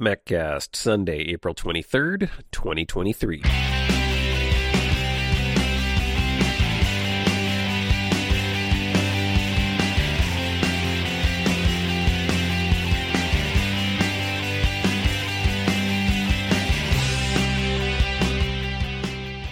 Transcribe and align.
MacCast, 0.00 0.74
Sunday, 0.74 1.20
April 1.32 1.54
23rd, 1.54 2.30
2023. 2.50 3.79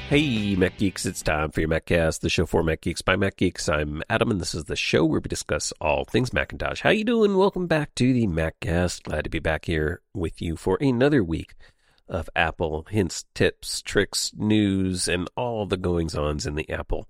Hey, 0.08 0.56
Mac 0.56 0.78
Geeks, 0.78 1.04
it's 1.04 1.20
time 1.20 1.50
for 1.50 1.60
your 1.60 1.68
MacCast, 1.68 2.20
the 2.20 2.30
show 2.30 2.46
for 2.46 2.62
Mac 2.62 2.80
Geeks 2.80 3.02
by 3.02 3.14
Mac 3.14 3.36
Geeks. 3.36 3.68
I'm 3.68 4.02
Adam, 4.08 4.30
and 4.30 4.40
this 4.40 4.54
is 4.54 4.64
the 4.64 4.74
show 4.74 5.04
where 5.04 5.20
we 5.20 5.28
discuss 5.28 5.70
all 5.82 6.06
things 6.06 6.32
Macintosh. 6.32 6.80
How 6.80 6.88
you 6.88 7.04
doing? 7.04 7.36
Welcome 7.36 7.66
back 7.66 7.94
to 7.96 8.14
the 8.14 8.26
MacCast. 8.26 9.02
Glad 9.02 9.24
to 9.24 9.30
be 9.30 9.38
back 9.38 9.66
here 9.66 10.00
with 10.14 10.40
you 10.40 10.56
for 10.56 10.78
another 10.80 11.22
week 11.22 11.56
of 12.08 12.30
Apple 12.34 12.86
hints, 12.88 13.26
tips, 13.34 13.82
tricks, 13.82 14.32
news, 14.34 15.08
and 15.08 15.28
all 15.36 15.66
the 15.66 15.76
goings-ons 15.76 16.46
in 16.46 16.54
the 16.54 16.70
Apple 16.70 17.06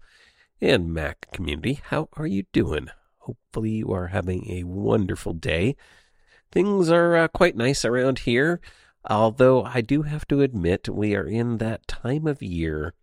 and 0.60 0.92
Mac 0.92 1.28
community. 1.32 1.80
How 1.80 2.08
are 2.14 2.26
you 2.26 2.46
doing? 2.52 2.88
Hopefully 3.18 3.70
you 3.70 3.92
are 3.92 4.08
having 4.08 4.50
a 4.50 4.64
wonderful 4.64 5.34
day. 5.34 5.76
Things 6.50 6.90
are 6.90 7.14
uh, 7.14 7.28
quite 7.28 7.54
nice 7.54 7.84
around 7.84 8.18
here. 8.18 8.60
Although 9.08 9.64
I 9.64 9.80
do 9.80 10.02
have 10.02 10.26
to 10.28 10.42
admit, 10.42 10.88
we 10.88 11.14
are 11.16 11.26
in 11.26 11.58
that 11.58 11.88
time 11.88 12.26
of 12.26 12.42
year 12.42 12.94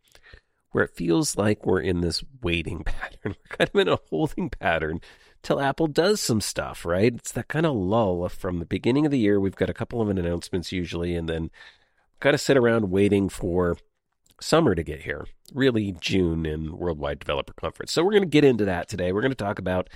where 0.72 0.84
it 0.84 0.96
feels 0.96 1.38
like 1.38 1.66
we're 1.66 1.80
in 1.80 2.02
this 2.02 2.24
waiting 2.42 2.84
pattern. 2.86 3.36
We're 3.50 3.58
kind 3.58 3.70
of 3.74 3.80
in 3.80 3.88
a 3.88 4.00
holding 4.10 4.50
pattern 4.50 5.02
till 5.42 5.60
Apple 5.60 5.88
does 5.88 6.22
some 6.22 6.42
stuff, 6.42 6.86
right? 6.86 7.14
It's 7.16 7.32
that 7.32 7.48
kind 7.48 7.66
of 7.66 7.76
lull 7.76 8.28
from 8.30 8.60
the 8.60 8.66
beginning 8.66 9.06
of 9.06 9.12
the 9.12 9.20
year. 9.20 9.40
We've 9.40 9.56
got 9.56 9.70
a 9.70 9.74
couple 9.74 10.02
of 10.02 10.10
announcements 10.10 10.72
usually, 10.72 11.16
and 11.16 11.30
then 11.30 11.50
kind 12.20 12.34
of 12.34 12.42
sit 12.42 12.58
around 12.58 12.92
waiting 12.92 13.30
for 13.30 13.78
summer 14.42 14.76
to 14.76 14.84
get 14.84 15.04
here, 15.04 15.26
really 15.54 15.96
June 16.00 16.46
in 16.46 16.78
Worldwide 16.78 17.20
Developer 17.20 17.54
Conference. 17.54 17.92
So 17.92 18.04
we're 18.04 18.12
going 18.12 18.24
to 18.24 18.30
get 18.30 18.44
into 18.44 18.66
that 18.66 18.90
today. 18.90 19.12
We're 19.12 19.22
going 19.22 19.32
to 19.32 19.36
talk 19.36 19.60
about 19.60 19.90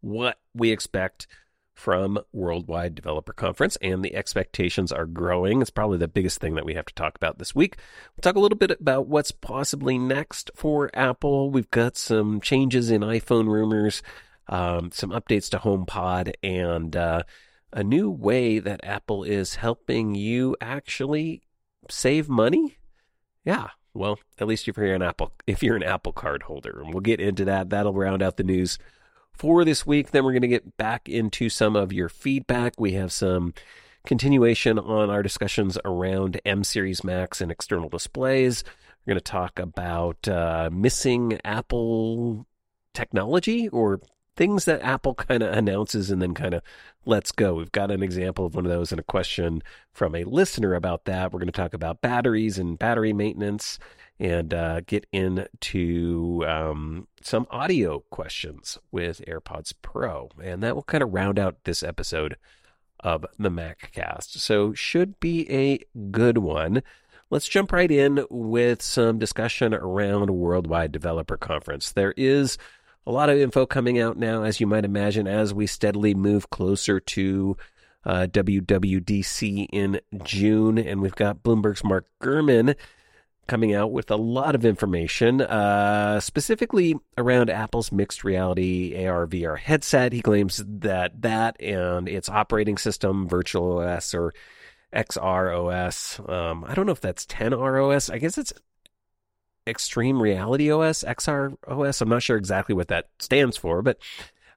what 0.00 0.38
we 0.54 0.70
expect 0.70 1.26
from 1.76 2.18
Worldwide 2.32 2.94
Developer 2.94 3.34
Conference, 3.34 3.76
and 3.82 4.02
the 4.02 4.16
expectations 4.16 4.90
are 4.90 5.04
growing. 5.04 5.60
It's 5.60 5.70
probably 5.70 5.98
the 5.98 6.08
biggest 6.08 6.40
thing 6.40 6.54
that 6.54 6.64
we 6.64 6.74
have 6.74 6.86
to 6.86 6.94
talk 6.94 7.14
about 7.16 7.38
this 7.38 7.54
week. 7.54 7.76
We'll 8.16 8.22
talk 8.22 8.34
a 8.34 8.40
little 8.40 8.58
bit 8.58 8.70
about 8.70 9.06
what's 9.06 9.30
possibly 9.30 9.98
next 9.98 10.50
for 10.54 10.90
Apple. 10.94 11.50
We've 11.50 11.70
got 11.70 11.96
some 11.96 12.40
changes 12.40 12.90
in 12.90 13.02
iPhone 13.02 13.46
rumors, 13.46 14.02
um, 14.48 14.90
some 14.90 15.10
updates 15.10 15.50
to 15.50 15.58
HomePod, 15.58 16.32
and 16.42 16.96
uh, 16.96 17.22
a 17.72 17.84
new 17.84 18.10
way 18.10 18.58
that 18.58 18.80
Apple 18.82 19.22
is 19.22 19.56
helping 19.56 20.14
you 20.14 20.56
actually 20.62 21.42
save 21.90 22.28
money. 22.28 22.78
Yeah, 23.44 23.68
well, 23.92 24.18
at 24.38 24.48
least 24.48 24.66
if 24.66 24.78
you're 24.78 24.94
an 24.94 25.02
Apple 25.02 25.32
if 25.46 25.62
you're 25.62 25.76
an 25.76 25.82
Apple 25.82 26.12
card 26.12 26.44
holder, 26.44 26.80
and 26.80 26.94
we'll 26.94 27.00
get 27.00 27.20
into 27.20 27.44
that. 27.44 27.68
That'll 27.68 27.92
round 27.92 28.22
out 28.22 28.38
the 28.38 28.44
news 28.44 28.78
for 29.36 29.64
this 29.64 29.86
week. 29.86 30.10
Then 30.10 30.24
we're 30.24 30.32
going 30.32 30.42
to 30.42 30.48
get 30.48 30.76
back 30.76 31.08
into 31.08 31.48
some 31.48 31.76
of 31.76 31.92
your 31.92 32.08
feedback. 32.08 32.74
We 32.78 32.92
have 32.92 33.12
some 33.12 33.54
continuation 34.04 34.78
on 34.78 35.10
our 35.10 35.22
discussions 35.22 35.78
around 35.84 36.40
M 36.44 36.64
Series 36.64 37.04
Macs 37.04 37.40
and 37.40 37.50
external 37.50 37.88
displays. 37.88 38.64
We're 39.04 39.12
going 39.12 39.20
to 39.20 39.30
talk 39.30 39.58
about 39.58 40.26
uh, 40.28 40.70
missing 40.72 41.38
Apple 41.44 42.46
technology 42.94 43.68
or 43.68 44.00
things 44.36 44.64
that 44.66 44.82
Apple 44.82 45.14
kind 45.14 45.42
of 45.42 45.56
announces 45.56 46.10
and 46.10 46.20
then 46.20 46.34
kind 46.34 46.54
of 46.54 46.62
lets 47.04 47.32
go. 47.32 47.54
We've 47.54 47.72
got 47.72 47.90
an 47.90 48.02
example 48.02 48.46
of 48.46 48.54
one 48.54 48.66
of 48.66 48.70
those 48.70 48.92
and 48.92 49.00
a 49.00 49.04
question 49.04 49.62
from 49.92 50.14
a 50.14 50.24
listener 50.24 50.74
about 50.74 51.04
that. 51.06 51.32
We're 51.32 51.38
going 51.38 51.46
to 51.46 51.52
talk 51.52 51.74
about 51.74 52.00
batteries 52.00 52.58
and 52.58 52.78
battery 52.78 53.12
maintenance 53.12 53.78
and 54.18 54.54
uh, 54.54 54.80
get 54.80 55.06
into 55.12 56.44
um, 56.46 57.06
some 57.20 57.46
audio 57.50 58.00
questions 58.10 58.78
with 58.90 59.22
AirPods 59.26 59.74
Pro. 59.82 60.30
And 60.42 60.62
that 60.62 60.74
will 60.74 60.82
kind 60.82 61.02
of 61.02 61.12
round 61.12 61.38
out 61.38 61.64
this 61.64 61.82
episode 61.82 62.36
of 63.00 63.26
the 63.38 63.50
MacCast. 63.50 64.38
So, 64.38 64.72
should 64.72 65.20
be 65.20 65.50
a 65.50 65.80
good 66.10 66.38
one. 66.38 66.82
Let's 67.28 67.48
jump 67.48 67.72
right 67.72 67.90
in 67.90 68.24
with 68.30 68.80
some 68.80 69.18
discussion 69.18 69.74
around 69.74 70.30
Worldwide 70.30 70.92
Developer 70.92 71.36
Conference. 71.36 71.92
There 71.92 72.14
is 72.16 72.56
a 73.06 73.12
lot 73.12 73.28
of 73.28 73.38
info 73.38 73.66
coming 73.66 73.98
out 73.98 74.16
now, 74.16 74.44
as 74.44 74.60
you 74.60 74.66
might 74.66 74.84
imagine, 74.84 75.26
as 75.26 75.52
we 75.52 75.66
steadily 75.66 76.14
move 76.14 76.50
closer 76.50 77.00
to 77.00 77.56
uh, 78.04 78.26
WWDC 78.30 79.66
in 79.72 80.00
June. 80.22 80.78
And 80.78 81.00
we've 81.00 81.14
got 81.14 81.42
Bloomberg's 81.42 81.84
Mark 81.84 82.06
Gurman 82.22 82.76
coming 83.46 83.74
out 83.74 83.92
with 83.92 84.10
a 84.10 84.16
lot 84.16 84.54
of 84.54 84.64
information, 84.64 85.40
uh, 85.40 86.20
specifically 86.20 86.96
around 87.16 87.50
Apple's 87.50 87.92
mixed 87.92 88.24
reality 88.24 89.06
AR 89.06 89.26
VR 89.26 89.58
headset. 89.58 90.12
He 90.12 90.22
claims 90.22 90.62
that 90.66 91.22
that 91.22 91.60
and 91.60 92.08
its 92.08 92.28
operating 92.28 92.78
system, 92.78 93.28
Virtual 93.28 93.78
OS 93.78 94.14
or 94.14 94.32
XR 94.92 96.28
um, 96.28 96.64
I 96.66 96.74
don't 96.74 96.86
know 96.86 96.92
if 96.92 97.00
that's 97.00 97.26
10R 97.26 97.94
OS. 97.94 98.10
I 98.10 98.18
guess 98.18 98.38
it's 98.38 98.52
Extreme 99.66 100.22
Reality 100.22 100.70
OS, 100.70 101.04
XR 101.04 101.56
OS. 101.66 102.00
I'm 102.00 102.08
not 102.08 102.22
sure 102.22 102.36
exactly 102.36 102.74
what 102.74 102.88
that 102.88 103.08
stands 103.18 103.56
for, 103.56 103.82
but 103.82 103.98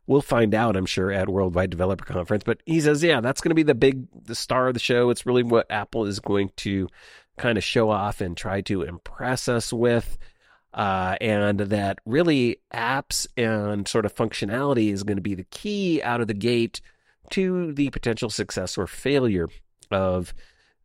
we'll 0.07 0.21
find 0.21 0.53
out, 0.53 0.77
I'm 0.77 0.85
sure, 0.85 1.11
at 1.11 1.29
Worldwide 1.29 1.69
Developer 1.69 2.05
Conference. 2.05 2.43
But 2.43 2.61
he 2.65 2.79
says, 2.79 3.03
yeah, 3.03 3.21
that's 3.21 3.41
going 3.41 3.49
to 3.49 3.55
be 3.55 3.63
the 3.63 3.75
big, 3.75 4.07
the 4.25 4.35
star 4.35 4.67
of 4.67 4.73
the 4.73 4.79
show. 4.79 5.09
It's 5.09 5.25
really 5.25 5.43
what 5.43 5.71
Apple 5.71 6.05
is 6.05 6.19
going 6.19 6.51
to 6.57 6.87
kind 7.39 7.57
of 7.57 7.63
show 7.63 7.89
off 7.89 8.21
and 8.21 8.37
try 8.37 8.61
to 8.61 8.83
impress 8.83 9.47
us 9.47 9.73
with. 9.73 10.17
Uh, 10.71 11.15
and 11.19 11.59
that 11.59 11.97
really 12.05 12.57
apps 12.71 13.25
and 13.35 13.87
sort 13.87 14.05
of 14.05 14.13
functionality 14.13 14.93
is 14.93 15.01
going 15.01 15.17
to 15.17 15.21
be 15.21 15.33
the 15.33 15.45
key 15.45 15.99
out 16.03 16.21
of 16.21 16.27
the 16.27 16.33
gate 16.33 16.79
to 17.31 17.73
the 17.73 17.89
potential 17.89 18.29
success 18.29 18.77
or 18.77 18.85
failure 18.85 19.47
of 19.89 20.33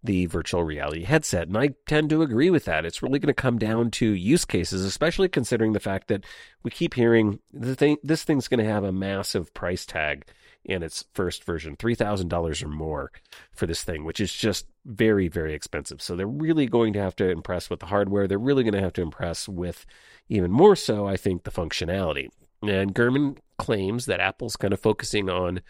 the 0.03 0.27
virtual 0.27 0.65
reality 0.65 1.05
headset. 1.05 1.49
And 1.49 1.57
I 1.57 1.71
tend 1.87 2.11
to 2.11 2.23
agree 2.23 2.51
with 2.51 2.67
that. 2.67 2.85
It's 2.85 3.03
really 3.03 3.19
going 3.19 3.35
to 3.35 3.35
come 3.35 3.59
down 3.59 3.91
to 3.93 4.07
use 4.07 4.45
cases, 4.45 4.85
especially 4.85 5.29
considering 5.29 5.73
the 5.73 5.81
fact 5.81 6.09
that 6.09 6.25
we 6.63 6.71
keep 6.71 6.95
hearing 6.95 7.41
the 7.53 7.75
thing, 7.75 7.97
this 8.03 8.23
thing's 8.23 8.49
going 8.49 8.65
to 8.65 8.71
have 8.71 8.85
a 8.85 8.93
massive 8.93 9.53
price 9.55 9.85
tag 9.85 10.27
in 10.65 10.83
its 10.83 11.05
first 11.13 11.45
version, 11.45 11.77
$3,000 11.77 12.63
or 12.63 12.69
more 12.69 13.13
for 13.53 13.67
this 13.67 13.85
thing, 13.85 14.05
which 14.05 14.21
is 14.21 14.33
just 14.33 14.67
very, 14.85 15.29
very 15.29 15.55
expensive. 15.55 16.01
So 16.01 16.17
they're 16.17 16.27
really 16.27 16.67
going 16.67 16.93
to 16.95 17.01
have 17.01 17.17
to 17.17 17.29
impress 17.29 17.69
with 17.69 17.81
the 17.81 17.87
hardware. 17.87 18.27
They're 18.27 18.39
really 18.39 18.63
going 18.63 18.75
to 18.75 18.81
have 18.81 18.93
to 18.95 19.03
impress 19.03 19.49
with 19.49 19.85
even 20.29 20.51
more 20.51 20.77
so, 20.77 21.07
I 21.07 21.17
think, 21.17 21.45
the 21.45 21.51
functionality. 21.51 22.29
And 22.63 22.95
Gurman 22.95 23.39
claims 23.59 24.07
that 24.07 24.21
Apple's 24.21 24.57
kind 24.57 24.73
of 24.73 24.81
focusing 24.81 25.29
on 25.29 25.61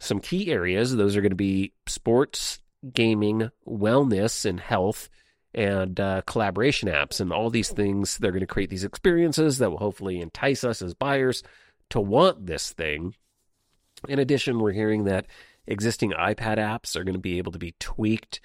some 0.00 0.20
key 0.20 0.50
areas. 0.50 0.96
Those 0.96 1.16
are 1.16 1.20
going 1.20 1.30
to 1.30 1.36
be 1.36 1.72
sports, 1.86 2.60
gaming, 2.92 3.50
wellness, 3.66 4.44
and 4.44 4.60
health, 4.60 5.10
and 5.54 5.98
uh, 6.00 6.22
collaboration 6.26 6.88
apps. 6.88 7.20
And 7.20 7.32
all 7.32 7.50
these 7.50 7.70
things, 7.70 8.16
they're 8.16 8.32
going 8.32 8.40
to 8.40 8.46
create 8.46 8.70
these 8.70 8.84
experiences 8.84 9.58
that 9.58 9.70
will 9.70 9.78
hopefully 9.78 10.20
entice 10.20 10.64
us 10.64 10.80
as 10.80 10.94
buyers 10.94 11.42
to 11.90 12.00
want 12.00 12.46
this 12.46 12.72
thing 12.72 13.14
in 14.08 14.18
addition, 14.18 14.60
we're 14.60 14.72
hearing 14.72 15.04
that 15.04 15.26
existing 15.66 16.12
iPad 16.12 16.58
apps 16.58 16.96
are 16.96 17.04
going 17.04 17.14
to 17.14 17.20
be 17.20 17.38
able 17.38 17.52
to 17.52 17.58
be 17.58 17.74
tweaked 17.78 18.40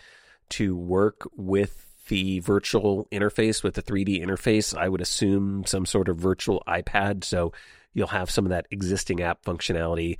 to 0.49 0.75
work 0.75 1.27
with 1.35 1.87
the 2.09 2.39
virtual 2.39 3.07
interface, 3.11 3.63
with 3.63 3.75
the 3.75 3.81
3D 3.81 4.23
interface. 4.23 4.77
I 4.77 4.89
would 4.89 5.01
assume 5.01 5.65
some 5.65 5.85
sort 5.85 6.09
of 6.09 6.17
virtual 6.17 6.61
iPad. 6.67 7.23
So 7.23 7.53
you'll 7.93 8.07
have 8.07 8.29
some 8.29 8.45
of 8.45 8.49
that 8.49 8.67
existing 8.71 9.21
app 9.21 9.43
functionality. 9.43 10.17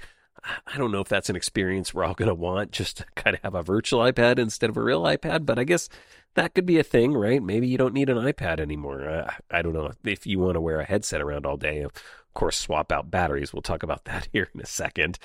I 0.68 0.78
don't 0.78 0.92
know 0.92 1.00
if 1.00 1.08
that's 1.08 1.30
an 1.30 1.36
experience 1.36 1.94
we're 1.94 2.04
all 2.04 2.14
going 2.14 2.28
to 2.28 2.36
want 2.36 2.72
just 2.72 2.98
to 2.98 3.06
kind 3.16 3.36
of 3.36 3.42
have 3.44 3.56
a 3.56 3.64
virtual 3.64 4.02
iPad 4.02 4.40
instead 4.40 4.70
of 4.70 4.78
a 4.78 4.84
real 4.84 5.04
iPad, 5.04 5.46
but 5.46 5.58
I 5.58 5.64
guess 5.64 5.90
that 6.36 6.54
could 6.54 6.66
be 6.66 6.80
a 6.80 6.84
thing, 6.84 7.14
right? 7.14 7.42
Maybe 7.42 7.68
you 7.68 7.78
don't 7.78 7.94
need 7.94 8.10
an 8.10 8.18
iPad 8.18 8.60
anymore. 8.60 9.10
I, 9.10 9.60
I 9.60 9.62
don't 9.62 9.74
know 9.74 9.92
if 10.04 10.26
you 10.26 10.40
want 10.40 10.56
to 10.56 10.62
wear 10.62 10.80
a 10.80 10.86
headset 10.86 11.22
around 11.22 11.46
all 11.46 11.58
day 11.58 11.82
of 11.82 11.94
course, 12.34 12.58
swap 12.58 12.92
out 12.92 13.12
batteries. 13.12 13.54
We'll 13.54 13.62
talk 13.62 13.84
about 13.84 14.06
that 14.06 14.28
here 14.34 14.50
in 14.54 14.62
a 14.62 14.66
second. 14.66 15.20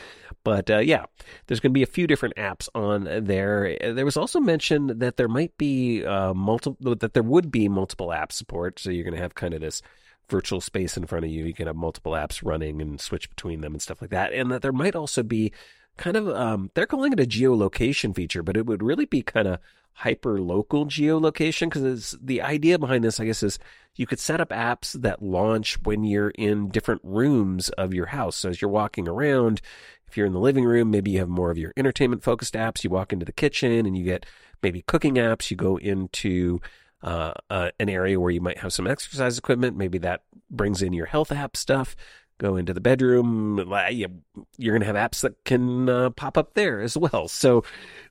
But 0.45 0.71
uh, 0.71 0.79
yeah, 0.79 1.07
there's 1.47 1.61
going 1.61 1.73
to 1.73 1.79
be 1.79 1.83
a 1.83 1.87
few 1.87 2.07
different 2.07 2.37
apps 2.37 2.69
on 2.75 3.25
there. 3.25 3.77
There 3.81 4.05
was 4.05 4.17
also 4.17 4.41
mentioned 4.41 5.01
that 5.01 5.17
there 5.17 5.29
might 5.29 5.57
be 5.59 6.05
uh, 6.05 6.35
multiple, 6.35 6.95
that 6.95 7.15
there 7.15 7.23
would 7.23 7.51
be 7.51 7.69
multiple 7.69 8.13
app 8.13 8.33
support. 8.33 8.79
So 8.79 8.91
you're 8.91 9.05
going 9.05 9.17
to 9.17 9.23
have 9.23 9.35
kind 9.35 9.55
of 9.55 9.61
this 9.61 9.83
virtual 10.29 10.61
space 10.61 10.97
in 10.97 11.07
front 11.07 11.25
of 11.25 11.31
you. 11.31 11.45
You 11.45 11.55
can 11.55 11.67
have 11.67 11.77
multiple 11.77 12.13
apps 12.13 12.45
running 12.45 12.81
and 12.81 13.01
switch 13.01 13.29
between 13.29 13.61
them 13.61 13.73
and 13.73 13.83
stuff 13.83 14.01
like 14.01 14.11
that. 14.11 14.33
And 14.33 14.51
that 14.51 14.63
there 14.63 14.73
might 14.73 14.95
also 14.95 15.23
be 15.23 15.53
kind 15.97 16.17
of, 16.17 16.29
um, 16.29 16.71
they're 16.75 16.87
calling 16.87 17.13
it 17.13 17.21
a 17.21 17.27
geolocation 17.27 18.15
feature, 18.15 18.43
but 18.43 18.57
it 18.57 18.67
would 18.67 18.83
really 18.83 19.07
be 19.07 19.23
kind 19.23 19.49
of 19.49 19.59
hyper 19.95 20.41
local 20.41 20.87
geolocation 20.87 21.69
because 21.69 22.17
the 22.23 22.41
idea 22.41 22.79
behind 22.79 23.03
this, 23.03 23.19
I 23.19 23.25
guess, 23.25 23.43
is 23.43 23.59
you 23.97 24.07
could 24.07 24.21
set 24.21 24.41
up 24.41 24.51
apps 24.51 24.93
that 24.93 25.23
launch 25.23 25.77
when 25.83 26.05
you're 26.05 26.31
in 26.31 26.69
different 26.69 27.01
rooms 27.03 27.69
of 27.71 27.93
your 27.93 28.07
house. 28.07 28.37
So 28.37 28.51
as 28.51 28.63
you're 28.63 28.71
walking 28.71 29.09
around, 29.09 29.61
if 30.07 30.17
you're 30.17 30.27
in 30.27 30.33
the 30.33 30.39
living 30.39 30.65
room, 30.65 30.91
maybe 30.93 31.11
you 31.11 31.19
have 31.19 31.29
more 31.29 31.51
of 31.51 31.59
your 31.59 31.73
entertainment 31.77 32.23
focused 32.23 32.55
apps. 32.55 32.85
You 32.85 32.91
walk 32.91 33.13
into 33.13 33.27
the 33.27 33.33
kitchen 33.33 33.87
and 33.87 33.99
you 33.99 34.05
get 34.05 34.25
maybe 34.63 34.83
cooking 34.83 35.17
apps. 35.17 35.51
You 35.51 35.57
go 35.57 35.77
into 35.79 36.61
uh, 37.03 37.33
uh, 37.51 37.71
an 37.79 37.89
area 37.89 38.19
where 38.19 38.31
you 38.31 38.41
might 38.41 38.59
have 38.59 38.73
some 38.73 38.87
exercise 38.87 39.39
equipment. 39.39 39.77
Maybe 39.77 39.99
that 39.99 40.23
brings 40.51 40.83
in 40.83 40.93
your 40.93 41.07
health 41.07 41.33
app 41.33 41.57
stuff. 41.57 41.97
Go 42.39 42.57
into 42.57 42.73
the 42.73 42.81
bedroom. 42.81 43.59
You're 43.59 44.79
going 44.79 44.81
to 44.81 44.87
have 44.87 44.95
apps 44.95 45.23
that 45.23 45.45
can 45.45 45.89
uh, 45.89 46.11
pop 46.11 46.39
up 46.39 46.55
there 46.55 46.81
as 46.81 46.97
well. 46.97 47.27
So, 47.27 47.65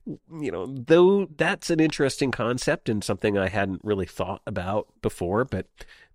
you 0.06 0.52
know, 0.52 0.68
though 0.68 1.28
that's 1.38 1.70
an 1.70 1.80
interesting 1.80 2.32
concept 2.32 2.90
and 2.90 3.02
something 3.04 3.38
I 3.38 3.48
hadn't 3.48 3.86
really 3.86 4.06
thought 4.06 4.42
about 4.46 4.88
before, 5.02 5.46
but 5.46 5.68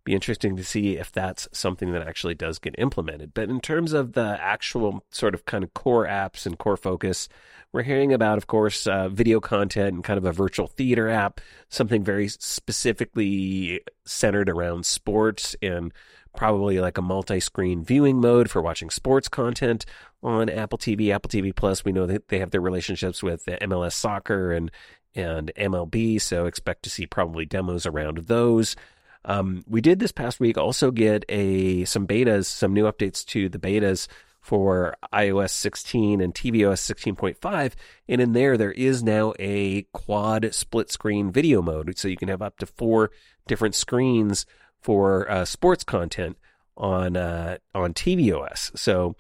be 0.05 0.15
interesting 0.15 0.57
to 0.57 0.65
see 0.65 0.97
if 0.97 1.13
that's 1.13 1.49
something 1.53 1.93
that 1.93 2.07
actually 2.07 2.35
does 2.35 2.59
get 2.59 2.75
implemented. 2.79 3.35
But 3.35 3.49
in 3.49 3.61
terms 3.61 3.93
of 3.93 4.13
the 4.13 4.37
actual 4.41 5.05
sort 5.11 5.35
of 5.35 5.45
kind 5.45 5.63
of 5.63 5.75
core 5.75 6.07
apps 6.07 6.45
and 6.47 6.59
core 6.59 6.77
focus, 6.77 7.29
we're 7.73 7.83
hearing 7.83 8.13
about, 8.13 8.37
of 8.37 8.47
course, 8.47 8.87
uh, 8.87 9.09
video 9.09 9.41
content 9.41 9.95
and 9.95 10.05
kind 10.05 10.19
of 10.19 10.25
a 10.25 10.33
virtual 10.33 10.67
theater 10.67 11.09
app, 11.09 11.41
something 11.69 12.03
very 12.03 12.29
specifically 12.29 13.81
centered 14.05 14.51
around 14.51 14.85
sports 14.85 15.57
and 15.63 15.93
probably 16.37 16.81
like 16.81 16.99
a 16.99 17.03
multi-screen 17.03 17.85
viewing 17.85 18.21
mode 18.21 18.51
for 18.51 18.61
watching 18.61 18.91
sports 18.91 19.29
content 19.29 19.85
on 20.23 20.49
Apple 20.49 20.79
TV, 20.79 21.15
Apple 21.15 21.29
TV 21.29 21.55
Plus. 21.55 21.85
We 21.85 21.93
know 21.93 22.07
that 22.07 22.29
they 22.29 22.39
have 22.39 22.51
their 22.51 22.61
relationships 22.61 23.23
with 23.23 23.47
MLS 23.47 23.93
Soccer 23.93 24.53
and 24.53 24.71
and 25.15 25.53
MLB, 25.59 26.19
so 26.19 26.47
expect 26.47 26.85
to 26.85 26.91
see 26.91 27.07
probably 27.07 27.45
demos 27.45 27.85
around 27.85 28.17
those. 28.29 28.77
Um, 29.25 29.65
we 29.69 29.81
did 29.81 29.99
this 29.99 30.13
past 30.13 30.41
week 30.41 30.59
also 30.59 30.91
get 30.91 31.25
a 31.29 31.85
some 31.85 32.07
betas, 32.07 32.47
some 32.47 32.73
new 32.73 32.85
updates 32.85 33.25
to 33.27 33.49
the 33.49 33.59
betas 33.59 34.09
for 34.43 34.97
iOS 35.13 35.51
16 35.51 36.21
and 36.21 36.35
tvOS 36.35 36.81
16.5. 36.81 37.73
And 38.09 38.21
in 38.21 38.33
there, 38.33 38.59
there 38.59 38.73
is 38.73 39.03
now 39.03 39.33
a 39.39 39.83
quad 39.93 40.53
split 40.53 40.91
screen 40.91 41.31
video 41.31 41.63
mode. 41.63 41.97
So 41.97 42.09
you 42.09 42.17
can 42.17 42.29
have 42.29 42.43
up 42.43 42.59
to 42.59 42.67
four 42.67 43.13
different 43.47 43.77
screens 43.77 44.45
for 44.81 45.31
uh, 45.31 45.45
sports 45.45 45.85
content 45.85 46.37
on, 46.77 47.17
uh, 47.17 47.59
on 47.73 47.95
tvOS. 47.95 48.77
So 48.77 49.15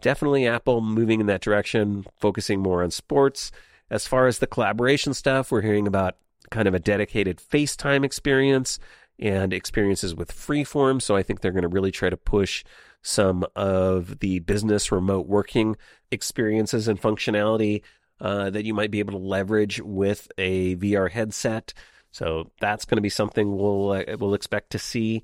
definitely 0.00 0.46
Apple 0.46 0.80
moving 0.80 1.20
in 1.20 1.26
that 1.26 1.40
direction, 1.40 2.06
focusing 2.20 2.60
more 2.60 2.84
on 2.84 2.92
sports. 2.92 3.50
As 3.90 4.06
far 4.06 4.28
as 4.28 4.38
the 4.38 4.46
collaboration 4.46 5.14
stuff, 5.14 5.50
we're 5.50 5.62
hearing 5.62 5.88
about 5.88 6.16
kind 6.50 6.68
of 6.68 6.74
a 6.74 6.78
dedicated 6.78 7.38
FaceTime 7.38 8.04
experience 8.04 8.78
and 9.18 9.52
experiences 9.52 10.14
with 10.14 10.32
Freeform. 10.32 11.00
So 11.00 11.16
I 11.16 11.22
think 11.22 11.40
they're 11.40 11.52
going 11.52 11.62
to 11.62 11.68
really 11.68 11.92
try 11.92 12.10
to 12.10 12.16
push 12.16 12.64
some 13.02 13.44
of 13.54 14.18
the 14.20 14.38
business 14.40 14.90
remote 14.90 15.26
working 15.26 15.76
experiences 16.10 16.88
and 16.88 17.00
functionality 17.00 17.82
uh, 18.20 18.50
that 18.50 18.64
you 18.64 18.74
might 18.74 18.90
be 18.90 19.00
able 19.00 19.12
to 19.12 19.26
leverage 19.26 19.80
with 19.80 20.30
a 20.38 20.76
VR 20.76 21.10
headset. 21.10 21.74
So 22.10 22.50
that's 22.60 22.84
going 22.84 22.96
to 22.96 23.02
be 23.02 23.08
something 23.08 23.56
we'll 23.56 23.90
uh, 23.90 24.16
we'll 24.18 24.34
expect 24.34 24.70
to 24.70 24.78
see. 24.78 25.22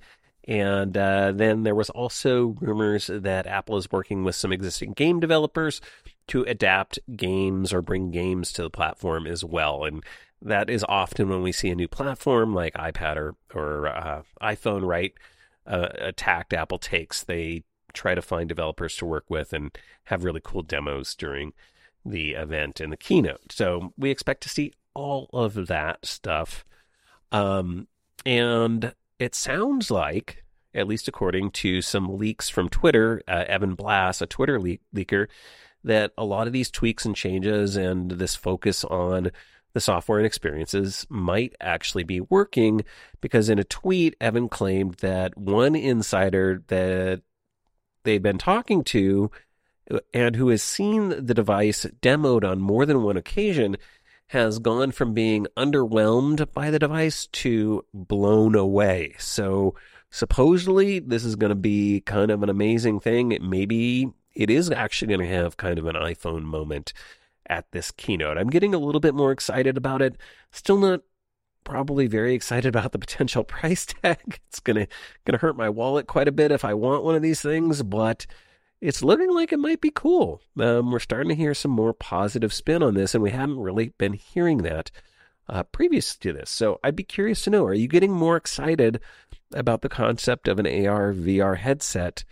And 0.48 0.96
uh, 0.96 1.32
then 1.32 1.62
there 1.62 1.74
was 1.74 1.90
also 1.90 2.56
rumors 2.60 3.08
that 3.12 3.46
Apple 3.46 3.76
is 3.76 3.92
working 3.92 4.24
with 4.24 4.34
some 4.34 4.52
existing 4.52 4.94
game 4.94 5.20
developers 5.20 5.80
to 6.28 6.42
adapt 6.42 6.98
games 7.14 7.72
or 7.72 7.82
bring 7.82 8.10
games 8.10 8.52
to 8.54 8.62
the 8.62 8.70
platform 8.70 9.26
as 9.26 9.44
well. 9.44 9.84
And 9.84 10.02
that 10.42 10.70
is 10.70 10.84
often 10.88 11.28
when 11.28 11.42
we 11.42 11.52
see 11.52 11.68
a 11.70 11.74
new 11.74 11.88
platform 11.88 12.54
like 12.54 12.74
iPad 12.74 13.16
or 13.16 13.34
or 13.54 13.86
uh, 13.86 14.22
iPhone, 14.42 14.86
right? 14.86 15.12
Uh, 15.66 15.88
attacked 15.98 16.52
Apple 16.52 16.78
takes. 16.78 17.22
They 17.22 17.64
try 17.92 18.14
to 18.14 18.22
find 18.22 18.48
developers 18.48 18.96
to 18.96 19.06
work 19.06 19.24
with 19.28 19.52
and 19.52 19.76
have 20.04 20.24
really 20.24 20.40
cool 20.42 20.62
demos 20.62 21.14
during 21.14 21.52
the 22.04 22.32
event 22.32 22.80
and 22.80 22.92
the 22.92 22.96
keynote. 22.96 23.52
So 23.52 23.92
we 23.96 24.10
expect 24.10 24.42
to 24.44 24.48
see 24.48 24.72
all 24.94 25.28
of 25.32 25.66
that 25.66 26.06
stuff. 26.06 26.64
Um, 27.32 27.88
and 28.24 28.94
it 29.18 29.34
sounds 29.34 29.90
like, 29.90 30.44
at 30.74 30.88
least 30.88 31.08
according 31.08 31.50
to 31.50 31.82
some 31.82 32.16
leaks 32.16 32.48
from 32.48 32.68
Twitter, 32.68 33.22
uh, 33.28 33.44
Evan 33.46 33.74
Blass, 33.74 34.20
a 34.20 34.26
Twitter 34.26 34.60
le- 34.60 34.78
leaker, 34.94 35.28
that 35.84 36.12
a 36.16 36.24
lot 36.24 36.46
of 36.46 36.52
these 36.52 36.70
tweaks 36.70 37.04
and 37.04 37.16
changes 37.16 37.76
and 37.76 38.12
this 38.12 38.36
focus 38.36 38.84
on 38.84 39.30
the 39.72 39.80
software 39.80 40.18
and 40.18 40.26
experiences 40.26 41.06
might 41.08 41.54
actually 41.60 42.04
be 42.04 42.20
working 42.20 42.84
because 43.20 43.48
in 43.48 43.58
a 43.58 43.64
tweet, 43.64 44.16
Evan 44.20 44.48
claimed 44.48 44.94
that 44.94 45.36
one 45.36 45.74
insider 45.74 46.62
that 46.68 47.22
they've 48.04 48.22
been 48.22 48.38
talking 48.38 48.82
to 48.84 49.30
and 50.14 50.36
who 50.36 50.48
has 50.48 50.62
seen 50.62 51.08
the 51.08 51.34
device 51.34 51.86
demoed 52.00 52.48
on 52.48 52.60
more 52.60 52.86
than 52.86 53.02
one 53.02 53.16
occasion 53.16 53.76
has 54.28 54.60
gone 54.60 54.92
from 54.92 55.12
being 55.12 55.46
underwhelmed 55.56 56.52
by 56.52 56.70
the 56.70 56.78
device 56.78 57.26
to 57.26 57.84
blown 57.92 58.54
away. 58.54 59.14
So 59.18 59.74
supposedly 60.10 61.00
this 61.00 61.24
is 61.24 61.34
going 61.34 61.50
to 61.50 61.56
be 61.56 62.00
kind 62.02 62.30
of 62.30 62.42
an 62.42 62.48
amazing 62.48 63.00
thing. 63.00 63.36
Maybe 63.40 64.12
it 64.34 64.48
is 64.48 64.70
actually 64.70 65.08
going 65.08 65.28
to 65.28 65.34
have 65.34 65.56
kind 65.56 65.78
of 65.78 65.86
an 65.86 65.96
iPhone 65.96 66.42
moment 66.42 66.92
at 67.50 67.70
this 67.72 67.90
keynote. 67.90 68.38
I'm 68.38 68.48
getting 68.48 68.72
a 68.72 68.78
little 68.78 69.00
bit 69.00 69.14
more 69.14 69.32
excited 69.32 69.76
about 69.76 70.00
it. 70.00 70.16
Still 70.52 70.78
not 70.78 71.00
probably 71.64 72.06
very 72.06 72.32
excited 72.32 72.68
about 72.68 72.92
the 72.92 72.98
potential 72.98 73.44
price 73.44 73.84
tag. 73.84 74.40
It's 74.48 74.60
gonna 74.60 74.86
gonna 75.26 75.38
hurt 75.38 75.56
my 75.56 75.68
wallet 75.68 76.06
quite 76.06 76.28
a 76.28 76.32
bit 76.32 76.52
if 76.52 76.64
I 76.64 76.72
want 76.72 77.04
one 77.04 77.16
of 77.16 77.22
these 77.22 77.42
things, 77.42 77.82
but 77.82 78.26
it's 78.80 79.02
looking 79.02 79.34
like 79.34 79.52
it 79.52 79.58
might 79.58 79.82
be 79.82 79.90
cool. 79.90 80.40
Um, 80.58 80.90
we're 80.90 81.00
starting 81.00 81.28
to 81.28 81.34
hear 81.34 81.52
some 81.52 81.72
more 81.72 81.92
positive 81.92 82.52
spin 82.52 82.82
on 82.82 82.94
this, 82.94 83.14
and 83.14 83.22
we 83.22 83.30
haven't 83.30 83.58
really 83.58 83.92
been 83.98 84.14
hearing 84.14 84.58
that 84.58 84.90
uh, 85.48 85.64
previous 85.64 86.16
to 86.16 86.32
this. 86.32 86.48
So 86.48 86.80
I'd 86.82 86.96
be 86.96 87.02
curious 87.02 87.42
to 87.42 87.50
know: 87.50 87.64
Are 87.64 87.74
you 87.74 87.88
getting 87.88 88.12
more 88.12 88.36
excited 88.36 89.00
about 89.52 89.82
the 89.82 89.88
concept 89.88 90.46
of 90.46 90.60
an 90.60 90.66
AR 90.66 91.12
VR 91.12 91.56
headset 91.56 92.24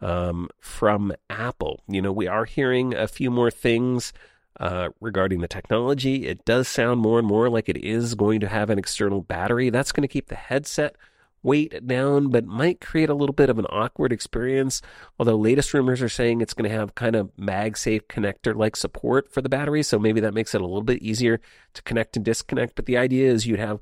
um, 0.00 0.48
from 0.58 1.12
Apple? 1.28 1.82
You 1.86 2.00
know, 2.00 2.12
we 2.12 2.26
are 2.26 2.46
hearing 2.46 2.94
a 2.94 3.06
few 3.06 3.30
more 3.30 3.50
things 3.50 4.14
uh, 4.62 4.90
regarding 5.00 5.40
the 5.40 5.48
technology. 5.48 6.28
It 6.28 6.44
does 6.44 6.68
sound 6.68 7.00
more 7.00 7.18
and 7.18 7.26
more 7.26 7.50
like 7.50 7.68
it 7.68 7.76
is 7.76 8.14
going 8.14 8.38
to 8.40 8.48
have 8.48 8.70
an 8.70 8.78
external 8.78 9.20
battery. 9.20 9.70
That's 9.70 9.90
going 9.90 10.02
to 10.02 10.08
keep 10.08 10.28
the 10.28 10.36
headset 10.36 10.94
weight 11.42 11.84
down, 11.84 12.28
but 12.28 12.46
might 12.46 12.80
create 12.80 13.08
a 13.08 13.14
little 13.14 13.32
bit 13.32 13.50
of 13.50 13.58
an 13.58 13.66
awkward 13.70 14.12
experience. 14.12 14.80
Although 15.18 15.36
latest 15.36 15.74
rumors 15.74 16.00
are 16.00 16.08
saying 16.08 16.40
it's 16.40 16.54
going 16.54 16.70
to 16.70 16.76
have 16.76 16.94
kind 16.94 17.16
of 17.16 17.32
MagSafe 17.36 18.02
connector 18.02 18.54
like 18.54 18.76
support 18.76 19.32
for 19.32 19.42
the 19.42 19.48
battery, 19.48 19.82
so 19.82 19.98
maybe 19.98 20.20
that 20.20 20.32
makes 20.32 20.54
it 20.54 20.60
a 20.60 20.66
little 20.66 20.84
bit 20.84 21.02
easier 21.02 21.40
to 21.74 21.82
connect 21.82 22.16
and 22.16 22.24
disconnect. 22.24 22.76
But 22.76 22.86
the 22.86 22.96
idea 22.96 23.32
is 23.32 23.44
you'd 23.44 23.58
have, 23.58 23.80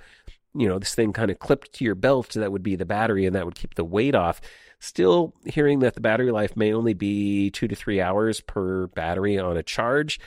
you 0.54 0.66
know, 0.66 0.78
this 0.78 0.94
thing 0.94 1.12
kind 1.12 1.30
of 1.30 1.38
clipped 1.38 1.74
to 1.74 1.84
your 1.84 1.94
belt 1.94 2.30
that 2.30 2.52
would 2.52 2.62
be 2.62 2.76
the 2.76 2.86
battery, 2.86 3.26
and 3.26 3.36
that 3.36 3.44
would 3.44 3.54
keep 3.54 3.74
the 3.74 3.84
weight 3.84 4.14
off. 4.14 4.40
Still 4.78 5.34
hearing 5.44 5.80
that 5.80 5.92
the 5.92 6.00
battery 6.00 6.30
life 6.30 6.56
may 6.56 6.72
only 6.72 6.94
be 6.94 7.50
two 7.50 7.68
to 7.68 7.76
three 7.76 8.00
hours 8.00 8.40
per 8.40 8.86
battery 8.86 9.38
on 9.38 9.58
a 9.58 9.62
charge, 9.62 10.18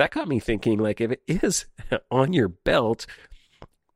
that 0.00 0.10
got 0.10 0.28
me 0.28 0.40
thinking 0.40 0.78
like 0.78 1.00
if 1.00 1.12
it 1.12 1.22
is 1.26 1.66
on 2.10 2.32
your 2.32 2.48
belt 2.48 3.06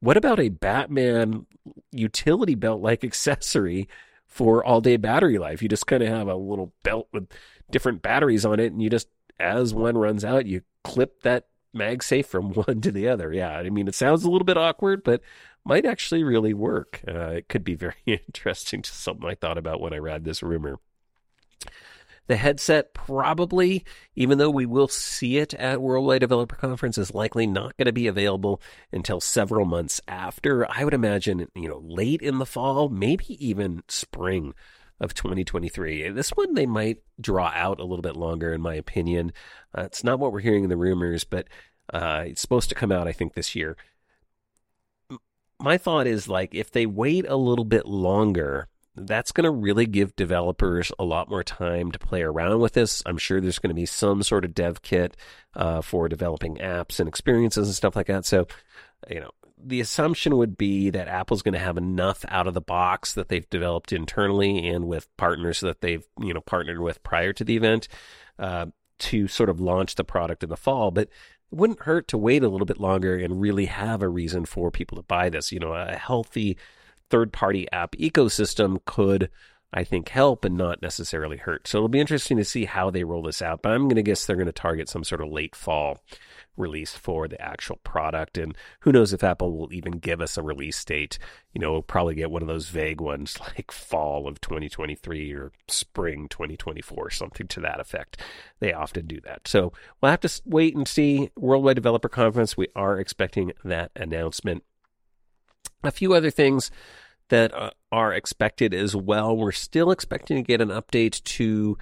what 0.00 0.18
about 0.18 0.38
a 0.38 0.50
batman 0.50 1.46
utility 1.90 2.54
belt 2.54 2.82
like 2.82 3.02
accessory 3.02 3.88
for 4.26 4.64
all 4.64 4.82
day 4.82 4.98
battery 4.98 5.38
life? 5.38 5.62
You 5.62 5.68
just 5.68 5.86
kind 5.86 6.02
of 6.02 6.10
have 6.10 6.28
a 6.28 6.34
little 6.34 6.72
belt 6.82 7.08
with 7.12 7.28
different 7.70 8.02
batteries 8.02 8.44
on 8.44 8.60
it 8.60 8.72
and 8.72 8.82
you 8.82 8.90
just 8.90 9.08
as 9.40 9.72
one 9.72 9.96
runs 9.96 10.24
out 10.24 10.46
you 10.46 10.60
clip 10.84 11.22
that 11.22 11.46
MagSafe 11.74 12.26
from 12.26 12.52
one 12.52 12.80
to 12.82 12.92
the 12.92 13.08
other. 13.08 13.32
Yeah 13.32 13.56
i 13.56 13.70
mean 13.70 13.88
it 13.88 13.94
sounds 13.94 14.24
a 14.24 14.30
little 14.30 14.44
bit 14.44 14.58
awkward 14.58 15.02
but 15.04 15.22
might 15.64 15.86
actually 15.86 16.22
really 16.22 16.52
work. 16.52 17.00
Uh, 17.08 17.30
it 17.30 17.48
could 17.48 17.64
be 17.64 17.74
very 17.74 17.94
interesting 18.06 18.82
to 18.82 18.90
something 18.92 19.28
i 19.28 19.34
thought 19.34 19.56
about 19.56 19.80
when 19.80 19.94
i 19.94 19.98
read 19.98 20.24
this 20.24 20.42
rumor 20.42 20.78
the 22.26 22.36
headset 22.36 22.94
probably, 22.94 23.84
even 24.14 24.38
though 24.38 24.50
we 24.50 24.66
will 24.66 24.88
see 24.88 25.38
it 25.38 25.52
at 25.54 25.82
Worldwide 25.82 26.20
Developer 26.20 26.56
Conference, 26.56 26.96
is 26.96 27.14
likely 27.14 27.46
not 27.46 27.76
going 27.76 27.86
to 27.86 27.92
be 27.92 28.06
available 28.06 28.60
until 28.92 29.20
several 29.20 29.66
months 29.66 30.00
after. 30.08 30.70
I 30.70 30.84
would 30.84 30.94
imagine, 30.94 31.48
you 31.54 31.68
know, 31.68 31.82
late 31.84 32.22
in 32.22 32.38
the 32.38 32.46
fall, 32.46 32.88
maybe 32.88 33.36
even 33.46 33.82
spring 33.88 34.54
of 35.00 35.14
2023. 35.14 36.10
This 36.10 36.30
one 36.30 36.54
they 36.54 36.66
might 36.66 37.02
draw 37.20 37.52
out 37.54 37.80
a 37.80 37.84
little 37.84 38.02
bit 38.02 38.16
longer, 38.16 38.52
in 38.52 38.60
my 38.60 38.74
opinion. 38.74 39.32
Uh, 39.76 39.82
it's 39.82 40.04
not 40.04 40.18
what 40.18 40.32
we're 40.32 40.40
hearing 40.40 40.64
in 40.64 40.70
the 40.70 40.76
rumors, 40.76 41.24
but 41.24 41.48
uh, 41.92 42.24
it's 42.26 42.40
supposed 42.40 42.70
to 42.70 42.74
come 42.74 42.92
out, 42.92 43.08
I 43.08 43.12
think, 43.12 43.34
this 43.34 43.54
year. 43.54 43.76
My 45.60 45.78
thought 45.78 46.06
is 46.06 46.28
like 46.28 46.54
if 46.54 46.70
they 46.70 46.86
wait 46.86 47.26
a 47.28 47.36
little 47.36 47.64
bit 47.64 47.86
longer, 47.86 48.68
that's 48.96 49.32
going 49.32 49.44
to 49.44 49.50
really 49.50 49.86
give 49.86 50.14
developers 50.16 50.92
a 50.98 51.04
lot 51.04 51.28
more 51.28 51.42
time 51.42 51.90
to 51.92 51.98
play 51.98 52.22
around 52.22 52.60
with 52.60 52.74
this. 52.74 53.02
I'm 53.06 53.18
sure 53.18 53.40
there's 53.40 53.58
going 53.58 53.70
to 53.70 53.74
be 53.74 53.86
some 53.86 54.22
sort 54.22 54.44
of 54.44 54.54
dev 54.54 54.82
kit 54.82 55.16
uh, 55.54 55.80
for 55.80 56.08
developing 56.08 56.56
apps 56.56 57.00
and 57.00 57.08
experiences 57.08 57.68
and 57.68 57.74
stuff 57.74 57.96
like 57.96 58.06
that. 58.06 58.24
So, 58.24 58.46
you 59.10 59.20
know, 59.20 59.30
the 59.58 59.80
assumption 59.80 60.36
would 60.36 60.56
be 60.56 60.90
that 60.90 61.08
Apple's 61.08 61.42
going 61.42 61.54
to 61.54 61.58
have 61.58 61.78
enough 61.78 62.24
out 62.28 62.46
of 62.46 62.54
the 62.54 62.60
box 62.60 63.14
that 63.14 63.28
they've 63.28 63.48
developed 63.48 63.92
internally 63.92 64.68
and 64.68 64.86
with 64.86 65.14
partners 65.16 65.60
that 65.60 65.80
they've 65.80 66.06
you 66.20 66.34
know 66.34 66.40
partnered 66.40 66.80
with 66.80 67.02
prior 67.02 67.32
to 67.32 67.44
the 67.44 67.56
event. 67.56 67.88
Uh, 68.38 68.66
to 68.96 69.26
sort 69.26 69.50
of 69.50 69.60
launch 69.60 69.96
the 69.96 70.04
product 70.04 70.44
in 70.44 70.48
the 70.48 70.56
fall, 70.56 70.92
but 70.92 71.08
it 71.08 71.10
wouldn't 71.50 71.82
hurt 71.82 72.06
to 72.08 72.16
wait 72.16 72.44
a 72.44 72.48
little 72.48 72.64
bit 72.64 72.80
longer 72.80 73.16
and 73.16 73.40
really 73.40 73.66
have 73.66 74.02
a 74.02 74.08
reason 74.08 74.44
for 74.44 74.70
people 74.70 74.96
to 74.96 75.02
buy 75.02 75.28
this. 75.28 75.50
You 75.50 75.58
know, 75.58 75.72
a 75.72 75.96
healthy 75.96 76.56
third 77.14 77.32
party 77.32 77.70
app 77.70 77.92
ecosystem 77.92 78.84
could 78.84 79.30
I 79.72 79.84
think 79.84 80.08
help 80.08 80.44
and 80.44 80.56
not 80.56 80.82
necessarily 80.82 81.36
hurt. 81.36 81.68
So 81.68 81.78
it'll 81.78 81.88
be 81.88 82.00
interesting 82.00 82.36
to 82.38 82.44
see 82.44 82.64
how 82.64 82.90
they 82.90 83.04
roll 83.04 83.22
this 83.22 83.40
out. 83.40 83.62
But 83.62 83.72
I'm 83.72 83.84
going 83.84 83.96
to 83.96 84.02
guess 84.02 84.24
they're 84.24 84.36
going 84.36 84.46
to 84.46 84.52
target 84.52 84.88
some 84.88 85.04
sort 85.04 85.20
of 85.20 85.30
late 85.32 85.54
fall 85.54 86.00
release 86.56 86.94
for 86.94 87.28
the 87.28 87.40
actual 87.40 87.76
product. 87.84 88.36
And 88.36 88.56
who 88.80 88.92
knows 88.92 89.12
if 89.12 89.24
Apple 89.24 89.56
will 89.56 89.72
even 89.72 89.98
give 89.98 90.20
us 90.20 90.36
a 90.36 90.42
release 90.42 90.84
date. 90.84 91.18
You 91.52 91.60
know, 91.60 91.72
we'll 91.72 91.82
probably 91.82 92.16
get 92.16 92.32
one 92.32 92.42
of 92.42 92.48
those 92.48 92.68
vague 92.68 93.00
ones 93.00 93.38
like 93.56 93.70
fall 93.70 94.26
of 94.26 94.40
2023 94.40 95.32
or 95.32 95.52
spring 95.68 96.28
2024, 96.28 97.10
something 97.10 97.46
to 97.46 97.60
that 97.60 97.78
effect. 97.78 98.20
They 98.58 98.72
often 98.72 99.06
do 99.06 99.20
that. 99.22 99.46
So 99.46 99.72
we'll 100.00 100.10
have 100.10 100.20
to 100.20 100.42
wait 100.44 100.74
and 100.74 100.86
see. 100.86 101.30
Worldwide 101.36 101.76
Developer 101.76 102.08
Conference, 102.08 102.56
we 102.56 102.68
are 102.74 102.98
expecting 102.98 103.52
that 103.64 103.92
announcement. 103.94 104.64
A 105.82 105.90
few 105.90 106.14
other 106.14 106.30
things 106.30 106.70
that 107.28 107.54
uh, 107.54 107.70
are 107.90 108.12
expected 108.12 108.74
as 108.74 108.94
well. 108.94 109.36
We're 109.36 109.52
still 109.52 109.90
expecting 109.90 110.36
to 110.36 110.42
get 110.42 110.60
an 110.60 110.68
update 110.68 111.22
to 111.24 111.78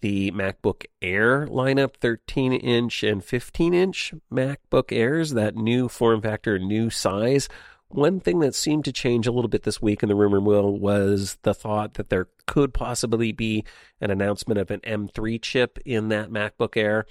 the 0.00 0.30
MacBook 0.32 0.84
Air 1.00 1.46
lineup 1.46 1.94
13 1.96 2.52
inch 2.52 3.02
and 3.02 3.24
15 3.24 3.72
inch 3.72 4.12
MacBook 4.30 4.92
Airs, 4.92 5.30
that 5.30 5.56
new 5.56 5.88
form 5.88 6.20
factor, 6.20 6.58
new 6.58 6.90
size. 6.90 7.48
One 7.88 8.18
thing 8.18 8.40
that 8.40 8.54
seemed 8.54 8.84
to 8.86 8.92
change 8.92 9.26
a 9.26 9.32
little 9.32 9.48
bit 9.48 9.62
this 9.62 9.80
week 9.80 10.02
in 10.02 10.08
the 10.08 10.14
rumor 10.14 10.40
mill 10.40 10.76
was 10.78 11.38
the 11.42 11.54
thought 11.54 11.94
that 11.94 12.10
there 12.10 12.28
could 12.46 12.74
possibly 12.74 13.30
be 13.32 13.64
an 14.00 14.10
announcement 14.10 14.58
of 14.58 14.70
an 14.70 14.80
M3 14.80 15.40
chip 15.40 15.78
in 15.84 16.08
that 16.08 16.30
MacBook 16.30 16.76
Air. 16.76 17.06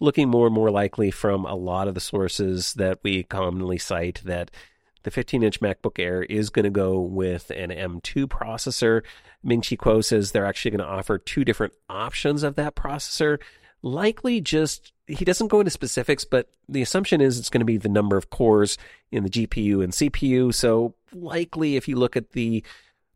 Looking 0.00 0.28
more 0.28 0.46
and 0.46 0.54
more 0.54 0.70
likely 0.70 1.10
from 1.10 1.44
a 1.44 1.54
lot 1.54 1.88
of 1.88 1.94
the 1.94 2.00
sources 2.00 2.74
that 2.74 2.98
we 3.04 3.22
commonly 3.22 3.78
cite 3.78 4.22
that 4.24 4.50
the 5.04 5.10
15 5.10 5.42
inch 5.42 5.60
MacBook 5.60 5.98
Air 5.98 6.22
is 6.22 6.50
going 6.50 6.64
to 6.64 6.70
go 6.70 7.00
with 7.00 7.50
an 7.50 7.70
M2 7.70 8.26
processor. 8.26 9.02
Ming 9.42 9.60
Chi 9.60 9.76
Kuo 9.76 10.02
says 10.02 10.32
they're 10.32 10.46
actually 10.46 10.72
going 10.72 10.80
to 10.80 10.92
offer 10.92 11.18
two 11.18 11.44
different 11.44 11.74
options 11.88 12.42
of 12.42 12.56
that 12.56 12.74
processor. 12.74 13.40
Likely 13.82 14.40
just, 14.40 14.92
he 15.06 15.24
doesn't 15.24 15.48
go 15.48 15.60
into 15.60 15.70
specifics, 15.70 16.24
but 16.24 16.48
the 16.68 16.82
assumption 16.82 17.20
is 17.20 17.38
it's 17.38 17.50
going 17.50 17.60
to 17.60 17.66
be 17.66 17.76
the 17.76 17.88
number 17.88 18.16
of 18.16 18.30
cores 18.30 18.78
in 19.12 19.22
the 19.22 19.30
GPU 19.30 19.84
and 19.84 19.92
CPU. 19.92 20.52
So 20.52 20.94
likely 21.12 21.76
if 21.76 21.86
you 21.86 21.96
look 21.96 22.16
at 22.16 22.32
the 22.32 22.64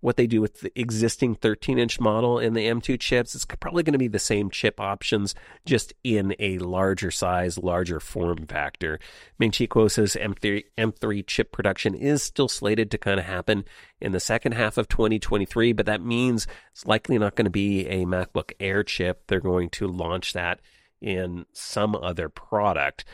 what 0.00 0.17
they 0.17 0.26
do 0.26 0.40
with 0.40 0.61
the 0.61 0.81
existing 0.81 1.35
13 1.35 1.78
inch 1.78 1.99
model 1.99 2.38
in 2.38 2.55
the 2.55 2.67
M2 2.67 2.99
chips. 3.00 3.35
It's 3.35 3.45
probably 3.45 3.83
going 3.83 3.93
to 3.93 3.99
be 3.99 4.09
the 4.09 4.19
same 4.19 4.50
chip 4.50 4.81
options, 4.81 5.35
just 5.64 5.93
in 6.05 6.35
a 6.38 6.59
larger 6.59 7.11
size, 7.11 7.59
larger 7.59 8.00
form 8.00 8.47
factor. 8.47 8.99
Ming 9.38 9.50
Chi 9.50 9.67
Kuo 9.67 9.90
says 9.90 10.17
M3, 10.21 10.64
M3 10.76 11.26
chip 11.26 11.52
production 11.52 11.95
is 11.95 12.23
still 12.23 12.49
slated 12.49 12.90
to 12.90 12.99
kind 12.99 13.19
of 13.19 13.26
happen 13.26 13.64
in 14.00 14.12
the 14.12 14.21
second 14.21 14.52
half 14.52 14.78
of 14.78 14.88
2023, 14.88 15.73
but 15.73 15.87
that 15.87 16.02
means 16.02 16.47
it's 16.73 16.87
likely 16.87 17.19
not 17.19 17.35
going 17.35 17.47
to 17.47 17.50
be 17.50 17.87
a 17.88 18.05
MacBook 18.05 18.52
Air 18.61 18.85
chip. 18.85 19.25
They're 19.26 19.40
going 19.40 19.71
to 19.71 19.88
launch 19.88 20.33
that 20.33 20.61
in 21.00 21.47
some 21.52 21.95
other 21.95 22.28
product. 22.28 23.05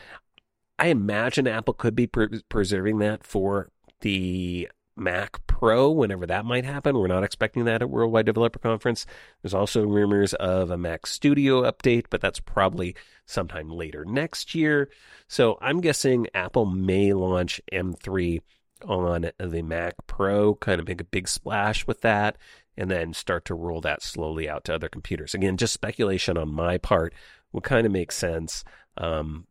I 0.77 0.87
imagine 0.87 1.47
Apple 1.47 1.73
could 1.73 1.95
be 1.95 2.07
pre- 2.07 2.41
preserving 2.49 2.99
that 2.99 3.23
for 3.23 3.69
the 4.01 4.69
Mac 4.95 5.45
Pro 5.47 5.89
whenever 5.91 6.25
that 6.25 6.45
might 6.45 6.65
happen. 6.65 6.97
We're 6.97 7.07
not 7.07 7.23
expecting 7.23 7.65
that 7.65 7.81
at 7.81 7.89
Worldwide 7.89 8.25
Developer 8.25 8.59
Conference. 8.59 9.05
There's 9.41 9.53
also 9.53 9.85
rumors 9.85 10.33
of 10.35 10.71
a 10.71 10.77
Mac 10.77 11.05
Studio 11.05 11.63
update, 11.63 12.05
but 12.09 12.21
that's 12.21 12.39
probably 12.39 12.95
sometime 13.25 13.69
later 13.69 14.05
next 14.05 14.55
year. 14.55 14.89
So 15.27 15.57
I'm 15.61 15.81
guessing 15.81 16.27
Apple 16.33 16.65
may 16.65 17.13
launch 17.13 17.61
M3 17.71 18.41
on 18.85 19.31
the 19.39 19.61
Mac 19.61 19.95
Pro, 20.07 20.55
kind 20.55 20.79
of 20.79 20.87
make 20.87 21.01
a 21.01 21.05
big 21.05 21.27
splash 21.27 21.87
with 21.87 22.01
that, 22.01 22.37
and 22.77 22.91
then 22.91 23.13
start 23.13 23.45
to 23.45 23.55
roll 23.55 23.81
that 23.81 24.03
slowly 24.03 24.49
out 24.49 24.65
to 24.65 24.75
other 24.75 24.89
computers. 24.89 25.33
Again, 25.33 25.57
just 25.57 25.73
speculation 25.73 26.37
on 26.37 26.53
my 26.53 26.77
part 26.77 27.13
would 27.51 27.63
kind 27.63 27.85
of 27.85 27.91
make 27.91 28.11
sense. 28.11 28.63
Um, 28.97 29.47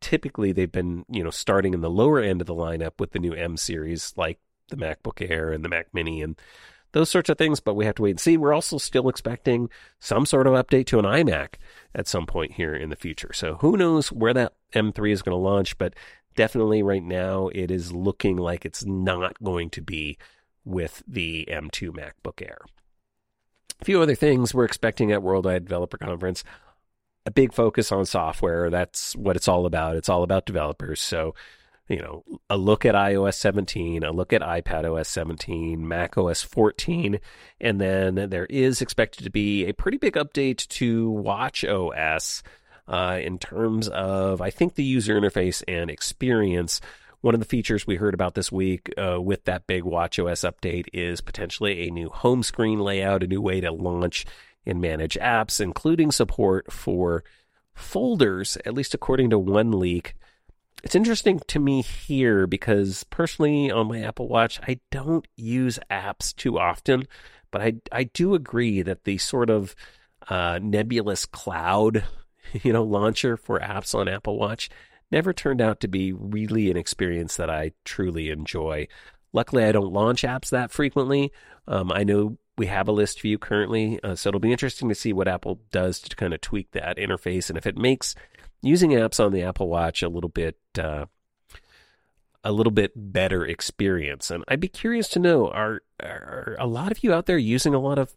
typically 0.00 0.52
they've 0.52 0.70
been 0.70 1.04
you 1.08 1.24
know 1.24 1.30
starting 1.30 1.74
in 1.74 1.80
the 1.80 1.90
lower 1.90 2.20
end 2.20 2.40
of 2.40 2.46
the 2.46 2.54
lineup 2.54 2.92
with 2.98 3.12
the 3.12 3.18
new 3.18 3.32
M 3.32 3.56
series 3.56 4.12
like 4.16 4.38
the 4.68 4.76
MacBook 4.76 5.28
Air 5.30 5.50
and 5.50 5.64
the 5.64 5.68
Mac 5.68 5.88
Mini 5.92 6.22
and 6.22 6.36
those 6.92 7.10
sorts 7.10 7.28
of 7.28 7.36
things, 7.36 7.60
but 7.60 7.74
we 7.74 7.84
have 7.84 7.96
to 7.96 8.02
wait 8.02 8.12
and 8.12 8.20
see. 8.20 8.36
We're 8.36 8.54
also 8.54 8.78
still 8.78 9.08
expecting 9.08 9.68
some 10.00 10.24
sort 10.24 10.46
of 10.46 10.54
update 10.54 10.86
to 10.86 10.98
an 10.98 11.04
iMac 11.04 11.54
at 11.94 12.08
some 12.08 12.26
point 12.26 12.52
here 12.52 12.74
in 12.74 12.88
the 12.88 12.96
future. 12.96 13.32
So 13.32 13.56
who 13.56 13.76
knows 13.76 14.10
where 14.10 14.34
that 14.34 14.54
M3 14.72 15.12
is 15.12 15.22
going 15.22 15.34
to 15.34 15.42
launch, 15.42 15.76
but 15.76 15.94
definitely 16.34 16.82
right 16.82 17.02
now 17.02 17.48
it 17.48 17.70
is 17.70 17.92
looking 17.92 18.36
like 18.36 18.64
it's 18.64 18.84
not 18.86 19.42
going 19.42 19.70
to 19.70 19.82
be 19.82 20.16
with 20.64 21.02
the 21.06 21.46
M2 21.50 21.90
MacBook 21.90 22.42
Air. 22.42 22.58
A 23.80 23.84
few 23.84 24.00
other 24.02 24.14
things 24.14 24.54
we're 24.54 24.64
expecting 24.64 25.12
at 25.12 25.22
Worldwide 25.22 25.64
Developer 25.64 25.98
Conference. 25.98 26.42
A 27.26 27.30
big 27.30 27.52
focus 27.52 27.92
on 27.92 28.06
software. 28.06 28.70
That's 28.70 29.14
what 29.14 29.36
it's 29.36 29.48
all 29.48 29.66
about. 29.66 29.96
It's 29.96 30.08
all 30.08 30.22
about 30.22 30.46
developers. 30.46 31.00
So 31.00 31.34
you 31.88 31.98
know, 31.98 32.22
a 32.50 32.56
look 32.56 32.84
at 32.84 32.94
iOS 32.94 33.34
17, 33.34 34.02
a 34.02 34.12
look 34.12 34.32
at 34.32 34.42
iPad 34.42 34.84
OS 34.84 35.08
17, 35.08 35.86
Mac 35.86 36.18
OS 36.18 36.42
14, 36.42 37.18
and 37.60 37.80
then 37.80 38.14
there 38.28 38.46
is 38.46 38.82
expected 38.82 39.24
to 39.24 39.30
be 39.30 39.66
a 39.66 39.72
pretty 39.72 39.96
big 39.96 40.14
update 40.14 40.68
to 40.68 41.10
Watch 41.10 41.64
OS 41.64 42.42
uh, 42.86 43.18
in 43.20 43.38
terms 43.38 43.88
of, 43.88 44.42
I 44.42 44.50
think, 44.50 44.74
the 44.74 44.84
user 44.84 45.18
interface 45.18 45.62
and 45.66 45.90
experience. 45.90 46.80
One 47.22 47.34
of 47.34 47.40
the 47.40 47.46
features 47.46 47.86
we 47.86 47.96
heard 47.96 48.14
about 48.14 48.34
this 48.34 48.52
week 48.52 48.92
uh, 48.98 49.20
with 49.20 49.44
that 49.44 49.66
big 49.66 49.84
Watch 49.84 50.18
OS 50.18 50.42
update 50.42 50.86
is 50.92 51.22
potentially 51.22 51.88
a 51.88 51.90
new 51.90 52.10
home 52.10 52.42
screen 52.42 52.80
layout, 52.80 53.22
a 53.22 53.26
new 53.26 53.40
way 53.40 53.62
to 53.62 53.72
launch 53.72 54.26
and 54.66 54.80
manage 54.80 55.14
apps, 55.14 55.58
including 55.58 56.12
support 56.12 56.70
for 56.70 57.24
folders, 57.74 58.58
at 58.66 58.74
least 58.74 58.92
according 58.92 59.30
to 59.30 59.38
one 59.38 59.72
leak 59.72 60.14
it's 60.82 60.94
interesting 60.94 61.40
to 61.48 61.58
me 61.58 61.82
here 61.82 62.46
because 62.46 63.04
personally 63.04 63.70
on 63.70 63.88
my 63.88 64.02
Apple 64.02 64.28
Watch, 64.28 64.60
I 64.66 64.80
don't 64.90 65.26
use 65.36 65.78
apps 65.90 66.34
too 66.34 66.58
often, 66.58 67.06
but 67.50 67.60
I 67.62 67.74
I 67.90 68.04
do 68.04 68.34
agree 68.34 68.82
that 68.82 69.04
the 69.04 69.18
sort 69.18 69.50
of 69.50 69.74
uh, 70.28 70.58
nebulous 70.62 71.26
cloud, 71.26 72.04
you 72.62 72.72
know, 72.72 72.84
launcher 72.84 73.36
for 73.36 73.58
apps 73.58 73.94
on 73.94 74.08
Apple 74.08 74.38
Watch 74.38 74.68
never 75.10 75.32
turned 75.32 75.60
out 75.60 75.80
to 75.80 75.88
be 75.88 76.12
really 76.12 76.70
an 76.70 76.76
experience 76.76 77.36
that 77.36 77.50
I 77.50 77.72
truly 77.84 78.30
enjoy. 78.30 78.88
Luckily, 79.32 79.64
I 79.64 79.72
don't 79.72 79.92
launch 79.92 80.22
apps 80.22 80.50
that 80.50 80.70
frequently. 80.70 81.32
Um, 81.66 81.90
I 81.92 82.04
know 82.04 82.38
we 82.56 82.66
have 82.66 82.88
a 82.88 82.92
list 82.92 83.20
view 83.20 83.38
currently, 83.38 84.00
uh, 84.02 84.14
so 84.14 84.28
it'll 84.28 84.40
be 84.40 84.52
interesting 84.52 84.88
to 84.88 84.94
see 84.94 85.12
what 85.12 85.28
Apple 85.28 85.60
does 85.70 86.00
to 86.00 86.16
kind 86.16 86.34
of 86.34 86.40
tweak 86.40 86.70
that 86.72 86.98
interface 86.98 87.48
and 87.48 87.56
if 87.56 87.66
it 87.66 87.76
makes 87.76 88.14
using 88.62 88.90
apps 88.90 89.24
on 89.24 89.32
the 89.32 89.42
Apple 89.42 89.68
Watch 89.68 90.02
a 90.02 90.08
little 90.08 90.30
bit 90.30 90.58
uh, 90.78 91.06
a 92.44 92.52
little 92.52 92.70
bit 92.70 92.92
better 92.94 93.44
experience. 93.44 94.30
And 94.30 94.44
I'd 94.48 94.60
be 94.60 94.68
curious 94.68 95.08
to 95.10 95.18
know 95.18 95.48
are 95.48 95.82
are 96.00 96.56
a 96.58 96.66
lot 96.66 96.92
of 96.92 97.02
you 97.02 97.12
out 97.12 97.26
there 97.26 97.38
using 97.38 97.74
a 97.74 97.80
lot 97.80 97.98
of 97.98 98.14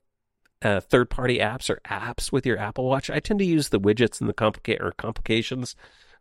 uh, 0.61 0.79
third 0.79 1.09
party 1.09 1.39
apps 1.39 1.69
or 1.69 1.81
apps 1.85 2.31
with 2.31 2.45
your 2.45 2.57
Apple 2.57 2.85
Watch? 2.85 3.09
I 3.09 3.19
tend 3.19 3.39
to 3.39 3.45
use 3.45 3.69
the 3.69 3.79
widgets 3.79 4.19
and 4.19 4.29
the 4.29 4.33
complicate 4.33 4.81
or 4.81 4.91
complications 4.91 5.75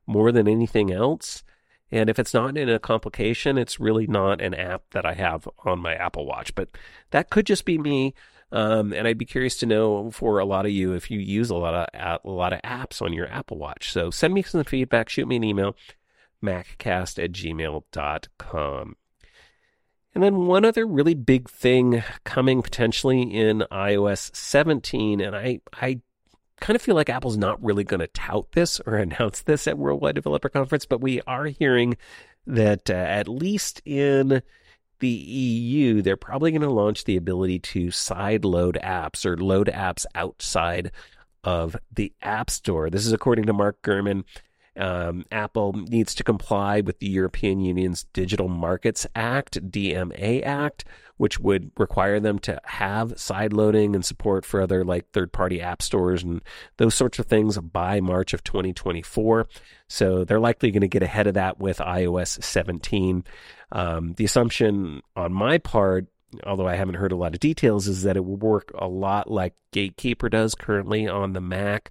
more 0.06 0.32
than 0.32 0.48
anything 0.48 0.92
else. 0.92 1.42
And 1.92 2.08
if 2.08 2.18
it's 2.18 2.32
not 2.32 2.56
in 2.56 2.68
a 2.68 2.78
complication, 2.78 3.58
it's 3.58 3.80
really 3.80 4.06
not 4.06 4.40
an 4.40 4.54
app 4.54 4.82
that 4.92 5.04
I 5.04 5.14
have 5.14 5.48
on 5.64 5.80
my 5.80 5.94
Apple 5.94 6.24
Watch. 6.24 6.54
But 6.54 6.68
that 7.10 7.30
could 7.30 7.46
just 7.46 7.64
be 7.64 7.78
me. 7.78 8.14
Um, 8.52 8.92
and 8.92 9.06
I'd 9.06 9.18
be 9.18 9.24
curious 9.24 9.56
to 9.58 9.66
know 9.66 10.10
for 10.10 10.38
a 10.38 10.44
lot 10.44 10.66
of 10.66 10.72
you 10.72 10.92
if 10.92 11.10
you 11.10 11.20
use 11.20 11.50
a 11.50 11.54
lot 11.54 11.88
of 11.94 12.20
a 12.24 12.30
lot 12.30 12.52
of 12.52 12.60
apps 12.62 13.00
on 13.00 13.12
your 13.12 13.30
Apple 13.30 13.58
Watch. 13.58 13.92
So 13.92 14.10
send 14.10 14.34
me 14.34 14.42
some 14.42 14.64
feedback, 14.64 15.08
shoot 15.08 15.28
me 15.28 15.36
an 15.36 15.44
email, 15.44 15.76
maccast 16.42 17.22
at 17.22 17.32
gmail.com. 17.32 18.96
And 20.12 20.24
then 20.24 20.46
one 20.46 20.64
other 20.64 20.86
really 20.86 21.14
big 21.14 21.48
thing 21.48 22.02
coming 22.24 22.62
potentially 22.62 23.22
in 23.22 23.64
iOS 23.70 24.34
17, 24.34 25.20
and 25.20 25.36
I, 25.36 25.60
I 25.80 26.00
kind 26.60 26.74
of 26.74 26.82
feel 26.82 26.96
like 26.96 27.08
Apple's 27.08 27.36
not 27.36 27.62
really 27.62 27.84
going 27.84 28.00
to 28.00 28.08
tout 28.08 28.50
this 28.52 28.80
or 28.86 28.96
announce 28.96 29.42
this 29.42 29.68
at 29.68 29.78
Worldwide 29.78 30.16
Developer 30.16 30.48
Conference, 30.48 30.84
but 30.84 31.00
we 31.00 31.20
are 31.28 31.46
hearing 31.46 31.96
that 32.46 32.90
uh, 32.90 32.94
at 32.94 33.28
least 33.28 33.82
in 33.84 34.42
the 35.00 35.08
EU, 35.08 36.02
they're 36.02 36.16
probably 36.16 36.50
going 36.50 36.62
to 36.62 36.70
launch 36.70 37.04
the 37.04 37.16
ability 37.16 37.58
to 37.58 37.90
side 37.90 38.44
load 38.44 38.78
apps 38.82 39.26
or 39.26 39.36
load 39.36 39.66
apps 39.68 40.06
outside 40.14 40.92
of 41.44 41.76
the 41.92 42.12
App 42.22 42.50
Store. 42.50 42.90
This 42.90 43.06
is 43.06 43.12
according 43.12 43.46
to 43.46 43.52
Mark 43.52 43.82
Gurman 43.82 44.24
Um, 44.76 45.26
Apple 45.32 45.72
needs 45.72 46.14
to 46.14 46.24
comply 46.24 46.80
with 46.80 47.00
the 47.00 47.08
European 47.08 47.60
Union's 47.60 48.04
Digital 48.12 48.48
Markets 48.48 49.06
Act, 49.16 49.60
DMA 49.70 50.42
Act, 50.44 50.84
which 51.16 51.40
would 51.40 51.70
require 51.76 52.18
them 52.20 52.38
to 52.38 52.58
have 52.64 53.18
side 53.20 53.52
loading 53.52 53.94
and 53.94 54.04
support 54.04 54.46
for 54.46 54.62
other 54.62 54.84
like 54.84 55.10
third 55.10 55.32
party 55.32 55.60
app 55.60 55.82
stores 55.82 56.22
and 56.22 56.40
those 56.78 56.94
sorts 56.94 57.18
of 57.18 57.26
things 57.26 57.58
by 57.58 58.00
March 58.00 58.32
of 58.32 58.42
2024. 58.44 59.46
So 59.88 60.24
they're 60.24 60.40
likely 60.40 60.70
going 60.70 60.80
to 60.80 60.88
get 60.88 61.02
ahead 61.02 61.26
of 61.26 61.34
that 61.34 61.58
with 61.58 61.78
iOS 61.78 62.42
17. 62.42 63.24
Um, 63.72 64.14
the 64.14 64.24
assumption 64.24 65.02
on 65.16 65.32
my 65.32 65.58
part 65.58 66.06
although 66.46 66.68
I 66.68 66.76
haven't 66.76 66.94
heard 66.94 67.10
a 67.10 67.16
lot 67.16 67.34
of 67.34 67.40
details, 67.40 67.88
is 67.88 68.04
that 68.04 68.16
it 68.16 68.24
will 68.24 68.36
work 68.36 68.70
a 68.78 68.86
lot 68.86 69.28
like 69.28 69.52
Gatekeeper 69.72 70.28
does 70.28 70.54
currently 70.54 71.08
on 71.08 71.32
the 71.32 71.40
Mac, 71.40 71.90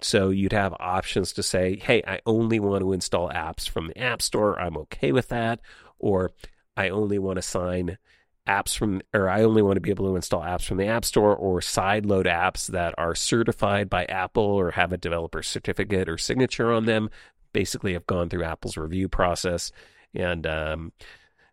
so 0.00 0.30
you'd 0.30 0.52
have 0.52 0.74
options 0.78 1.32
to 1.34 1.42
say, 1.42 1.76
hey, 1.76 2.02
I 2.06 2.20
only 2.24 2.60
want 2.60 2.82
to 2.82 2.92
install 2.92 3.30
apps 3.30 3.68
from 3.68 3.88
the 3.88 3.98
App 3.98 4.22
Store. 4.22 4.58
I'm 4.58 4.76
okay 4.76 5.12
with 5.12 5.28
that. 5.28 5.60
Or 5.98 6.30
I 6.76 6.90
only 6.90 7.18
want 7.18 7.36
to 7.36 7.42
sign 7.42 7.98
apps 8.46 8.76
from, 8.76 9.02
or 9.12 9.28
I 9.28 9.42
only 9.42 9.60
want 9.60 9.76
to 9.76 9.80
be 9.80 9.90
able 9.90 10.06
to 10.06 10.16
install 10.16 10.42
apps 10.42 10.64
from 10.64 10.76
the 10.76 10.86
App 10.86 11.04
Store 11.04 11.34
or 11.34 11.60
sideload 11.60 12.26
apps 12.26 12.68
that 12.68 12.94
are 12.96 13.16
certified 13.16 13.90
by 13.90 14.04
Apple 14.04 14.44
or 14.44 14.70
have 14.70 14.92
a 14.92 14.96
developer 14.98 15.42
certificate 15.42 16.08
or 16.08 16.16
signature 16.16 16.72
on 16.72 16.84
them. 16.84 17.10
Basically, 17.52 17.94
have 17.94 18.06
gone 18.06 18.28
through 18.28 18.44
Apple's 18.44 18.76
review 18.76 19.08
process. 19.08 19.72
And, 20.14 20.46
um, 20.46 20.92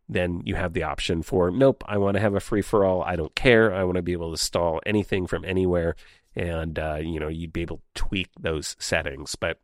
then 0.07 0.43
you 0.45 0.53
have 0.53 0.73
the 0.73 0.83
option 0.83 1.23
for 1.23 1.49
nope, 1.49 1.83
I 1.87 1.97
want 1.97 2.13
to 2.13 2.21
have 2.21 2.35
a 2.35 2.39
free 2.39 2.61
for 2.61 2.85
all. 2.85 3.01
I 3.01 3.15
don't 3.15 3.33
care. 3.33 3.73
I 3.73 3.83
want 3.85 3.95
to 3.95 4.03
be 4.03 4.11
able 4.11 4.29
to 4.29 4.37
stall 4.37 4.79
anything 4.85 5.25
from 5.25 5.43
anywhere 5.43 5.95
and 6.35 6.77
uh, 6.77 6.99
you 7.01 7.19
know 7.19 7.27
you'd 7.27 7.53
be 7.53 7.61
able 7.61 7.77
to 7.77 7.83
tweak 7.93 8.29
those 8.39 8.75
settings. 8.79 9.35
But 9.35 9.59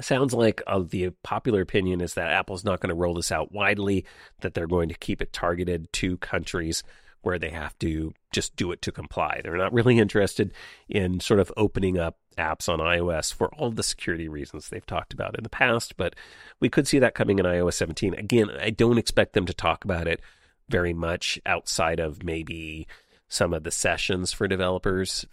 sounds 0.00 0.32
like 0.32 0.62
uh, 0.66 0.82
the 0.88 1.10
popular 1.22 1.60
opinion 1.60 2.00
is 2.00 2.14
that 2.14 2.30
Apple's 2.30 2.64
not 2.64 2.80
going 2.80 2.90
to 2.90 2.94
roll 2.94 3.14
this 3.14 3.32
out 3.32 3.52
widely; 3.52 4.04
that 4.40 4.54
they're 4.54 4.66
going 4.66 4.88
to 4.88 4.94
keep 4.94 5.20
it 5.20 5.32
targeted 5.32 5.92
to 5.94 6.16
countries 6.18 6.82
where 7.22 7.38
they 7.38 7.50
have 7.50 7.78
to 7.78 8.12
just 8.32 8.56
do 8.56 8.72
it 8.72 8.82
to 8.82 8.90
comply. 8.90 9.40
They're 9.42 9.56
not 9.56 9.72
really 9.72 9.98
interested 9.98 10.52
in 10.88 11.20
sort 11.20 11.38
of 11.38 11.52
opening 11.56 11.98
up 11.98 12.18
apps 12.36 12.68
on 12.68 12.78
iOS 12.78 13.32
for 13.32 13.52
all 13.54 13.70
the 13.70 13.82
security 13.82 14.28
reasons 14.28 14.68
they've 14.68 14.86
talked 14.86 15.12
about 15.12 15.36
in 15.36 15.42
the 15.42 15.50
past, 15.50 15.96
but 15.96 16.14
we 16.60 16.68
could 16.68 16.86
see 16.86 16.98
that 16.98 17.14
coming 17.14 17.38
in 17.38 17.46
iOS 17.46 17.74
17. 17.74 18.14
Again, 18.14 18.50
I 18.60 18.70
don't 18.70 18.98
expect 18.98 19.32
them 19.32 19.46
to 19.46 19.54
talk 19.54 19.84
about 19.84 20.06
it 20.06 20.20
very 20.68 20.94
much 20.94 21.40
outside 21.44 22.00
of 22.00 22.22
maybe 22.22 22.86
some 23.28 23.54
of 23.54 23.62
the 23.62 23.70
sessions 23.70 24.32
for 24.32 24.46
developers. 24.46 25.24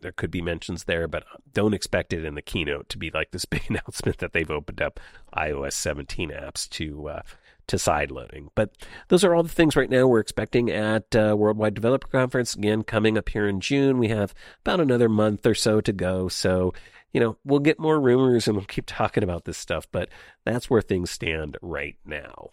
There 0.00 0.12
could 0.12 0.30
be 0.30 0.42
mentions 0.42 0.84
there, 0.84 1.08
but 1.08 1.24
don't 1.54 1.74
expect 1.74 2.12
it 2.12 2.24
in 2.24 2.34
the 2.34 2.42
keynote 2.42 2.90
to 2.90 2.98
be 2.98 3.10
like 3.10 3.30
this 3.30 3.46
big 3.46 3.62
announcement 3.68 4.18
that 4.18 4.32
they've 4.32 4.50
opened 4.50 4.82
up 4.82 5.00
iOS 5.34 5.72
17 5.72 6.30
apps 6.30 6.68
to 6.70 7.08
uh, 7.08 7.22
to 7.68 7.78
side 7.78 8.10
loading. 8.10 8.50
But 8.54 8.76
those 9.08 9.24
are 9.24 9.34
all 9.34 9.42
the 9.42 9.48
things 9.48 9.76
right 9.76 9.90
now 9.90 10.06
we're 10.06 10.20
expecting 10.20 10.70
at 10.70 11.14
uh, 11.14 11.34
Worldwide 11.36 11.74
Developer 11.74 12.08
Conference. 12.08 12.54
Again, 12.54 12.82
coming 12.82 13.18
up 13.18 13.28
here 13.28 13.46
in 13.46 13.60
June. 13.60 13.98
We 13.98 14.08
have 14.08 14.34
about 14.64 14.80
another 14.80 15.08
month 15.08 15.46
or 15.46 15.54
so 15.54 15.80
to 15.80 15.92
go. 15.92 16.28
So, 16.28 16.74
you 17.12 17.20
know, 17.20 17.36
we'll 17.44 17.60
get 17.60 17.78
more 17.78 18.00
rumors 18.00 18.46
and 18.46 18.56
we'll 18.56 18.66
keep 18.68 18.84
talking 18.86 19.22
about 19.22 19.44
this 19.44 19.58
stuff, 19.58 19.86
but 19.90 20.08
that's 20.44 20.70
where 20.70 20.82
things 20.82 21.10
stand 21.10 21.56
right 21.62 21.96
now. 22.04 22.50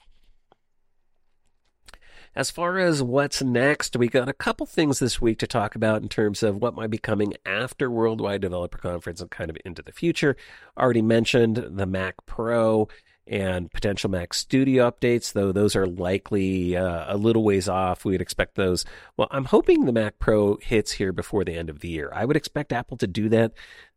As 2.36 2.50
far 2.50 2.80
as 2.80 3.04
what's 3.04 3.44
next, 3.44 3.96
we 3.96 4.08
got 4.08 4.28
a 4.28 4.34
couple 4.34 4.66
things 4.66 4.98
this 4.98 5.22
week 5.22 5.38
to 5.40 5.48
talk 5.48 5.76
about 5.76 6.02
in 6.02 6.10
terms 6.10 6.42
of 6.42 6.56
what 6.56 6.74
might 6.74 6.90
be 6.90 6.98
coming 6.98 7.36
after 7.46 7.92
Worldwide 7.92 8.42
Developer 8.42 8.80
Conference 8.80 9.22
and 9.22 9.30
kind 9.30 9.52
of 9.52 9.58
into 9.64 9.84
the 9.84 9.92
future. 9.92 10.36
Already 10.76 11.04
mentioned 11.04 11.58
the 11.58 11.86
Mac 11.86 12.16
Pro 12.26 12.88
and 13.26 13.72
potential 13.72 14.10
Mac 14.10 14.34
Studio 14.34 14.90
updates, 14.90 15.34
though 15.34 15.52
those 15.52 15.76
are 15.76 15.88
likely 15.88 16.76
uh, 16.76 17.06
a 17.08 17.18
little 17.18 17.44
ways 17.44 17.70
off. 17.70 18.06
We'd 18.06 18.22
expect 18.22 18.56
those. 18.56 18.86
Well, 19.18 19.28
I'm 19.32 19.46
hoping 19.46 19.86
the 19.86 19.94
Mac 19.94 20.20
Pro 20.20 20.58
hits 20.62 20.94
here 20.94 21.14
before 21.14 21.44
the 21.44 21.56
end 21.56 21.70
of 21.70 21.80
the 21.80 21.90
year. 21.90 22.12
I 22.14 22.26
would 22.26 22.38
expect 22.38 22.74
Apple 22.74 22.98
to 22.98 23.08
do 23.08 23.30
that 23.30 23.54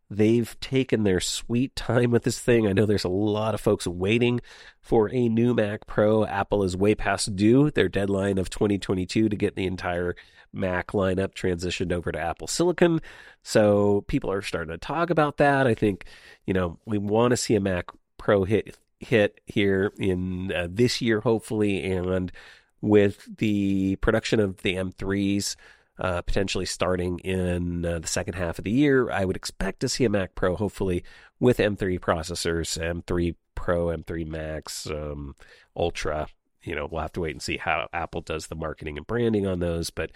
They've 0.09 0.59
taken 0.61 1.02
their 1.02 1.21
sweet 1.21 1.75
time 1.75 2.11
with 2.11 2.23
this 2.23 2.38
thing. 2.38 2.66
I 2.66 2.73
know 2.73 2.87
there's 2.87 3.04
a 3.04 3.09
lot 3.09 3.54
of 3.54 3.61
folks 3.61 3.87
waiting 3.87 4.40
for 4.80 5.12
a 5.12 5.28
new 5.28 5.52
Mac 5.52 5.87
Pro. 5.87 6.25
Apple 6.25 6.62
is 6.62 6.76
way 6.76 6.95
past 6.95 7.35
due, 7.35 7.71
their 7.73 7.88
deadline 7.88 8.38
of 8.38 8.49
2022 8.49 9.28
to 9.28 9.37
get 9.37 9.56
the 9.56 9.66
entire 9.66 10.14
Mac 10.53 10.88
lineup 10.92 11.35
transitioned 11.35 11.92
over 11.92 12.12
to 12.12 12.20
Apple 12.20 12.46
Silicon. 12.46 13.00
So 13.42 14.05
people 14.07 14.31
are 14.31 14.42
starting 14.42 14.70
to 14.70 14.79
talk 14.79 15.11
about 15.11 15.38
that. 15.38 15.66
I 15.66 15.74
think, 15.74 16.05
you 16.46 16.55
know, 16.55 16.79
we 16.87 16.98
want 16.98 17.33
to 17.33 17.37
see 17.37 17.57
a 17.57 17.61
Mac 17.61 17.87
Pro 18.16 18.44
hit 18.44 18.77
hit 18.98 19.40
here 19.46 19.92
in 19.98 20.52
uh, 20.52 20.66
this 20.70 21.02
year 21.02 21.20
hopefully 21.20 21.85
and 21.85 22.32
with 22.80 23.28
the 23.38 23.96
production 23.96 24.40
of 24.40 24.62
the 24.62 24.74
M3s 24.74 25.56
uh, 25.98 26.22
potentially 26.22 26.66
starting 26.66 27.18
in 27.20 27.85
uh, 27.85 27.98
the 27.98 28.06
second 28.06 28.35
half 28.35 28.59
of 28.59 28.64
the 28.64 28.70
year. 28.70 29.11
I 29.11 29.24
would 29.24 29.37
expect 29.37 29.80
to 29.80 29.88
see 29.88 30.04
a 30.04 30.11
Mac 30.11 30.35
Pro, 30.35 30.56
hopefully 30.56 31.02
with 31.40 31.59
M3 31.59 31.98
processors, 31.98 32.78
M3 32.78 33.35
Pro, 33.54 33.87
M3 33.87 34.26
Max, 34.26 34.87
um, 34.90 35.35
Ultra. 35.76 36.28
You 36.62 36.74
know, 36.74 36.88
we'll 36.90 37.02
have 37.02 37.12
to 37.12 37.20
wait 37.20 37.32
and 37.32 37.42
see 37.42 37.56
how 37.56 37.88
Apple 37.92 38.20
does 38.20 38.48
the 38.48 38.56
marketing 38.56 38.96
and 38.98 39.06
branding 39.06 39.46
on 39.46 39.61
those, 39.61 39.90
but 39.90 40.11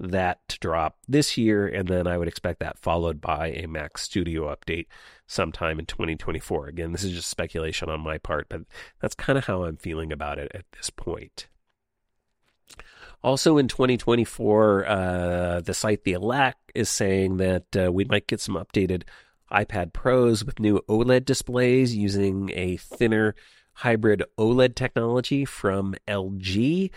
that 0.00 0.46
to 0.48 0.58
drop 0.58 0.98
this 1.08 1.36
year, 1.36 1.66
and 1.66 1.88
then 1.88 2.06
I 2.06 2.18
would 2.18 2.28
expect 2.28 2.60
that 2.60 2.78
followed 2.78 3.20
by 3.20 3.48
a 3.48 3.66
Mac 3.66 3.98
Studio 3.98 4.54
update 4.54 4.86
sometime 5.26 5.78
in 5.78 5.86
2024. 5.86 6.68
Again, 6.68 6.92
this 6.92 7.04
is 7.04 7.12
just 7.12 7.28
speculation 7.28 7.88
on 7.88 8.00
my 8.00 8.18
part, 8.18 8.48
but 8.48 8.62
that's 9.00 9.14
kind 9.14 9.38
of 9.38 9.46
how 9.46 9.64
I'm 9.64 9.76
feeling 9.76 10.12
about 10.12 10.38
it 10.38 10.50
at 10.54 10.64
this 10.72 10.90
point. 10.90 11.48
Also 13.22 13.58
in 13.58 13.66
2024, 13.66 14.86
uh, 14.86 15.60
the 15.60 15.74
site 15.74 16.04
The 16.04 16.12
Elec 16.12 16.54
is 16.74 16.88
saying 16.88 17.38
that 17.38 17.64
uh, 17.76 17.92
we 17.92 18.04
might 18.04 18.28
get 18.28 18.40
some 18.40 18.54
updated 18.54 19.02
iPad 19.50 19.92
Pros 19.92 20.44
with 20.44 20.60
new 20.60 20.80
OLED 20.88 21.24
displays 21.24 21.96
using 21.96 22.50
a 22.54 22.76
thinner 22.76 23.34
hybrid 23.72 24.22
OLED 24.36 24.74
technology 24.74 25.44
from 25.44 25.94
LG. 26.06 26.90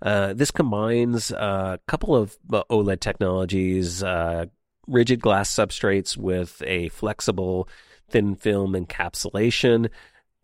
Uh, 0.00 0.32
this 0.32 0.50
combines 0.50 1.30
a 1.30 1.80
couple 1.86 2.14
of 2.14 2.38
uh, 2.52 2.62
OLED 2.70 3.00
technologies, 3.00 4.02
uh, 4.02 4.46
rigid 4.86 5.20
glass 5.20 5.50
substrates 5.50 6.16
with 6.16 6.62
a 6.66 6.88
flexible 6.90 7.68
thin 8.08 8.34
film 8.34 8.72
encapsulation 8.72 9.90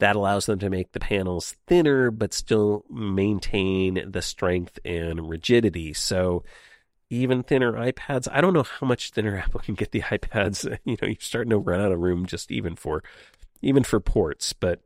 that 0.00 0.16
allows 0.16 0.46
them 0.46 0.58
to 0.58 0.70
make 0.70 0.92
the 0.92 1.00
panels 1.00 1.56
thinner, 1.66 2.10
but 2.10 2.34
still 2.34 2.84
maintain 2.90 4.10
the 4.10 4.22
strength 4.22 4.78
and 4.84 5.28
rigidity. 5.28 5.92
So 5.92 6.42
even 7.10 7.42
thinner 7.42 7.72
iPads, 7.72 8.28
I 8.30 8.40
don't 8.40 8.52
know 8.52 8.64
how 8.64 8.86
much 8.86 9.10
thinner 9.10 9.36
Apple 9.44 9.60
can 9.60 9.74
get 9.74 9.92
the 9.92 10.02
iPads. 10.02 10.78
You 10.84 10.96
know, 11.00 11.08
you're 11.08 11.16
starting 11.20 11.50
to 11.50 11.58
run 11.58 11.80
out 11.80 11.92
of 11.92 12.00
room 12.00 12.26
just 12.26 12.50
even 12.50 12.76
for 12.76 13.02
even 13.62 13.82
for 13.82 13.98
ports, 13.98 14.52
but 14.52 14.80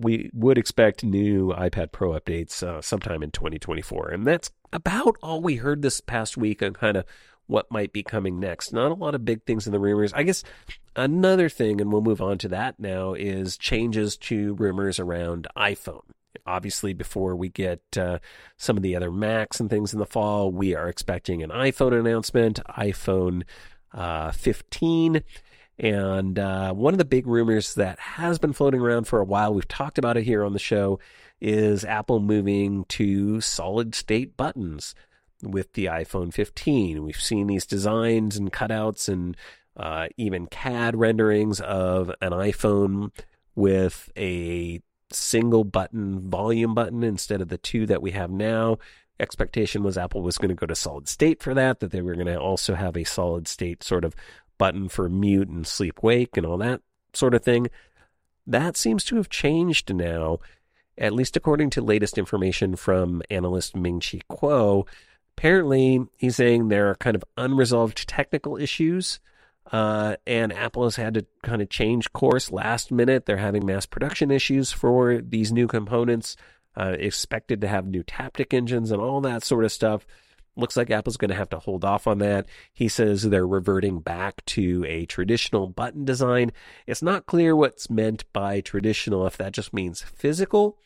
we 0.00 0.30
would 0.32 0.58
expect 0.58 1.04
new 1.04 1.48
iPad 1.52 1.92
Pro 1.92 2.12
updates 2.12 2.62
uh, 2.62 2.80
sometime 2.80 3.22
in 3.22 3.30
2024. 3.30 4.08
And 4.08 4.26
that's 4.26 4.50
about 4.72 5.16
all 5.22 5.40
we 5.40 5.56
heard 5.56 5.82
this 5.82 6.00
past 6.00 6.36
week 6.36 6.62
on 6.62 6.72
kind 6.72 6.96
of 6.96 7.04
what 7.46 7.70
might 7.70 7.92
be 7.92 8.02
coming 8.02 8.40
next. 8.40 8.72
Not 8.72 8.92
a 8.92 8.94
lot 8.94 9.14
of 9.14 9.24
big 9.24 9.44
things 9.44 9.66
in 9.66 9.72
the 9.72 9.80
rumors. 9.80 10.12
I 10.12 10.22
guess 10.22 10.42
another 10.96 11.48
thing, 11.48 11.80
and 11.80 11.92
we'll 11.92 12.00
move 12.00 12.22
on 12.22 12.38
to 12.38 12.48
that 12.48 12.78
now, 12.78 13.12
is 13.12 13.58
changes 13.58 14.16
to 14.18 14.54
rumors 14.54 14.98
around 14.98 15.48
iPhone. 15.56 16.04
Obviously, 16.46 16.94
before 16.94 17.36
we 17.36 17.48
get 17.48 17.82
uh, 17.98 18.20
some 18.56 18.76
of 18.76 18.82
the 18.82 18.96
other 18.96 19.10
Macs 19.10 19.60
and 19.60 19.68
things 19.68 19.92
in 19.92 19.98
the 19.98 20.06
fall, 20.06 20.50
we 20.50 20.74
are 20.74 20.88
expecting 20.88 21.42
an 21.42 21.50
iPhone 21.50 21.98
announcement, 21.98 22.60
iPhone 22.78 23.42
uh, 23.92 24.30
15. 24.30 25.22
And 25.80 26.38
uh, 26.38 26.74
one 26.74 26.92
of 26.92 26.98
the 26.98 27.06
big 27.06 27.26
rumors 27.26 27.74
that 27.74 27.98
has 27.98 28.38
been 28.38 28.52
floating 28.52 28.82
around 28.82 29.04
for 29.04 29.18
a 29.18 29.24
while, 29.24 29.54
we've 29.54 29.66
talked 29.66 29.96
about 29.96 30.18
it 30.18 30.24
here 30.24 30.44
on 30.44 30.52
the 30.52 30.58
show, 30.58 31.00
is 31.40 31.86
Apple 31.86 32.20
moving 32.20 32.84
to 32.84 33.40
solid 33.40 33.94
state 33.94 34.36
buttons 34.36 34.94
with 35.42 35.72
the 35.72 35.86
iPhone 35.86 36.34
15. 36.34 37.02
We've 37.02 37.16
seen 37.20 37.46
these 37.46 37.64
designs 37.64 38.36
and 38.36 38.52
cutouts 38.52 39.08
and 39.08 39.34
uh, 39.74 40.08
even 40.18 40.48
CAD 40.48 40.96
renderings 40.96 41.62
of 41.62 42.10
an 42.20 42.32
iPhone 42.32 43.10
with 43.54 44.12
a 44.18 44.82
single 45.10 45.64
button 45.64 46.20
volume 46.28 46.74
button 46.74 47.02
instead 47.02 47.40
of 47.40 47.48
the 47.48 47.56
two 47.56 47.86
that 47.86 48.02
we 48.02 48.10
have 48.10 48.30
now. 48.30 48.76
Expectation 49.18 49.82
was 49.82 49.96
Apple 49.96 50.20
was 50.20 50.36
going 50.36 50.50
to 50.50 50.54
go 50.54 50.66
to 50.66 50.74
solid 50.74 51.08
state 51.08 51.42
for 51.42 51.54
that, 51.54 51.80
that 51.80 51.90
they 51.90 52.02
were 52.02 52.14
going 52.14 52.26
to 52.26 52.38
also 52.38 52.74
have 52.74 52.98
a 52.98 53.04
solid 53.04 53.48
state 53.48 53.82
sort 53.82 54.04
of 54.04 54.14
button 54.60 54.88
for 54.88 55.08
mute 55.08 55.48
and 55.48 55.66
sleep 55.66 56.02
wake 56.02 56.36
and 56.36 56.46
all 56.46 56.58
that 56.58 56.80
sort 57.14 57.34
of 57.34 57.42
thing. 57.42 57.66
That 58.46 58.76
seems 58.76 59.02
to 59.04 59.16
have 59.16 59.28
changed 59.28 59.92
now, 59.92 60.38
at 60.96 61.12
least 61.18 61.36
according 61.36 61.70
to 61.70 61.82
latest 61.82 62.18
information 62.18 62.76
from 62.76 63.22
analyst 63.30 63.74
Ming 63.74 64.00
Chi 64.00 64.20
Kuo 64.30 64.86
apparently 65.36 66.04
he's 66.18 66.36
saying 66.36 66.68
there 66.68 66.90
are 66.90 66.96
kind 66.96 67.16
of 67.16 67.24
unresolved 67.38 68.06
technical 68.06 68.58
issues 68.58 69.20
Uh, 69.72 70.16
and 70.26 70.52
Apple 70.52 70.84
has 70.84 70.96
had 70.96 71.14
to 71.14 71.26
kind 71.42 71.62
of 71.62 71.68
change 71.68 72.12
course 72.12 72.50
last 72.50 72.90
minute. 72.90 73.24
They're 73.26 73.36
having 73.36 73.64
mass 73.64 73.86
production 73.86 74.30
issues 74.30 74.72
for 74.72 75.20
these 75.20 75.52
new 75.52 75.68
components, 75.68 76.36
uh, 76.76 76.96
expected 76.98 77.60
to 77.60 77.68
have 77.68 77.86
new 77.86 78.02
Taptic 78.02 78.52
engines 78.52 78.90
and 78.90 79.00
all 79.00 79.20
that 79.20 79.44
sort 79.44 79.64
of 79.64 79.70
stuff. 79.70 80.06
Looks 80.60 80.76
like 80.76 80.90
Apple's 80.90 81.16
going 81.16 81.30
to 81.30 81.34
have 81.34 81.48
to 81.50 81.58
hold 81.58 81.84
off 81.84 82.06
on 82.06 82.18
that. 82.18 82.46
He 82.72 82.88
says 82.88 83.22
they're 83.22 83.46
reverting 83.46 84.00
back 84.00 84.44
to 84.46 84.84
a 84.86 85.06
traditional 85.06 85.66
button 85.66 86.04
design. 86.04 86.52
It's 86.86 87.02
not 87.02 87.26
clear 87.26 87.56
what's 87.56 87.90
meant 87.90 88.24
by 88.32 88.60
traditional, 88.60 89.26
if 89.26 89.36
that 89.38 89.52
just 89.52 89.72
means 89.72 90.02
physical 90.02 90.78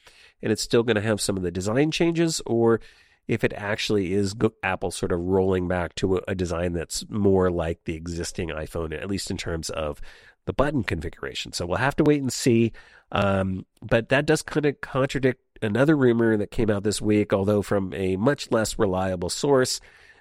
and 0.44 0.52
it's 0.52 0.62
still 0.62 0.82
going 0.82 0.96
to 0.96 1.02
have 1.02 1.20
some 1.20 1.37
of 1.37 1.42
the 1.42 1.50
design 1.50 1.90
changes, 1.90 2.42
or 2.44 2.80
if 3.26 3.42
it 3.42 3.54
actually 3.54 4.12
is 4.12 4.34
Apple 4.62 4.90
sort 4.90 5.10
of 5.10 5.20
rolling 5.20 5.66
back 5.66 5.94
to 5.96 6.20
a 6.28 6.34
design 6.34 6.74
that's 6.74 7.08
more 7.08 7.50
like 7.50 7.84
the 7.84 7.94
existing 7.94 8.50
iPhone, 8.50 8.94
at 8.94 9.08
least 9.08 9.30
in 9.30 9.38
terms 9.38 9.70
of 9.70 10.02
the 10.44 10.52
button 10.52 10.84
configuration. 10.84 11.52
So 11.52 11.64
we'll 11.64 11.78
have 11.78 11.96
to 11.96 12.04
wait 12.04 12.20
and 12.20 12.32
see. 12.32 12.72
Um, 13.10 13.64
but 13.80 14.10
that 14.10 14.26
does 14.26 14.42
kind 14.42 14.66
of 14.66 14.80
contradict 14.82 15.40
another 15.62 15.96
rumor 15.96 16.36
that 16.36 16.50
came 16.50 16.70
out 16.70 16.82
this 16.84 17.00
week, 17.00 17.32
although 17.32 17.62
from 17.62 17.92
a 17.94 18.16
much 18.16 18.50
less 18.50 18.78
reliable 18.78 19.30
source, 19.30 19.80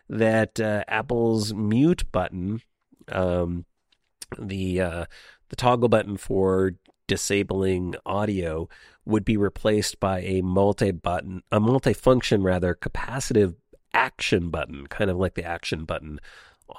that 0.10 0.60
uh, 0.60 0.84
Apple's 0.88 1.54
mute 1.54 2.04
button, 2.12 2.62
um, 3.10 3.65
the 4.38 4.82
uh, 4.82 5.06
the 5.50 5.56
toggle 5.56 5.89
button 5.89 6.17
for 6.17 6.74
disabling 7.08 7.96
audio, 8.06 8.67
would 9.06 9.26
be 9.26 9.38
replaced 9.38 10.00
by 10.00 10.22
a 10.22 10.41
multi 10.41 10.91
button, 10.91 11.43
a 11.52 11.60
multi-function 11.60 12.43
rather 12.43 12.76
capacitive 12.76 13.56
action 13.93 14.50
button, 14.50 14.88
kind 14.88 15.10
of 15.10 15.17
like 15.17 15.36
the 15.36 15.43
action 15.43 15.86
button 15.86 16.19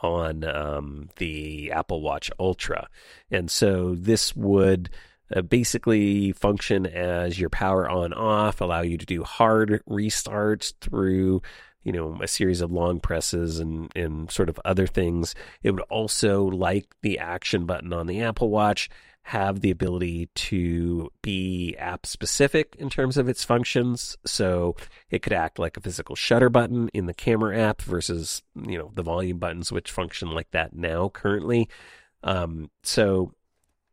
on 0.02 0.44
um, 0.44 1.08
the 1.16 1.70
Apple 1.70 2.00
Watch 2.00 2.30
Ultra. 2.38 2.88
And 3.30 3.50
so 3.50 3.94
this 3.94 4.34
would 4.34 4.90
uh, 5.34 5.42
basically 5.42 6.32
function 6.32 6.86
as 6.86 7.38
your 7.38 7.50
power 7.50 7.88
on 7.88 8.12
off, 8.12 8.60
allow 8.60 8.82
you 8.82 8.96
to 8.96 9.06
do 9.06 9.22
hard 9.24 9.82
restarts 9.88 10.72
through 10.80 11.42
you 11.82 11.92
know 11.92 12.18
a 12.22 12.28
series 12.28 12.60
of 12.60 12.72
long 12.72 12.98
presses 13.00 13.58
and 13.58 13.90
and 13.94 14.30
sort 14.30 14.48
of 14.48 14.58
other 14.64 14.86
things. 14.86 15.34
It 15.62 15.70
would 15.72 15.82
also 15.82 16.44
like 16.44 16.86
the 17.02 17.18
action 17.18 17.66
button 17.66 17.92
on 17.92 18.06
the 18.06 18.22
Apple 18.22 18.50
Watch 18.50 18.88
have 19.24 19.60
the 19.60 19.70
ability 19.70 20.28
to 20.34 21.10
be 21.22 21.74
app 21.78 22.04
specific 22.04 22.76
in 22.78 22.90
terms 22.90 23.16
of 23.16 23.26
its 23.26 23.42
functions. 23.42 24.18
So 24.26 24.76
it 25.08 25.22
could 25.22 25.32
act 25.32 25.58
like 25.58 25.78
a 25.78 25.80
physical 25.80 26.14
shutter 26.14 26.50
button 26.50 26.90
in 26.92 27.06
the 27.06 27.14
camera 27.14 27.58
app 27.58 27.80
versus, 27.80 28.42
you 28.54 28.76
know, 28.76 28.90
the 28.94 29.02
volume 29.02 29.38
buttons, 29.38 29.72
which 29.72 29.90
function 29.90 30.30
like 30.30 30.50
that 30.50 30.76
now 30.76 31.08
currently. 31.08 31.70
Um, 32.22 32.70
so 32.82 33.32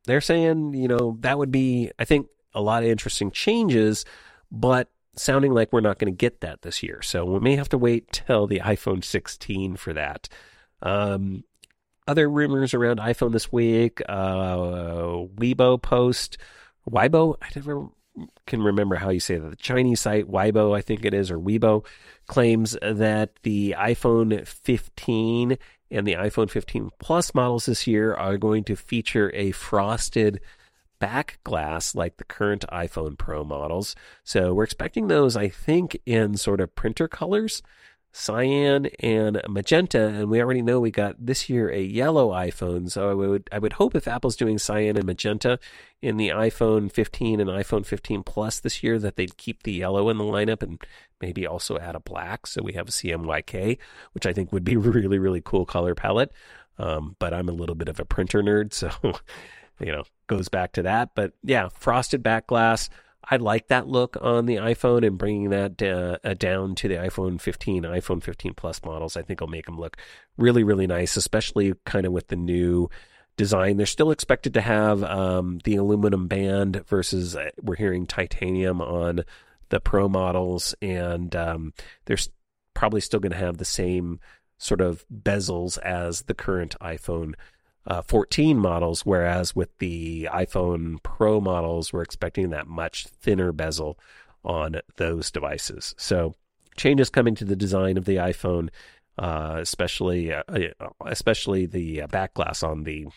they're 0.06 0.22
saying, 0.22 0.74
you 0.74 0.88
know, 0.88 1.18
that 1.22 1.38
would 1.38 1.52
be, 1.52 1.92
I 2.00 2.06
think, 2.06 2.28
a 2.54 2.62
lot 2.62 2.84
of 2.84 2.90
interesting 2.90 3.32
changes, 3.32 4.06
but 4.52 4.90
sounding 5.16 5.54
like 5.54 5.72
we're 5.72 5.82
not 5.82 6.00
going 6.00 6.12
to 6.12 6.18
get 6.18 6.42
that 6.42 6.62
this 6.62 6.82
year. 6.82 7.02
So 7.02 7.26
we 7.26 7.40
may 7.40 7.56
have 7.56 7.70
to 7.70 7.78
wait 7.78 8.12
till 8.12 8.48
the 8.48 8.60
iPhone 8.60 9.04
16 9.04 9.76
for 9.76 9.94
that. 9.94 10.30
Um, 10.82 11.44
other 12.08 12.30
rumors 12.30 12.74
around 12.74 13.00
iPhone 13.00 13.32
this 13.32 13.52
week. 13.52 14.02
Uh, 14.08 14.56
Weibo 15.36 15.82
post, 15.82 16.38
Weibo. 16.90 17.36
I 17.42 17.48
never 17.56 17.88
can 18.46 18.62
remember 18.62 18.96
how 18.96 19.10
you 19.10 19.20
say 19.20 19.38
that. 19.38 19.50
The 19.50 19.56
Chinese 19.56 20.02
site 20.02 20.30
Weibo, 20.30 20.76
I 20.76 20.82
think 20.82 21.06
it 21.06 21.14
is, 21.14 21.32
or 21.32 21.40
Weibo, 21.40 21.86
claims 22.28 22.78
that 22.82 23.32
the 23.44 23.76
iPhone 23.78 24.46
15 24.48 25.58
and 25.92 26.08
the 26.08 26.14
iPhone 26.14 26.50
15 26.50 26.92
Plus 27.00 27.34
models 27.36 27.66
this 27.66 27.86
year 27.86 28.14
are 28.14 28.38
going 28.38 28.64
to 28.66 28.76
feature 28.76 29.32
a 29.34 29.52
frosted 29.52 30.40
back 31.00 31.40
glass 31.44 31.96
like 31.96 32.18
the 32.18 32.24
current 32.24 32.64
iPhone 32.72 33.18
Pro 33.18 33.44
models. 33.44 33.96
So 34.24 34.54
we're 34.54 34.64
expecting 34.64 35.08
those, 35.08 35.36
I 35.36 35.50
think, 35.50 36.00
in 36.06 36.38
sort 36.38 36.62
of 36.62 36.76
printer 36.76 37.08
colors 37.08 37.62
cyan 38.14 38.88
and 39.00 39.42
magenta 39.48 40.08
and 40.08 40.30
we 40.30 40.42
already 40.42 40.62
know 40.62 40.82
we 40.82 40.92
got 40.92 41.16
this 41.18 41.50
year 41.50 41.70
a 41.72 41.82
yellow 41.82 42.32
iphone. 42.32 42.92
So 42.92 43.10
i 43.10 43.14
would 43.14 43.50
i 43.52 43.60
would 43.60 43.74
hope 43.74 43.96
if 43.96 44.08
apple's 44.08 44.36
doing 44.36 44.58
cyan 44.58 44.98
and 44.98 45.06
magenta 45.06 45.60
in 46.02 46.18
the 46.18 46.30
iphone 46.30 46.92
15 46.92 47.40
and 47.40 47.50
iphone 47.50 47.86
15 47.86 48.24
plus 48.24 48.60
this 48.60 48.84
year 48.84 49.00
that 49.00 49.16
they'd 49.16 49.38
keep 49.38 49.64
the 49.64 49.72
yellow 49.72 50.10
in 50.10 50.18
the 50.18 50.26
lineup 50.26 50.62
and 50.62 50.82
maybe 51.22 51.48
also 51.48 51.78
add 51.78 51.96
a 51.96 52.00
black. 52.00 52.48
So 52.48 52.62
we 52.62 52.74
have 52.74 52.90
a 52.90 52.92
cmyk 52.92 53.78
which 54.12 54.26
i 54.26 54.34
think 54.34 54.52
would 54.52 54.66
be 54.66 54.76
really 54.78 55.20
really 55.20 55.42
cool 55.42 55.66
color 55.66 55.96
palette. 55.96 56.34
Um, 56.78 57.16
but 57.20 57.34
i'm 57.34 57.50
a 57.50 57.54
little 57.54 57.76
bit 57.76 57.90
of 57.90 58.00
a 58.00 58.06
printer 58.06 58.42
nerd 58.42 58.74
so 58.74 58.90
you 59.80 59.92
know 59.92 60.04
goes 60.28 60.50
back 60.50 60.74
to 60.74 60.84
that. 60.84 61.12
But 61.16 61.32
yeah 61.44 61.70
frosted 61.70 62.24
back 62.24 62.48
glass 62.48 62.90
I 63.24 63.38
like 63.38 63.68
that 63.68 63.88
look 63.88 64.18
on 64.20 64.46
the 64.46 64.56
iPhone 64.56 65.06
and 65.06 65.18
bringing 65.18 65.50
that 65.52 65.82
uh, 65.82 66.34
down 66.34 66.76
to 66.76 66.88
the 66.88 66.96
iPhone 66.96 67.40
15, 67.40 67.84
iPhone 67.84 68.24
15 68.24 68.54
Plus 68.56 68.84
models. 68.84 69.16
I 69.16 69.22
think 69.22 69.42
will 69.42 69.48
make 69.48 69.66
them 69.66 69.80
look 69.80 69.98
really, 70.38 70.64
really 70.64 70.88
nice, 70.88 71.16
especially 71.16 71.74
kind 71.86 72.06
of 72.06 72.12
with 72.12 72.28
the 72.28 72.36
new 72.36 72.90
design. 73.38 73.78
They're 73.78 73.86
still 73.86 74.12
expected 74.12 74.54
to 74.56 74.62
have 74.62 75.04
um, 75.04 75.60
the 75.64 75.76
aluminum 75.76 76.28
band 76.28 76.84
versus 76.88 77.36
uh, 77.36 77.50
we're 77.62 77.76
hearing 77.76 78.06
titanium 78.06 78.82
on 78.82 79.24
the 79.70 79.80
Pro 79.80 80.10
models, 80.10 80.76
and 80.82 81.36
um, 81.36 81.74
they're 82.06 82.18
probably 82.74 83.02
still 83.02 83.20
going 83.20 83.32
to 83.32 83.38
have 83.38 83.58
the 83.58 83.66
same 83.66 84.20
sort 84.58 84.82
of 84.82 85.06
bezels 85.12 85.78
as 85.80 86.24
the 86.24 86.34
current 86.34 86.76
iPhone 86.82 87.34
uh, 87.88 88.02
14 88.02 88.58
models, 88.60 89.06
whereas 89.06 89.56
with 89.56 89.76
the 89.80 90.30
iPhone 90.32 91.02
Pro 91.04 91.42
models, 91.42 91.92
we're 91.92 92.04
expecting 92.04 92.52
that 92.52 92.68
much 92.68 93.08
thinner 93.08 93.52
bezel 93.52 93.98
on 94.44 94.78
those 94.98 95.32
devices. 95.32 95.96
So 95.98 96.36
changes 96.78 97.10
coming 97.10 97.36
to 97.36 97.46
the 97.46 97.56
design 97.56 97.98
of 97.98 98.06
the 98.06 98.18
iPhone, 98.18 98.70
uh, 99.18 99.58
especially 99.60 100.34
uh, 100.34 100.44
uh 100.48 100.90
especially 101.06 101.66
the 101.66 102.04
uh, 102.04 102.08
back 102.08 102.34
glass 102.34 102.64
on 102.64 102.84
the 102.84 103.08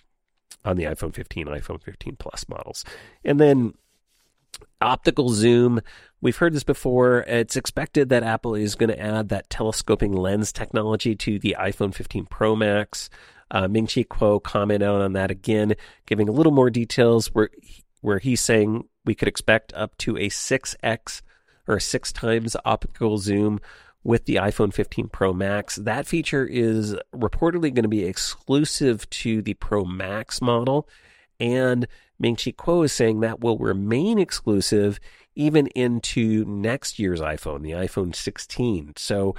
on 0.65 0.77
the 0.77 0.85
iPhone 0.85 1.15
15, 1.15 1.47
iPhone 1.47 1.83
15 1.83 2.17
Plus 2.17 2.49
models, 2.49 2.85
and 3.25 3.39
then 3.39 3.75
optical 4.81 5.29
zoom. 5.29 5.81
We've 6.21 6.37
heard 6.37 6.55
this 6.55 6.65
before. 6.65 7.21
It's 7.23 7.57
expected 7.57 8.09
that 8.09 8.23
Apple 8.23 8.55
is 8.55 8.75
going 8.75 8.91
to 8.91 9.01
add 9.01 9.29
that 9.29 9.51
telescoping 9.51 10.13
lens 10.13 10.53
technology 10.53 11.15
to 11.17 11.39
the 11.39 11.57
iPhone 11.59 11.95
15 11.95 12.27
Pro 12.27 12.57
Max. 12.57 13.11
Uh, 13.51 13.69
Ming 13.69 13.87
Chi 13.87 14.05
Kuo 14.05 14.43
commented 14.43 14.89
on 14.89 15.13
that 15.13 15.31
again, 15.31 15.75
giving 16.07 16.29
a 16.29 16.33
little 16.33 16.53
more 16.53 16.71
details 16.71 17.29
where 17.29 17.51
where 18.01 18.19
he's 18.19 18.41
saying 18.41 18.85
we 19.07 19.15
could 19.15 19.29
expect 19.29 19.73
up 19.75 19.97
to 19.97 20.17
a 20.19 20.29
6x 20.29 21.23
or 21.67 21.81
6 21.81 22.13
times 22.13 22.55
optical 22.65 23.17
zoom 23.17 23.61
with 24.03 24.27
the 24.27 24.35
iPhone 24.37 24.73
15 24.73 25.09
Pro 25.09 25.33
Max. 25.33 25.77
That 25.77 26.07
feature 26.07 26.45
is 26.47 26.95
reportedly 27.15 27.73
going 27.73 27.85
to 27.85 27.89
be 27.89 28.05
exclusive 28.05 29.09
to 29.09 29.41
the 29.41 29.55
Pro 29.55 29.85
Max 29.85 30.43
model. 30.43 30.87
And 31.41 31.87
Ming 32.19 32.37
Chi 32.37 32.53
Kuo 32.53 32.85
is 32.85 32.93
saying 32.93 33.21
that 33.21 33.41
will 33.41 33.57
remain 33.57 34.19
exclusive 34.19 35.01
even 35.35 35.67
into 35.69 36.45
next 36.45 36.99
year's 36.99 37.21
iPhone, 37.21 37.63
the 37.63 37.73
iPhone 37.73 38.15
16. 38.15 38.93
So 38.97 39.35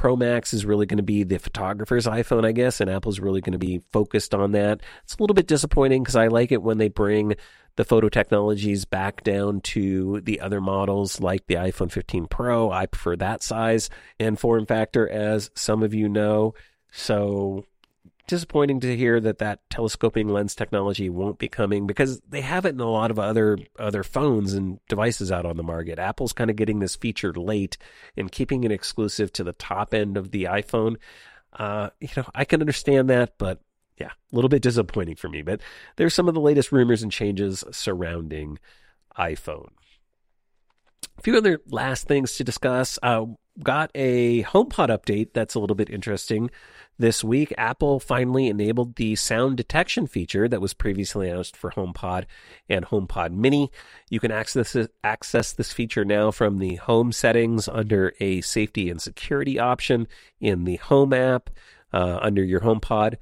Pro 0.00 0.16
Max 0.16 0.54
is 0.54 0.64
really 0.64 0.86
going 0.86 0.96
to 0.96 1.02
be 1.02 1.24
the 1.24 1.38
photographer's 1.38 2.06
iPhone, 2.06 2.46
I 2.46 2.52
guess, 2.52 2.80
and 2.80 2.88
Apple's 2.88 3.20
really 3.20 3.42
going 3.42 3.52
to 3.52 3.58
be 3.58 3.82
focused 3.92 4.34
on 4.34 4.52
that. 4.52 4.80
It's 5.04 5.14
a 5.16 5.22
little 5.22 5.34
bit 5.34 5.46
disappointing 5.46 6.02
because 6.02 6.16
I 6.16 6.28
like 6.28 6.52
it 6.52 6.62
when 6.62 6.78
they 6.78 6.88
bring 6.88 7.34
the 7.76 7.84
photo 7.84 8.08
technologies 8.08 8.86
back 8.86 9.22
down 9.24 9.60
to 9.60 10.22
the 10.22 10.40
other 10.40 10.62
models 10.62 11.20
like 11.20 11.46
the 11.48 11.56
iPhone 11.56 11.92
15 11.92 12.28
Pro. 12.28 12.70
I 12.72 12.86
prefer 12.86 13.14
that 13.16 13.42
size 13.42 13.90
and 14.18 14.40
form 14.40 14.64
factor, 14.64 15.06
as 15.06 15.50
some 15.54 15.82
of 15.82 15.92
you 15.92 16.08
know. 16.08 16.54
So 16.90 17.66
disappointing 18.30 18.80
to 18.80 18.96
hear 18.96 19.20
that 19.20 19.38
that 19.38 19.68
telescoping 19.68 20.28
lens 20.28 20.54
technology 20.54 21.10
won't 21.10 21.38
be 21.38 21.48
coming 21.48 21.86
because 21.86 22.20
they 22.20 22.40
have 22.40 22.64
it 22.64 22.74
in 22.74 22.80
a 22.80 22.90
lot 22.90 23.10
of 23.10 23.18
other 23.18 23.58
other 23.78 24.02
phones 24.02 24.54
and 24.54 24.78
devices 24.88 25.30
out 25.30 25.44
on 25.44 25.56
the 25.56 25.62
market. 25.62 25.98
Apple's 25.98 26.32
kind 26.32 26.48
of 26.48 26.56
getting 26.56 26.78
this 26.78 26.96
feature 26.96 27.32
late 27.32 27.76
and 28.16 28.32
keeping 28.32 28.64
it 28.64 28.72
exclusive 28.72 29.32
to 29.34 29.44
the 29.44 29.52
top 29.52 29.92
end 29.92 30.16
of 30.16 30.30
the 30.30 30.44
iPhone. 30.44 30.96
Uh, 31.52 31.90
you 32.00 32.08
know, 32.16 32.24
I 32.34 32.44
can 32.44 32.60
understand 32.60 33.10
that, 33.10 33.34
but 33.36 33.60
yeah, 33.98 34.12
a 34.32 34.34
little 34.34 34.48
bit 34.48 34.62
disappointing 34.62 35.16
for 35.16 35.28
me. 35.28 35.42
But 35.42 35.60
there's 35.96 36.14
some 36.14 36.28
of 36.28 36.34
the 36.34 36.40
latest 36.40 36.72
rumors 36.72 37.02
and 37.02 37.12
changes 37.12 37.64
surrounding 37.70 38.58
iPhone. 39.18 39.68
A 41.18 41.22
few 41.22 41.36
other 41.36 41.60
last 41.66 42.08
things 42.08 42.36
to 42.36 42.44
discuss. 42.44 42.98
Uh, 43.02 43.26
got 43.62 43.90
a 43.94 44.42
HomePod 44.44 44.88
update 44.88 45.32
that's 45.34 45.54
a 45.54 45.60
little 45.60 45.76
bit 45.76 45.90
interesting. 45.90 46.50
This 47.00 47.24
week, 47.24 47.54
Apple 47.56 47.98
finally 47.98 48.48
enabled 48.48 48.96
the 48.96 49.16
sound 49.16 49.56
detection 49.56 50.06
feature 50.06 50.46
that 50.46 50.60
was 50.60 50.74
previously 50.74 51.30
announced 51.30 51.56
for 51.56 51.70
HomePod 51.70 52.26
and 52.68 52.84
HomePod 52.84 53.32
Mini. 53.32 53.70
You 54.10 54.20
can 54.20 54.30
access 54.30 54.76
access 55.02 55.50
this 55.50 55.72
feature 55.72 56.04
now 56.04 56.30
from 56.30 56.58
the 56.58 56.74
home 56.74 57.10
settings 57.10 57.68
under 57.68 58.12
a 58.20 58.42
safety 58.42 58.90
and 58.90 59.00
security 59.00 59.58
option 59.58 60.08
in 60.42 60.64
the 60.64 60.76
Home 60.76 61.14
app 61.14 61.48
uh, 61.90 62.18
under 62.20 62.44
your 62.44 62.60
HomePod. 62.60 63.14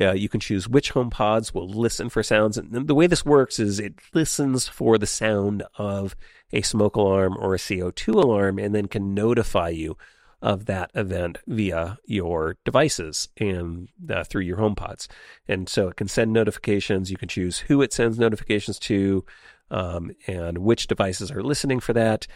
Uh, 0.00 0.12
you 0.12 0.28
can 0.28 0.38
choose 0.38 0.68
which 0.68 0.92
HomePods 0.92 1.52
will 1.52 1.68
listen 1.68 2.10
for 2.10 2.22
sounds. 2.22 2.56
And 2.56 2.86
the 2.86 2.94
way 2.94 3.08
this 3.08 3.24
works 3.24 3.58
is 3.58 3.80
it 3.80 3.94
listens 4.12 4.68
for 4.68 4.96
the 4.96 5.08
sound 5.08 5.64
of 5.76 6.14
a 6.52 6.62
smoke 6.62 6.94
alarm 6.94 7.36
or 7.40 7.52
a 7.52 7.58
CO2 7.58 8.14
alarm 8.14 8.60
and 8.60 8.72
then 8.72 8.86
can 8.86 9.12
notify 9.12 9.70
you 9.70 9.96
of 10.44 10.66
that 10.66 10.90
event 10.94 11.38
via 11.46 11.98
your 12.04 12.56
devices 12.66 13.30
and 13.38 13.88
uh, 14.10 14.22
through 14.22 14.42
your 14.42 14.58
HomePods. 14.58 15.08
And 15.48 15.68
so 15.68 15.88
it 15.88 15.96
can 15.96 16.06
send 16.06 16.34
notifications. 16.34 17.10
You 17.10 17.16
can 17.16 17.28
choose 17.28 17.60
who 17.60 17.80
it 17.80 17.94
sends 17.94 18.18
notifications 18.18 18.78
to 18.80 19.24
um, 19.70 20.12
and 20.26 20.58
which 20.58 20.86
devices 20.86 21.30
are 21.30 21.42
listening 21.42 21.80
for 21.80 21.94
that. 21.94 22.26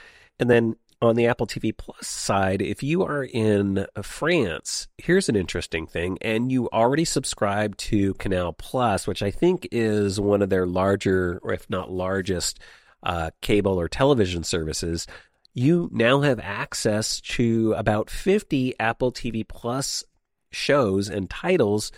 And 0.40 0.48
then 0.48 0.76
on 1.02 1.16
the 1.16 1.26
Apple 1.26 1.46
TV 1.46 1.76
Plus 1.76 2.08
side, 2.08 2.62
if 2.62 2.82
you 2.82 3.02
are 3.04 3.24
in 3.24 3.86
France, 4.02 4.88
here's 4.96 5.28
an 5.28 5.36
interesting 5.36 5.86
thing, 5.86 6.16
and 6.22 6.50
you 6.50 6.68
already 6.70 7.04
subscribe 7.04 7.76
to 7.76 8.14
Canal 8.14 8.54
Plus, 8.54 9.06
which 9.06 9.22
I 9.22 9.30
think 9.30 9.68
is 9.70 10.18
one 10.18 10.40
of 10.40 10.48
their 10.48 10.66
larger, 10.66 11.40
or 11.42 11.52
if 11.52 11.68
not 11.68 11.92
largest, 11.92 12.58
uh, 13.02 13.30
cable 13.42 13.78
or 13.78 13.86
television 13.88 14.42
services. 14.42 15.06
You 15.54 15.88
now 15.92 16.20
have 16.20 16.38
access 16.40 17.20
to 17.22 17.74
about 17.76 18.10
50 18.10 18.74
Apple 18.78 19.12
TV 19.12 19.46
Plus 19.46 20.04
shows 20.50 21.08
and 21.08 21.28
titles, 21.28 21.90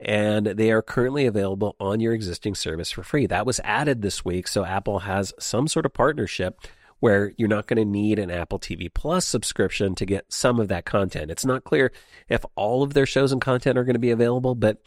and 0.00 0.46
they 0.46 0.70
are 0.70 0.82
currently 0.82 1.26
available 1.26 1.76
on 1.78 2.00
your 2.00 2.12
existing 2.12 2.54
service 2.54 2.90
for 2.90 3.02
free. 3.02 3.26
That 3.26 3.46
was 3.46 3.60
added 3.64 4.02
this 4.02 4.24
week, 4.24 4.48
so 4.48 4.64
Apple 4.64 5.00
has 5.00 5.32
some 5.38 5.68
sort 5.68 5.86
of 5.86 5.92
partnership 5.92 6.60
where 7.00 7.32
you're 7.36 7.48
not 7.48 7.66
going 7.66 7.78
to 7.78 7.84
need 7.84 8.20
an 8.20 8.30
Apple 8.30 8.60
TV 8.60 8.92
Plus 8.92 9.26
subscription 9.26 9.94
to 9.96 10.06
get 10.06 10.32
some 10.32 10.60
of 10.60 10.68
that 10.68 10.84
content. 10.84 11.32
It's 11.32 11.44
not 11.44 11.64
clear 11.64 11.90
if 12.28 12.44
all 12.54 12.84
of 12.84 12.94
their 12.94 13.06
shows 13.06 13.32
and 13.32 13.40
content 13.40 13.76
are 13.76 13.84
going 13.84 13.94
to 13.94 14.00
be 14.00 14.12
available, 14.12 14.54
but 14.54 14.78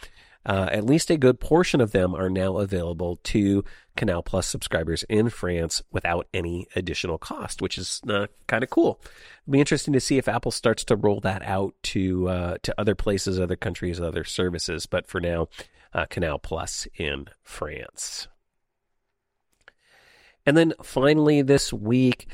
uh, 0.45 0.69
at 0.71 0.85
least 0.85 1.09
a 1.09 1.17
good 1.17 1.39
portion 1.39 1.81
of 1.81 1.91
them 1.91 2.15
are 2.15 2.29
now 2.29 2.57
available 2.57 3.19
to 3.23 3.65
Canal 3.95 4.21
Plus 4.23 4.47
subscribers 4.47 5.03
in 5.03 5.29
France 5.29 5.81
without 5.91 6.27
any 6.33 6.67
additional 6.75 7.17
cost, 7.17 7.61
which 7.61 7.77
is 7.77 8.01
uh, 8.09 8.27
kind 8.47 8.63
of 8.63 8.69
cool. 8.69 8.99
It'll 9.43 9.51
be 9.51 9.59
interesting 9.59 9.93
to 9.93 9.99
see 9.99 10.17
if 10.17 10.27
Apple 10.27 10.51
starts 10.51 10.83
to 10.85 10.95
roll 10.95 11.19
that 11.21 11.41
out 11.43 11.73
to 11.83 12.29
uh, 12.29 12.57
to 12.63 12.79
other 12.79 12.95
places, 12.95 13.39
other 13.39 13.55
countries, 13.55 13.99
other 13.99 14.23
services. 14.23 14.85
But 14.85 15.07
for 15.07 15.19
now, 15.19 15.47
uh, 15.93 16.05
Canal 16.09 16.39
Plus 16.39 16.87
in 16.95 17.27
France. 17.43 18.27
And 20.45 20.55
then 20.55 20.73
finally, 20.83 21.41
this 21.41 21.73
week, 21.73 22.27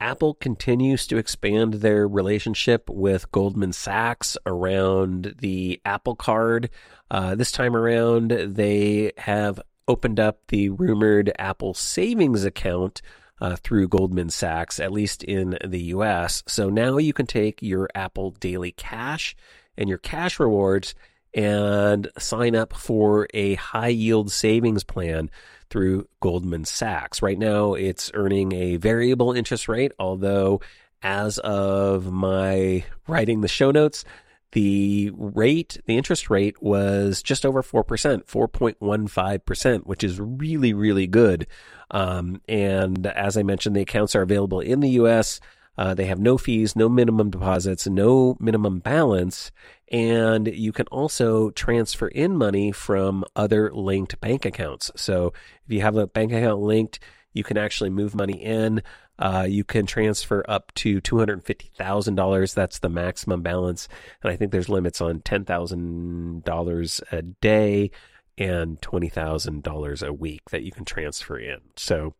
Apple 0.00 0.34
continues 0.34 1.06
to 1.06 1.16
expand 1.16 1.74
their 1.74 2.08
relationship 2.08 2.90
with 2.90 3.30
Goldman 3.30 3.72
Sachs 3.72 4.36
around 4.44 5.36
the 5.38 5.80
Apple 5.84 6.16
Card. 6.16 6.70
Uh, 7.08 7.36
this 7.36 7.52
time 7.52 7.76
around, 7.76 8.30
they 8.30 9.12
have 9.16 9.60
opened 9.88 10.20
up 10.20 10.40
the 10.48 10.68
rumored 10.70 11.32
Apple 11.38 11.74
savings 11.74 12.44
account 12.44 13.02
uh, 13.40 13.56
through 13.56 13.88
Goldman 13.88 14.30
Sachs, 14.30 14.78
at 14.78 14.92
least 14.92 15.24
in 15.24 15.58
the 15.64 15.80
US. 15.94 16.42
So 16.46 16.70
now 16.70 16.98
you 16.98 17.12
can 17.12 17.26
take 17.26 17.60
your 17.60 17.88
Apple 17.94 18.30
Daily 18.30 18.72
Cash 18.72 19.34
and 19.76 19.88
your 19.88 19.98
cash 19.98 20.38
rewards 20.38 20.94
and 21.34 22.08
sign 22.18 22.54
up 22.54 22.72
for 22.74 23.26
a 23.34 23.54
high 23.54 23.88
yield 23.88 24.30
savings 24.30 24.84
plan 24.84 25.30
through 25.70 26.06
Goldman 26.20 26.64
Sachs. 26.64 27.22
Right 27.22 27.38
now, 27.38 27.74
it's 27.74 28.10
earning 28.14 28.52
a 28.52 28.76
variable 28.76 29.32
interest 29.32 29.68
rate, 29.68 29.92
although 29.98 30.60
as 31.02 31.38
of 31.38 32.12
my 32.12 32.84
writing 33.08 33.40
the 33.40 33.48
show 33.48 33.70
notes, 33.70 34.04
the 34.52 35.10
rate, 35.14 35.80
the 35.86 35.96
interest 35.96 36.30
rate 36.30 36.62
was 36.62 37.22
just 37.22 37.44
over 37.44 37.62
4%, 37.62 37.84
4.15%, 38.26 39.86
which 39.86 40.04
is 40.04 40.20
really, 40.20 40.72
really 40.74 41.06
good. 41.06 41.46
Um, 41.90 42.40
and 42.48 43.06
as 43.06 43.36
I 43.36 43.42
mentioned, 43.42 43.74
the 43.76 43.82
accounts 43.82 44.14
are 44.14 44.22
available 44.22 44.60
in 44.60 44.80
the 44.80 44.90
US. 44.90 45.40
Uh, 45.78 45.94
they 45.94 46.04
have 46.04 46.20
no 46.20 46.36
fees, 46.36 46.76
no 46.76 46.88
minimum 46.88 47.30
deposits, 47.30 47.86
no 47.86 48.36
minimum 48.38 48.80
balance, 48.80 49.50
and 49.90 50.46
you 50.48 50.70
can 50.70 50.86
also 50.88 51.50
transfer 51.50 52.08
in 52.08 52.36
money 52.36 52.72
from 52.72 53.24
other 53.34 53.72
linked 53.72 54.20
bank 54.20 54.44
accounts. 54.44 54.90
So 54.96 55.32
if 55.66 55.72
you 55.72 55.80
have 55.80 55.96
a 55.96 56.06
bank 56.06 56.30
account 56.32 56.60
linked, 56.60 57.00
you 57.32 57.42
can 57.42 57.56
actually 57.56 57.88
move 57.88 58.14
money 58.14 58.42
in. 58.42 58.82
Uh, 59.22 59.46
you 59.48 59.62
can 59.62 59.86
transfer 59.86 60.44
up 60.48 60.74
to 60.74 61.00
$250,000. 61.00 62.54
That's 62.54 62.80
the 62.80 62.88
maximum 62.88 63.40
balance. 63.40 63.88
And 64.20 64.32
I 64.32 64.36
think 64.36 64.50
there's 64.50 64.68
limits 64.68 65.00
on 65.00 65.20
$10,000 65.20 67.12
a 67.12 67.22
day 67.22 67.92
and 68.36 68.80
$20,000 68.80 70.06
a 70.06 70.12
week 70.12 70.50
that 70.50 70.64
you 70.64 70.72
can 70.72 70.84
transfer 70.84 71.38
in. 71.38 71.60
So 71.76 72.14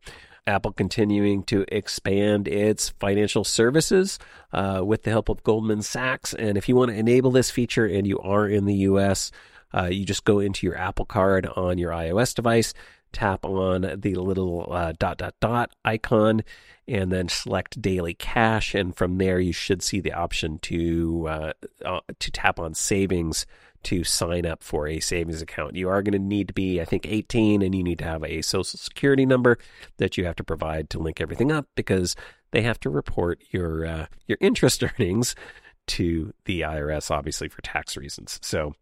Apple 0.47 0.71
continuing 0.71 1.43
to 1.43 1.65
expand 1.67 2.47
its 2.47 2.89
financial 3.01 3.43
services 3.43 4.17
uh, 4.53 4.81
with 4.85 5.03
the 5.03 5.09
help 5.09 5.27
of 5.27 5.43
Goldman 5.43 5.81
Sachs. 5.81 6.33
And 6.33 6.57
if 6.57 6.69
you 6.69 6.77
want 6.77 6.91
to 6.91 6.97
enable 6.97 7.31
this 7.31 7.51
feature 7.51 7.85
and 7.85 8.07
you 8.07 8.17
are 8.19 8.47
in 8.47 8.63
the 8.63 8.75
US, 8.75 9.29
uh, 9.73 9.89
you 9.91 10.05
just 10.05 10.23
go 10.23 10.39
into 10.39 10.65
your 10.65 10.77
Apple 10.77 11.05
Card 11.05 11.47
on 11.47 11.77
your 11.77 11.91
iOS 11.91 12.33
device, 12.33 12.73
tap 13.13 13.45
on 13.45 13.99
the 13.99 14.15
little 14.15 14.67
uh, 14.71 14.93
dot 14.97 15.17
dot 15.17 15.35
dot 15.39 15.71
icon, 15.85 16.43
and 16.87 17.11
then 17.11 17.29
select 17.29 17.81
Daily 17.81 18.13
Cash. 18.13 18.75
And 18.75 18.95
from 18.95 19.17
there, 19.17 19.39
you 19.39 19.53
should 19.53 19.81
see 19.81 19.99
the 19.99 20.13
option 20.13 20.59
to 20.59 21.27
uh, 21.27 21.53
uh, 21.85 21.99
to 22.19 22.31
tap 22.31 22.59
on 22.59 22.73
Savings 22.73 23.45
to 23.83 24.03
sign 24.03 24.45
up 24.45 24.63
for 24.63 24.87
a 24.87 24.99
savings 24.99 25.41
account. 25.41 25.75
You 25.75 25.89
are 25.89 26.01
going 26.01 26.13
to 26.13 26.19
need 26.19 26.47
to 26.47 26.53
be, 26.53 26.81
I 26.81 26.85
think, 26.85 27.05
18 27.05 27.61
and 27.61 27.75
you 27.75 27.83
need 27.83 27.99
to 27.99 28.05
have 28.05 28.23
a 28.23 28.41
social 28.41 28.79
security 28.79 29.25
number 29.25 29.57
that 29.97 30.17
you 30.17 30.25
have 30.25 30.37
to 30.37 30.43
provide 30.43 30.89
to 30.91 30.99
link 30.99 31.19
everything 31.21 31.51
up 31.51 31.67
because 31.75 32.15
they 32.51 32.61
have 32.61 32.79
to 32.81 32.89
report 32.89 33.41
your 33.51 33.85
uh, 33.85 34.05
your 34.25 34.37
interest 34.41 34.83
earnings 34.99 35.35
to 35.85 36.33
the 36.45 36.61
IRS, 36.61 37.11
obviously 37.11 37.49
for 37.49 37.61
tax 37.61 37.97
reasons. 37.97 38.39
So, 38.41 38.73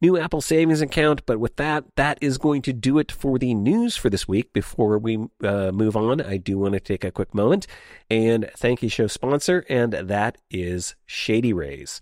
new 0.00 0.18
Apple 0.18 0.40
savings 0.40 0.80
account. 0.80 1.24
But 1.26 1.40
with 1.40 1.56
that, 1.56 1.84
that 1.96 2.18
is 2.20 2.38
going 2.38 2.62
to 2.62 2.72
do 2.72 2.98
it 2.98 3.10
for 3.10 3.38
the 3.38 3.54
news 3.54 3.96
for 3.96 4.10
this 4.10 4.28
week. 4.28 4.52
Before 4.52 4.98
we 4.98 5.18
uh, 5.42 5.72
move 5.72 5.96
on, 5.96 6.20
I 6.20 6.36
do 6.36 6.58
want 6.58 6.74
to 6.74 6.80
take 6.80 7.04
a 7.04 7.10
quick 7.10 7.34
moment 7.34 7.66
and 8.10 8.50
thank 8.56 8.82
you, 8.82 8.88
show 8.88 9.06
sponsor, 9.06 9.64
and 9.68 9.92
that 9.92 10.38
is 10.50 10.94
Shady 11.06 11.52
Rays. 11.52 12.00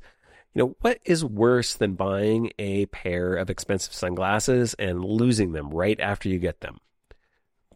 You 0.54 0.62
know, 0.62 0.76
what 0.80 1.00
is 1.04 1.24
worse 1.24 1.74
than 1.74 1.94
buying 1.94 2.50
a 2.58 2.86
pair 2.86 3.34
of 3.34 3.50
expensive 3.50 3.92
sunglasses 3.92 4.74
and 4.78 5.04
losing 5.04 5.52
them 5.52 5.68
right 5.68 6.00
after 6.00 6.28
you 6.30 6.38
get 6.38 6.60
them? 6.60 6.78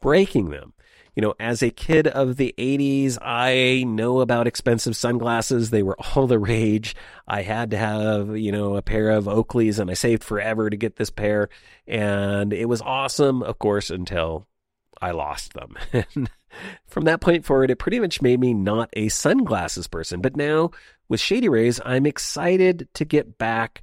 Breaking 0.00 0.48
them. 0.48 0.72
You 1.14 1.23
know, 1.23 1.35
as 1.40 1.62
a 1.62 1.70
kid 1.70 2.07
of 2.07 2.37
the 2.37 2.55
80s, 2.57 3.18
I 3.20 3.85
know 3.87 4.20
about 4.20 4.46
expensive 4.46 4.96
sunglasses. 4.96 5.70
They 5.70 5.83
were 5.83 5.96
all 5.99 6.27
the 6.27 6.38
rage. 6.38 6.94
I 7.27 7.42
had 7.42 7.70
to 7.73 7.77
have, 7.77 8.37
you 8.37 8.53
know, 8.53 8.77
a 8.77 8.83
pair 8.83 9.11
of 9.11 9.25
Oakleys 9.25 9.79
and 9.79 9.90
I 9.90 9.94
saved 9.94 10.25
forever 10.25 10.70
to 10.70 10.77
get 10.77 10.96
this 10.96 11.11
pair. 11.11 11.49
And 11.87 12.53
it 12.53 12.66
was 12.66 12.81
awesome, 12.83 13.42
of 13.42 13.59
course, 13.59 13.90
until 13.90 14.46
I 15.01 15.11
lost 15.12 15.55
them. 15.55 15.77
And 16.14 16.31
from 16.87 17.05
that 17.05 17.20
point 17.20 17.44
forward, 17.44 17.70
it 17.70 17.79
pretty 17.79 18.01
much 18.01 18.20
made 18.20 18.40
me 18.40 18.53
not 18.53 18.90
a 18.94 19.09
sunglasses 19.09 19.87
person. 19.87 20.20
But 20.20 20.37
now 20.37 20.73
with 21.09 21.20
Shady 21.20 21.49
Rays, 21.49 21.81
I'm 21.85 22.07
excited 22.07 22.88
to 22.94 23.05
get 23.05 23.38
back 23.38 23.83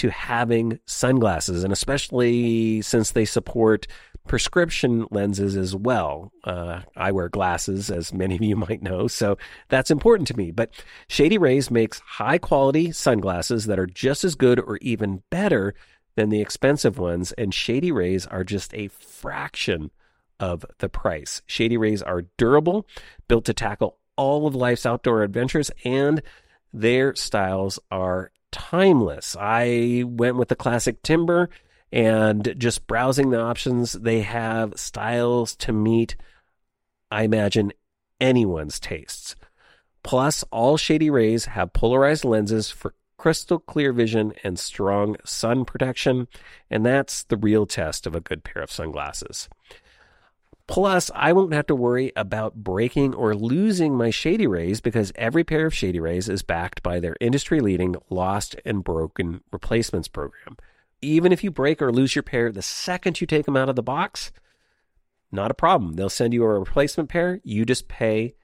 to 0.00 0.08
having 0.08 0.80
sunglasses, 0.86 1.62
and 1.62 1.74
especially 1.74 2.80
since 2.80 3.10
they 3.10 3.26
support 3.26 3.86
prescription 4.26 5.06
lenses 5.10 5.58
as 5.58 5.76
well. 5.76 6.32
Uh, 6.42 6.80
I 6.96 7.12
wear 7.12 7.28
glasses, 7.28 7.90
as 7.90 8.10
many 8.10 8.36
of 8.36 8.42
you 8.42 8.56
might 8.70 8.82
know, 8.82 9.08
so 9.08 9.36
that's 9.68 9.90
important 9.90 10.26
to 10.28 10.36
me. 10.36 10.52
But 10.52 10.72
Shady 11.06 11.36
Rays 11.36 11.70
makes 11.70 11.98
high 12.00 12.38
quality 12.38 12.92
sunglasses 12.92 13.66
that 13.66 13.78
are 13.78 13.86
just 13.86 14.24
as 14.24 14.36
good 14.36 14.58
or 14.58 14.78
even 14.78 15.22
better 15.28 15.74
than 16.16 16.30
the 16.30 16.40
expensive 16.40 16.98
ones, 16.98 17.32
and 17.32 17.52
Shady 17.52 17.92
Rays 17.92 18.24
are 18.26 18.42
just 18.42 18.72
a 18.72 18.88
fraction 18.88 19.90
of 20.38 20.64
the 20.78 20.88
price. 20.88 21.42
Shady 21.44 21.76
Rays 21.76 22.00
are 22.00 22.22
durable, 22.38 22.86
built 23.28 23.44
to 23.44 23.52
tackle 23.52 23.98
all 24.16 24.46
of 24.46 24.54
life's 24.54 24.86
outdoor 24.86 25.24
adventures, 25.24 25.70
and 25.84 26.22
their 26.72 27.14
styles 27.14 27.78
are 27.90 28.32
timeless. 28.52 29.36
I 29.38 30.04
went 30.06 30.36
with 30.36 30.48
the 30.48 30.56
classic 30.56 31.02
timber 31.02 31.50
and 31.92 32.54
just 32.56 32.86
browsing 32.86 33.30
the 33.30 33.40
options, 33.40 33.92
they 33.92 34.20
have 34.20 34.74
styles 34.76 35.56
to 35.56 35.72
meet, 35.72 36.16
I 37.10 37.24
imagine, 37.24 37.72
anyone's 38.20 38.78
tastes. 38.78 39.34
Plus, 40.02 40.44
all 40.50 40.76
Shady 40.76 41.10
Rays 41.10 41.46
have 41.46 41.72
polarized 41.72 42.24
lenses 42.24 42.70
for 42.70 42.94
crystal 43.18 43.58
clear 43.58 43.92
vision 43.92 44.32
and 44.44 44.58
strong 44.58 45.16
sun 45.24 45.64
protection, 45.64 46.26
and 46.70 46.86
that's 46.86 47.24
the 47.24 47.36
real 47.36 47.66
test 47.66 48.06
of 48.06 48.14
a 48.14 48.20
good 48.20 48.44
pair 48.44 48.62
of 48.62 48.70
sunglasses. 48.70 49.48
Plus, 50.70 51.10
I 51.16 51.32
won't 51.32 51.52
have 51.52 51.66
to 51.66 51.74
worry 51.74 52.12
about 52.14 52.54
breaking 52.54 53.12
or 53.14 53.34
losing 53.34 53.96
my 53.96 54.10
Shady 54.10 54.46
Rays 54.46 54.80
because 54.80 55.12
every 55.16 55.42
pair 55.42 55.66
of 55.66 55.74
Shady 55.74 55.98
Rays 55.98 56.28
is 56.28 56.44
backed 56.44 56.80
by 56.80 57.00
their 57.00 57.16
industry 57.20 57.58
leading 57.58 57.96
lost 58.08 58.54
and 58.64 58.84
broken 58.84 59.42
replacements 59.50 60.06
program. 60.06 60.56
even 61.02 61.32
if 61.32 61.42
you 61.42 61.50
break 61.50 61.82
or 61.82 61.90
lose 61.90 62.14
your 62.14 62.22
pair 62.22 62.52
the 62.52 62.60
second 62.60 63.20
you 63.20 63.26
take 63.26 63.46
them 63.46 63.56
out 63.56 63.68
of 63.68 63.74
the 63.74 63.82
box, 63.82 64.30
not 65.32 65.50
a 65.50 65.54
problem. 65.54 65.94
They'll 65.94 66.08
send 66.08 66.32
you 66.34 66.44
a 66.44 66.58
replacement 66.58 67.08
pair. 67.08 67.40
You 67.42 67.64
just 67.64 67.88
pay 67.88 68.34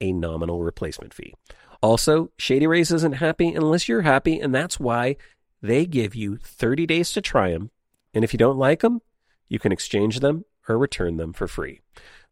a 0.00 0.12
nominal 0.12 0.62
replacement 0.62 1.14
fee. 1.14 1.34
Also, 1.82 2.30
Shady 2.36 2.66
Rays 2.66 2.90
isn't 2.90 3.16
happy 3.16 3.54
unless 3.54 3.88
you're 3.88 4.02
happy, 4.02 4.40
and 4.40 4.54
that's 4.54 4.80
why 4.80 5.16
they 5.62 5.86
give 5.86 6.14
you 6.14 6.36
30 6.36 6.86
days 6.86 7.12
to 7.12 7.20
try 7.20 7.52
them. 7.52 7.70
And 8.12 8.24
if 8.24 8.32
you 8.32 8.38
don't 8.38 8.58
like 8.58 8.80
them, 8.80 9.02
you 9.48 9.58
can 9.58 9.72
exchange 9.72 10.20
them 10.20 10.44
or 10.68 10.78
return 10.78 11.16
them 11.16 11.32
for 11.32 11.46
free. 11.46 11.80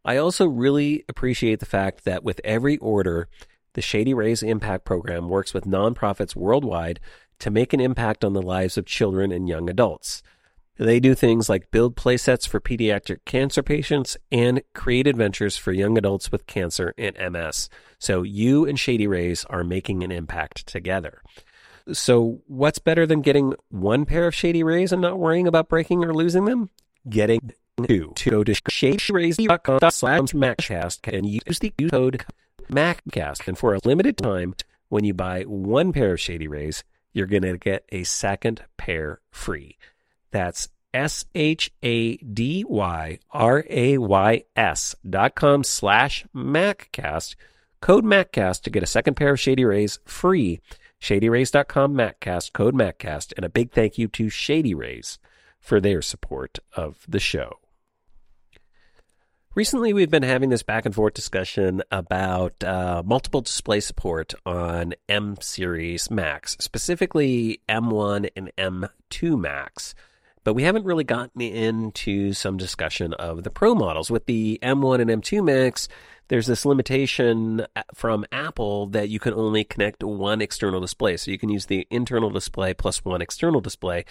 I 0.05 0.17
also 0.17 0.47
really 0.47 1.03
appreciate 1.09 1.59
the 1.59 1.65
fact 1.65 2.05
that 2.05 2.23
with 2.23 2.39
every 2.43 2.77
order, 2.77 3.27
the 3.73 3.81
Shady 3.81 4.13
Rays 4.13 4.41
Impact 4.41 4.85
Program 4.85 5.29
works 5.29 5.53
with 5.53 5.65
nonprofits 5.65 6.35
worldwide 6.35 6.99
to 7.39 7.51
make 7.51 7.73
an 7.73 7.79
impact 7.79 8.23
on 8.23 8.33
the 8.33 8.41
lives 8.41 8.77
of 8.77 8.85
children 8.85 9.31
and 9.31 9.47
young 9.47 9.69
adults. 9.69 10.21
They 10.77 11.01
do 11.01 11.13
things 11.13 11.49
like 11.49 11.71
build 11.71 11.97
playsets 11.97 12.47
for 12.47 12.61
pediatric 12.61 13.19
cancer 13.25 13.61
patients 13.61 14.15
and 14.31 14.61
create 14.73 15.07
adventures 15.07 15.57
for 15.57 15.73
young 15.73 15.97
adults 15.97 16.31
with 16.31 16.47
cancer 16.47 16.93
and 16.97 17.17
MS. 17.33 17.69
So 17.99 18.23
you 18.23 18.65
and 18.65 18.79
Shady 18.79 19.05
Rays 19.05 19.43
are 19.49 19.65
making 19.65 20.03
an 20.03 20.11
impact 20.11 20.65
together. 20.67 21.21
So 21.91 22.41
what's 22.47 22.79
better 22.79 23.05
than 23.05 23.21
getting 23.21 23.55
one 23.67 24.05
pair 24.05 24.25
of 24.25 24.33
Shady 24.33 24.63
Rays 24.63 24.93
and 24.93 25.01
not 25.01 25.19
worrying 25.19 25.47
about 25.47 25.67
breaking 25.67 26.05
or 26.05 26.13
losing 26.13 26.45
them? 26.45 26.69
Getting 27.09 27.51
To 28.15 28.29
go 28.29 28.43
to 28.43 28.53
shadyrays.com 28.53 29.91
slash 29.91 30.19
MacCast 30.19 31.11
and 31.15 31.25
use 31.25 31.59
the 31.59 31.73
code 31.89 32.25
MacCast. 32.69 33.47
And 33.47 33.57
for 33.57 33.73
a 33.73 33.79
limited 33.83 34.17
time, 34.17 34.55
when 34.89 35.03
you 35.03 35.13
buy 35.13 35.43
one 35.43 35.93
pair 35.93 36.13
of 36.13 36.19
Shady 36.19 36.47
Rays, 36.47 36.83
you're 37.13 37.27
going 37.27 37.43
to 37.43 37.57
get 37.57 37.85
a 37.89 38.03
second 38.03 38.63
pair 38.77 39.21
free. 39.31 39.77
That's 40.31 40.69
S 40.93 41.25
H 41.35 41.71
A 41.83 42.17
D 42.17 42.63
Y 42.67 43.19
R 43.31 43.65
A 43.69 43.97
Y 43.97 44.43
S 44.55 44.95
dot 45.07 45.35
com 45.35 45.63
slash 45.63 46.25
MacCast. 46.35 47.35
Code 47.81 48.03
MacCast 48.03 48.63
to 48.63 48.69
get 48.69 48.83
a 48.83 48.87
second 48.87 49.15
pair 49.15 49.33
of 49.33 49.39
Shady 49.39 49.65
Rays 49.65 49.99
free. 50.05 50.59
ShadyRays.com 51.01 51.95
MacCast, 51.95 52.51
code 52.51 52.75
MacCast, 52.75 53.33
and 53.37 53.45
a 53.45 53.49
big 53.49 53.71
thank 53.71 53.97
you 53.97 54.07
to 54.09 54.29
Shady 54.29 54.73
Rays 54.73 55.17
for 55.59 55.79
their 55.79 56.01
support 56.01 56.59
of 56.75 57.05
the 57.07 57.19
show. 57.19 57.59
Recently, 59.59 59.91
we've 59.91 60.09
been 60.09 60.23
having 60.23 60.47
this 60.47 60.63
back 60.63 60.85
and 60.85 60.95
forth 60.95 61.13
discussion 61.13 61.83
about 61.91 62.63
uh, 62.63 63.03
multiple 63.05 63.41
display 63.41 63.81
support 63.81 64.33
on 64.45 64.93
M 65.09 65.35
series 65.41 66.09
Macs, 66.09 66.55
specifically 66.61 67.59
M1 67.67 68.29
and 68.37 68.53
M2 68.57 69.37
Macs. 69.37 69.95
But 70.45 70.53
we 70.53 70.63
haven't 70.63 70.85
really 70.85 71.03
gotten 71.03 71.41
into 71.41 72.31
some 72.31 72.55
discussion 72.55 73.13
of 73.15 73.43
the 73.43 73.49
Pro 73.49 73.75
models. 73.75 74.09
With 74.09 74.27
the 74.27 74.59
M1 74.63 75.01
and 75.01 75.21
M2 75.21 75.43
Macs, 75.43 75.89
there's 76.29 76.47
this 76.47 76.63
limitation 76.63 77.65
uh, 77.75 77.83
from 77.93 78.25
Apple 78.31 78.85
that 78.85 79.09
you 79.09 79.19
can 79.19 79.33
only 79.33 79.65
connect 79.65 80.05
one 80.05 80.41
external 80.41 80.79
display. 80.79 81.17
So 81.17 81.31
you 81.31 81.37
can 81.37 81.49
use 81.49 81.65
the 81.65 81.85
internal 81.91 82.29
display 82.29 82.73
plus 82.73 83.03
one 83.03 83.21
external 83.21 83.59
display. 83.59 84.05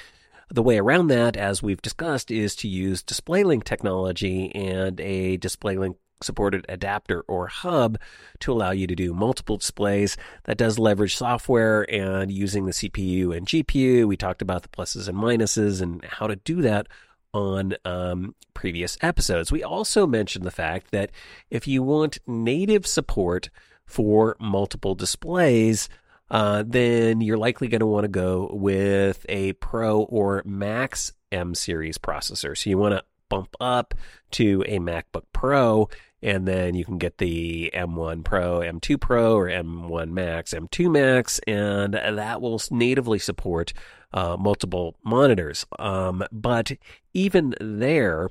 The 0.50 0.62
way 0.62 0.78
around 0.78 1.08
that, 1.08 1.36
as 1.36 1.62
we've 1.62 1.82
discussed, 1.82 2.30
is 2.30 2.56
to 2.56 2.68
use 2.68 3.02
DisplayLink 3.02 3.64
technology 3.64 4.54
and 4.54 4.98
a 5.00 5.36
DisplayLink 5.36 5.96
supported 6.22 6.64
adapter 6.68 7.20
or 7.28 7.46
hub 7.46 7.98
to 8.40 8.52
allow 8.52 8.70
you 8.70 8.86
to 8.86 8.94
do 8.94 9.12
multiple 9.12 9.58
displays. 9.58 10.16
That 10.44 10.56
does 10.56 10.78
leverage 10.78 11.16
software 11.16 11.86
and 11.92 12.32
using 12.32 12.66
the 12.66 12.72
CPU 12.72 13.36
and 13.36 13.46
GPU. 13.46 14.06
We 14.06 14.16
talked 14.16 14.42
about 14.42 14.62
the 14.62 14.68
pluses 14.68 15.08
and 15.08 15.18
minuses 15.18 15.80
and 15.80 16.04
how 16.04 16.26
to 16.26 16.36
do 16.36 16.62
that 16.62 16.88
on 17.34 17.74
um, 17.84 18.34
previous 18.54 18.96
episodes. 19.02 19.52
We 19.52 19.62
also 19.62 20.06
mentioned 20.06 20.44
the 20.44 20.50
fact 20.50 20.90
that 20.90 21.10
if 21.50 21.68
you 21.68 21.82
want 21.82 22.18
native 22.26 22.86
support 22.86 23.50
for 23.86 24.36
multiple 24.40 24.94
displays, 24.94 25.88
uh, 26.30 26.64
then 26.66 27.20
you're 27.20 27.38
likely 27.38 27.68
going 27.68 27.80
to 27.80 27.86
want 27.86 28.04
to 28.04 28.08
go 28.08 28.50
with 28.52 29.24
a 29.28 29.52
Pro 29.54 30.02
or 30.02 30.42
Max 30.44 31.12
M 31.32 31.54
series 31.54 31.98
processor. 31.98 32.56
So 32.56 32.70
you 32.70 32.78
want 32.78 32.94
to 32.94 33.04
bump 33.28 33.54
up 33.60 33.94
to 34.32 34.64
a 34.66 34.78
MacBook 34.78 35.24
Pro, 35.32 35.88
and 36.22 36.46
then 36.46 36.74
you 36.74 36.84
can 36.84 36.98
get 36.98 37.18
the 37.18 37.70
M1 37.74 38.24
Pro, 38.24 38.60
M2 38.60 39.00
Pro, 39.00 39.36
or 39.36 39.48
M1 39.48 40.10
Max, 40.10 40.52
M2 40.52 40.90
Max, 40.90 41.38
and 41.46 41.94
that 41.94 42.40
will 42.40 42.60
natively 42.70 43.18
support 43.18 43.72
uh, 44.12 44.36
multiple 44.36 44.96
monitors. 45.04 45.66
Um, 45.78 46.24
but 46.32 46.72
even 47.14 47.54
there, 47.60 48.30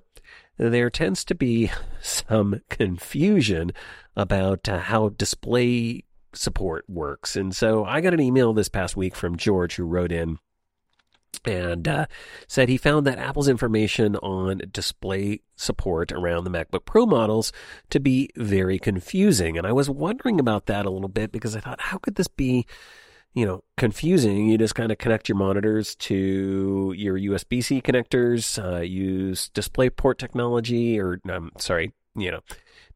there 0.57 0.89
tends 0.89 1.23
to 1.25 1.35
be 1.35 1.71
some 2.01 2.61
confusion 2.69 3.71
about 4.15 4.67
uh, 4.67 4.79
how 4.79 5.09
display 5.09 6.03
support 6.37 6.85
works. 6.87 7.35
And 7.35 7.55
so 7.55 7.85
I 7.85 8.01
got 8.01 8.13
an 8.13 8.21
email 8.21 8.53
this 8.53 8.69
past 8.69 8.95
week 8.95 9.15
from 9.15 9.37
George 9.37 9.75
who 9.75 9.85
wrote 9.85 10.11
in 10.11 10.39
and 11.45 11.87
uh, 11.87 12.05
said 12.47 12.69
he 12.69 12.77
found 12.77 13.05
that 13.05 13.19
Apple's 13.19 13.47
information 13.47 14.15
on 14.17 14.61
display 14.71 15.41
support 15.55 16.11
around 16.11 16.43
the 16.43 16.49
MacBook 16.49 16.85
Pro 16.85 17.05
models 17.05 17.51
to 17.89 17.99
be 17.99 18.29
very 18.35 18.79
confusing. 18.79 19.57
And 19.57 19.65
I 19.65 19.71
was 19.71 19.89
wondering 19.89 20.39
about 20.39 20.65
that 20.65 20.85
a 20.85 20.89
little 20.89 21.09
bit 21.09 21.31
because 21.31 21.55
I 21.55 21.59
thought, 21.59 21.81
how 21.81 21.97
could 21.97 22.15
this 22.15 22.27
be? 22.27 22.65
You 23.33 23.45
know, 23.45 23.63
confusing. 23.75 24.47
You 24.47 24.57
just 24.57 24.73
kind 24.73 24.91
of 24.91 24.97
connect 24.97 25.29
your 25.29 25.37
monitors 25.37 25.95
to 25.95 26.91
your 26.97 27.19
USB 27.19 27.63
C 27.63 27.81
connectors, 27.83 28.57
uh, 28.57 28.81
use 28.81 29.51
DisplayPort 29.53 30.17
technology, 30.17 30.99
or 30.99 31.19
I'm 31.25 31.31
um, 31.31 31.51
sorry, 31.59 31.93
you 32.15 32.31
know, 32.31 32.39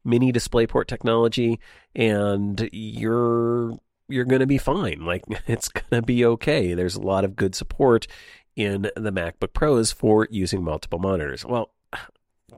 mini 0.04 0.32
DisplayPort 0.32 0.86
technology, 0.86 1.60
and 1.94 2.68
you're 2.72 3.78
you're 4.08 4.24
going 4.24 4.40
to 4.40 4.46
be 4.46 4.58
fine. 4.58 5.04
Like 5.04 5.24
it's 5.46 5.68
going 5.68 6.02
to 6.02 6.02
be 6.02 6.24
okay. 6.24 6.74
There's 6.74 6.96
a 6.96 7.02
lot 7.02 7.24
of 7.24 7.36
good 7.36 7.54
support 7.54 8.06
in 8.54 8.82
the 8.96 9.12
MacBook 9.12 9.52
Pros 9.52 9.92
for 9.92 10.28
using 10.30 10.62
multiple 10.62 10.98
monitors. 10.98 11.44
Well, 11.44 11.70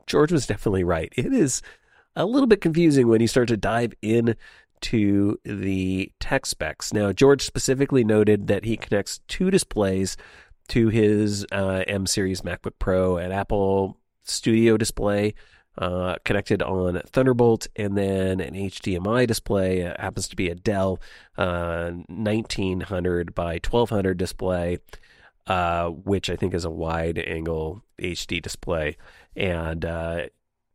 George 0.07 0.31
was 0.31 0.47
definitely 0.47 0.83
right. 0.83 1.11
It 1.15 1.33
is 1.33 1.61
a 2.15 2.25
little 2.25 2.47
bit 2.47 2.61
confusing 2.61 3.07
when 3.07 3.21
you 3.21 3.27
start 3.27 3.47
to 3.49 3.57
dive 3.57 3.93
in 4.01 4.35
to 4.81 5.39
the 5.43 6.11
tech 6.19 6.45
specs. 6.45 6.93
Now, 6.93 7.11
George 7.11 7.41
specifically 7.41 8.03
noted 8.03 8.47
that 8.47 8.65
he 8.65 8.77
connects 8.77 9.19
two 9.27 9.49
displays 9.49 10.17
to 10.67 10.89
his 10.89 11.45
uh, 11.51 11.83
M 11.87 12.05
series 12.05 12.41
MacBook 12.41 12.73
Pro, 12.79 13.17
an 13.17 13.31
Apple 13.31 13.97
Studio 14.23 14.77
display 14.77 15.33
uh, 15.77 16.15
connected 16.23 16.61
on 16.61 17.01
Thunderbolt, 17.07 17.67
and 17.75 17.97
then 17.97 18.39
an 18.39 18.53
HDMI 18.53 19.27
display. 19.27 19.79
It 19.81 19.99
happens 19.99 20.27
to 20.29 20.35
be 20.35 20.49
a 20.49 20.55
Dell 20.55 21.01
uh, 21.37 21.91
1900 22.07 23.35
by 23.35 23.53
1200 23.53 24.17
display, 24.17 24.79
uh, 25.47 25.89
which 25.89 26.29
I 26.29 26.35
think 26.35 26.53
is 26.53 26.65
a 26.65 26.69
wide 26.69 27.17
angle 27.19 27.83
HD 27.99 28.41
display. 28.41 28.97
And 29.35 29.83
uh, 29.83 30.27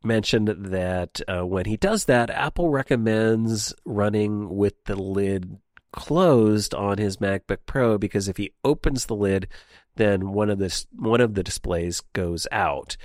mentioned 0.03 0.47
that 0.47 1.21
uh, 1.27 1.45
when 1.45 1.65
he 1.65 1.77
does 1.77 2.05
that, 2.05 2.29
Apple 2.29 2.69
recommends 2.69 3.73
running 3.85 4.55
with 4.55 4.83
the 4.85 4.95
lid 4.95 5.57
closed 5.91 6.73
on 6.73 6.97
his 6.97 7.17
MacBook 7.17 7.59
Pro 7.65 7.97
because 7.97 8.27
if 8.27 8.37
he 8.37 8.53
opens 8.63 9.05
the 9.05 9.15
lid, 9.15 9.47
then 9.95 10.31
one 10.31 10.49
of 10.49 10.57
the 10.57 10.85
one 10.95 11.21
of 11.21 11.33
the 11.33 11.43
displays 11.43 12.01
goes 12.13 12.47
out. 12.51 12.95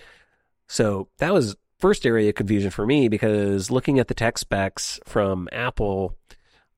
So 0.69 1.09
that 1.19 1.33
was 1.33 1.57
first 1.79 2.07
area 2.07 2.31
of 2.31 2.35
confusion 2.35 2.71
for 2.71 2.87
me 2.87 3.09
because 3.09 3.71
looking 3.71 3.99
at 3.99 4.09
the 4.09 4.15
tech 4.15 4.39
specs 4.39 4.99
from 5.05 5.49
Apple, 5.53 6.17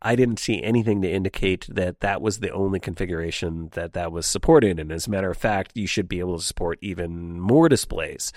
I 0.01 0.17
didn't 0.17 0.39
see 0.39 0.63
anything 0.63 1.03
to 1.03 1.11
indicate 1.11 1.67
that 1.69 2.01
that 2.01 2.23
was 2.23 2.39
the 2.39 2.51
only 2.51 2.79
configuration 2.79 3.71
that 3.73 3.95
that 3.95 4.13
was 4.13 4.27
supported. 4.27 4.79
And 4.79 4.93
as 4.93 5.07
a 5.07 5.11
matter 5.11 5.31
of 5.31 5.37
fact, 5.37 5.73
you 5.75 5.87
should 5.87 6.09
be 6.09 6.21
able 6.21 6.39
to 6.39 6.45
support 6.45 6.79
even 6.81 7.41
more 7.41 7.69
displays. 7.69 8.33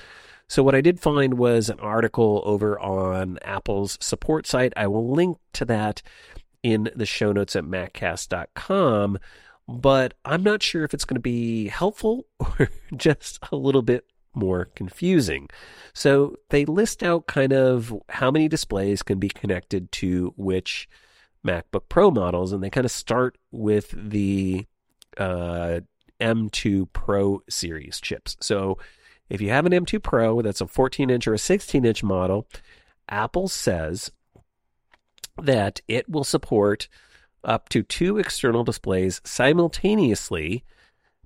So 0.48 0.64
what 0.64 0.76
I 0.76 0.82
did 0.82 1.00
find 1.00 1.36
was 1.36 1.70
an 1.70 1.80
article 1.80 2.42
over 2.46 2.80
on 2.80 3.40
Apple's 3.44 3.98
support 4.02 4.46
site. 4.46 4.74
I 4.76 4.88
will 4.88 5.10
link 5.10 5.38
to 5.54 5.66
that 5.66 6.02
in 6.64 6.90
the 6.96 7.06
show 7.06 7.32
notes 7.32 7.56
at 7.56 7.64
maccast.com, 7.64 9.18
but 9.68 10.14
I'm 10.26 10.44
not 10.44 10.62
sure 10.62 10.84
if 10.84 10.94
it's 10.94 11.06
going 11.06 11.16
to 11.16 11.22
be 11.22 11.70
helpful 11.70 12.26
or 12.40 12.70
just 12.98 13.40
a 13.52 13.56
little 13.56 13.82
bit 13.82 14.06
more 14.34 14.66
confusing. 14.76 15.50
So 15.94 16.36
they 16.50 16.66
list 16.66 17.04
out 17.04 17.28
kind 17.28 17.54
of 17.54 17.94
how 18.10 18.32
many 18.32 18.48
displays 18.48 19.04
can 19.04 19.20
be 19.20 19.30
connected 19.30 19.92
to 19.94 20.34
which 20.38 20.88
MacBook 21.46 21.84
Pro 21.90 22.12
models, 22.12 22.52
and 22.52 22.64
they 22.64 22.70
kind 22.70 22.86
of 22.86 22.92
start 22.92 23.38
with 23.52 23.94
the 23.98 24.66
uh, 25.18 25.82
M2 26.20 26.88
Pro 26.94 27.42
series 27.50 28.00
chips. 28.00 28.38
So 28.40 28.78
if 29.30 29.42
you 29.42 29.50
have 29.50 29.66
an 29.66 29.72
M2 29.72 30.02
Pro 30.02 30.42
that's 30.42 30.62
a 30.62 30.68
14 30.68 31.10
inch 31.10 31.28
or 31.28 31.34
a 31.34 31.40
16 31.40 31.84
inch 31.84 32.04
model, 32.04 32.48
Apple 33.10 33.48
says 33.48 34.12
that 35.42 35.82
it 35.88 36.10
will 36.10 36.24
support 36.24 36.88
up 37.44 37.70
to 37.70 37.82
two 37.82 38.18
external 38.18 38.64
displays 38.64 39.22
simultaneously 39.24 40.64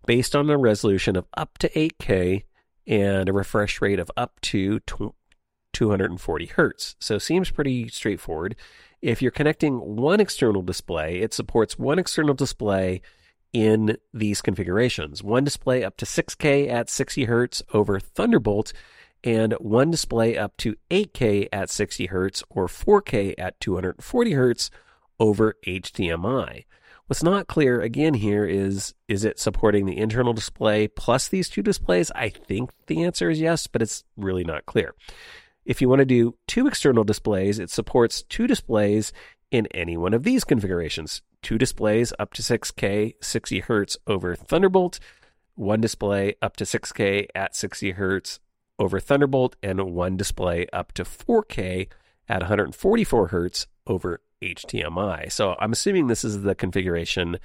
based 0.05 0.35
on 0.35 0.49
a 0.49 0.57
resolution 0.57 1.15
of 1.15 1.25
up 1.35 1.57
to 1.57 1.69
8K 1.69 2.43
and 2.87 3.29
a 3.29 3.33
refresh 3.33 3.81
rate 3.81 3.99
of 3.99 4.11
up 4.15 4.39
to 4.41 4.79
240 5.73 6.45
hertz. 6.47 6.95
So 6.99 7.17
seems 7.17 7.51
pretty 7.51 7.87
straightforward. 7.89 8.55
If 9.01 9.21
you're 9.21 9.31
connecting 9.31 9.79
one 9.95 10.19
external 10.19 10.61
display, 10.61 11.19
it 11.19 11.33
supports 11.33 11.77
one 11.77 11.99
external 11.99 12.33
display 12.33 13.01
in 13.53 13.97
these 14.13 14.41
configurations. 14.41 15.23
One 15.23 15.43
display 15.43 15.83
up 15.83 15.97
to 15.97 16.05
6K 16.05 16.69
at 16.69 16.89
60 16.89 17.25
hertz 17.25 17.63
over 17.73 17.99
Thunderbolt 17.99 18.73
and 19.23 19.53
one 19.53 19.91
display 19.91 20.37
up 20.37 20.55
to 20.57 20.75
8K 20.91 21.49
at 21.51 21.69
60 21.69 22.07
hertz 22.07 22.43
or 22.49 22.67
4K 22.67 23.33
at 23.37 23.59
240 23.59 24.31
hertz 24.33 24.69
over 25.19 25.55
HDMI. 25.65 26.65
What's 27.07 27.21
not 27.21 27.45
clear 27.45 27.81
again 27.81 28.15
here 28.15 28.45
is 28.45 28.95
is 29.07 29.25
it 29.25 29.37
supporting 29.37 29.85
the 29.85 29.99
internal 29.99 30.33
display 30.33 30.87
plus 30.87 31.27
these 31.27 31.49
two 31.49 31.61
displays? 31.61 32.11
I 32.15 32.29
think 32.29 32.71
the 32.87 33.03
answer 33.03 33.29
is 33.29 33.39
yes, 33.39 33.67
but 33.67 33.83
it's 33.83 34.03
really 34.17 34.43
not 34.43 34.65
clear. 34.65 34.95
If 35.65 35.81
you 35.81 35.89
want 35.89 35.99
to 35.99 36.05
do 36.05 36.35
two 36.47 36.65
external 36.65 37.03
displays, 37.03 37.59
it 37.59 37.69
supports 37.69 38.23
two 38.23 38.47
displays 38.47 39.13
in 39.51 39.67
any 39.67 39.95
one 39.97 40.15
of 40.15 40.23
these 40.23 40.43
configurations. 40.43 41.21
Two 41.43 41.59
displays 41.59 42.11
up 42.17 42.33
to 42.33 42.41
6K 42.41 43.13
60 43.21 43.61
Hz 43.61 43.97
over 44.07 44.35
Thunderbolt, 44.35 44.99
one 45.53 45.81
display 45.81 46.33
up 46.41 46.55
to 46.57 46.63
6K 46.63 47.27
at 47.35 47.55
60 47.55 47.93
Hz 47.93 48.39
over 48.79 48.99
Thunderbolt, 48.99 49.55
and 49.61 49.93
one 49.93 50.17
display 50.17 50.65
up 50.73 50.91
to 50.93 51.03
4K 51.03 51.87
at 52.27 52.41
144 52.41 53.29
Hz 53.29 53.67
over 53.85 54.21
HDMI. 54.45 55.31
So 55.31 55.55
I'm 55.59 55.71
assuming 55.71 56.07
this 56.07 56.23
is 56.23 56.43
the 56.43 56.55
configuration 56.55 57.37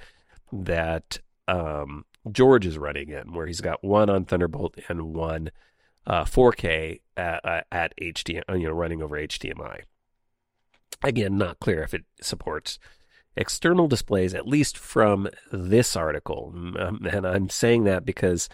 that 0.51 1.19
um, 1.47 2.05
George 2.31 2.65
is 2.65 2.77
running 2.77 3.09
in, 3.09 3.33
where 3.33 3.47
he's 3.47 3.61
got 3.61 3.83
one 3.83 4.09
on 4.09 4.25
Thunderbolt 4.25 4.75
and 4.87 5.13
one 5.13 5.51
uh, 6.05 6.23
4K 6.25 7.01
at, 7.17 7.45
uh, 7.45 7.61
at 7.71 7.93
HDMI, 7.99 8.59
you 8.59 8.67
know, 8.67 8.73
running 8.73 9.01
over 9.01 9.17
HDMI. 9.17 9.81
Again, 11.03 11.37
not 11.37 11.59
clear 11.59 11.81
if 11.81 11.93
it 11.93 12.03
supports 12.21 12.77
external 13.35 13.87
displays, 13.87 14.33
at 14.33 14.47
least 14.47 14.77
from 14.77 15.29
this 15.51 15.95
article. 15.95 16.51
Um, 16.55 17.07
and 17.11 17.25
I'm 17.25 17.49
saying 17.49 17.85
that 17.85 18.05
because 18.05 18.49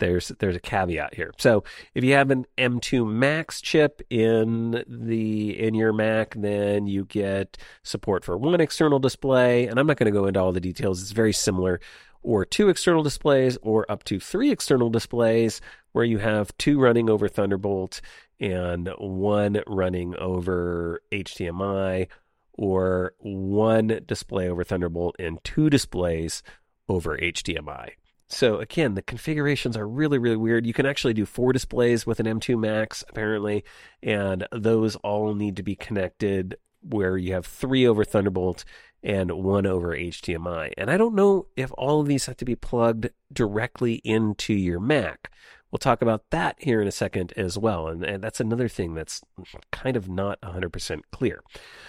there's 0.00 0.28
there's 0.40 0.56
a 0.56 0.60
caveat 0.60 1.14
here. 1.14 1.32
So 1.38 1.62
if 1.94 2.02
you 2.02 2.14
have 2.14 2.30
an 2.30 2.46
M2 2.58 3.06
Max 3.08 3.60
chip 3.60 4.02
in 4.10 4.82
the 4.88 5.58
in 5.58 5.74
your 5.74 5.92
Mac, 5.92 6.34
then 6.34 6.86
you 6.86 7.04
get 7.04 7.56
support 7.84 8.24
for 8.24 8.36
one 8.36 8.60
external 8.60 8.98
display. 8.98 9.66
And 9.66 9.78
I'm 9.78 9.86
not 9.86 9.96
going 9.96 10.12
to 10.12 10.18
go 10.18 10.26
into 10.26 10.40
all 10.40 10.52
the 10.52 10.60
details. 10.60 11.00
It's 11.00 11.12
very 11.12 11.32
similar. 11.32 11.80
Or 12.22 12.44
two 12.44 12.68
external 12.68 13.02
displays, 13.02 13.56
or 13.62 13.90
up 13.90 14.04
to 14.04 14.20
three 14.20 14.50
external 14.50 14.90
displays, 14.90 15.62
where 15.92 16.04
you 16.04 16.18
have 16.18 16.56
two 16.58 16.78
running 16.78 17.08
over 17.08 17.28
Thunderbolt 17.28 18.02
and 18.38 18.90
one 18.98 19.62
running 19.66 20.14
over 20.16 21.00
HDMI, 21.10 22.08
or 22.52 23.14
one 23.20 24.00
display 24.06 24.50
over 24.50 24.64
Thunderbolt 24.64 25.16
and 25.18 25.42
two 25.44 25.70
displays 25.70 26.42
over 26.90 27.16
HDMI. 27.16 27.92
So 28.30 28.58
again, 28.58 28.94
the 28.94 29.02
configurations 29.02 29.76
are 29.76 29.88
really, 29.88 30.16
really 30.16 30.36
weird. 30.36 30.64
You 30.64 30.72
can 30.72 30.86
actually 30.86 31.14
do 31.14 31.26
four 31.26 31.52
displays 31.52 32.06
with 32.06 32.20
an 32.20 32.26
M2 32.26 32.58
Max, 32.58 33.04
apparently, 33.08 33.64
and 34.02 34.46
those 34.52 34.94
all 34.96 35.34
need 35.34 35.56
to 35.56 35.64
be 35.64 35.74
connected 35.74 36.56
where 36.80 37.16
you 37.16 37.34
have 37.34 37.44
three 37.44 37.86
over 37.86 38.04
Thunderbolt 38.04 38.64
and 39.02 39.32
one 39.32 39.66
over 39.66 39.96
HDMI. 39.96 40.72
And 40.78 40.90
I 40.90 40.96
don't 40.96 41.14
know 41.14 41.46
if 41.56 41.72
all 41.76 42.00
of 42.00 42.06
these 42.06 42.26
have 42.26 42.36
to 42.38 42.44
be 42.44 42.54
plugged 42.54 43.10
directly 43.32 43.94
into 44.04 44.54
your 44.54 44.80
Mac. 44.80 45.32
We'll 45.70 45.78
talk 45.78 46.02
about 46.02 46.30
that 46.30 46.56
here 46.58 46.80
in 46.80 46.88
a 46.88 46.92
second 46.92 47.32
as 47.36 47.56
well. 47.56 47.86
And, 47.86 48.04
and 48.04 48.22
that's 48.22 48.40
another 48.40 48.68
thing 48.68 48.94
that's 48.94 49.22
kind 49.70 49.96
of 49.96 50.08
not 50.08 50.40
100% 50.40 51.02
clear. 51.12 51.42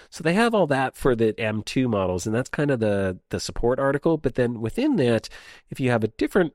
So 0.10 0.24
they 0.24 0.34
have 0.34 0.54
all 0.54 0.68
that 0.68 0.96
for 0.96 1.16
the 1.16 1.34
M2 1.34 1.90
models, 1.90 2.26
and 2.26 2.36
that's 2.36 2.50
kind 2.50 2.70
of 2.70 2.80
the, 2.80 3.20
the 3.30 3.40
support 3.40 3.80
article. 3.80 4.18
But 4.18 4.36
then 4.36 4.62
within 4.62 4.98
that, 4.98 5.30
if 5.70 5.80
you 5.80 5.90
have 5.90 6.04
a 6.04 6.10
different 6.10 6.54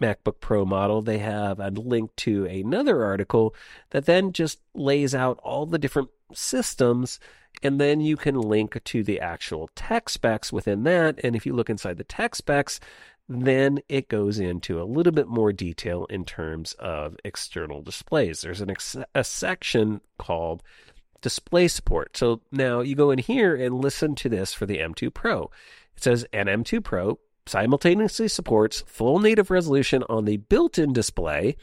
MacBook 0.00 0.40
Pro 0.40 0.64
model, 0.64 1.02
they 1.02 1.18
have 1.18 1.58
a 1.58 1.70
link 1.70 2.14
to 2.16 2.44
another 2.44 3.02
article 3.02 3.54
that 3.90 4.06
then 4.06 4.32
just 4.32 4.60
lays 4.74 5.14
out 5.14 5.40
all 5.42 5.66
the 5.66 5.78
different 5.78 6.10
systems 6.32 7.18
and 7.62 7.80
then 7.80 8.00
you 8.00 8.16
can 8.16 8.38
link 8.38 8.82
to 8.84 9.02
the 9.02 9.20
actual 9.20 9.70
tech 9.74 10.08
specs 10.08 10.52
within 10.52 10.84
that. 10.84 11.18
And 11.24 11.34
if 11.34 11.46
you 11.46 11.54
look 11.54 11.70
inside 11.70 11.96
the 11.96 12.04
tech 12.04 12.34
specs, 12.34 12.80
then 13.28 13.80
it 13.88 14.08
goes 14.08 14.38
into 14.38 14.80
a 14.80 14.84
little 14.84 15.12
bit 15.12 15.26
more 15.26 15.52
detail 15.52 16.06
in 16.06 16.24
terms 16.24 16.74
of 16.74 17.16
external 17.24 17.82
displays. 17.82 18.40
There's 18.40 18.60
an 18.60 18.70
ex- 18.70 18.96
a 19.14 19.24
section 19.24 20.00
called 20.18 20.62
display 21.20 21.66
support. 21.68 22.16
So 22.16 22.40
now 22.52 22.80
you 22.80 22.94
go 22.94 23.10
in 23.10 23.18
here 23.18 23.56
and 23.56 23.80
listen 23.80 24.14
to 24.16 24.28
this 24.28 24.52
for 24.52 24.66
the 24.66 24.78
M2 24.78 25.12
Pro. 25.12 25.50
It 25.96 26.02
says 26.02 26.26
an 26.32 26.46
M2 26.46 26.84
Pro 26.84 27.18
simultaneously 27.46 28.28
supports 28.28 28.84
full 28.86 29.18
native 29.18 29.50
resolution 29.50 30.04
on 30.08 30.24
the 30.24 30.36
built-in 30.36 30.92
display 30.92 31.56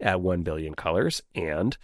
at 0.00 0.20
1 0.20 0.42
billion 0.42 0.74
colors 0.74 1.22
and 1.34 1.76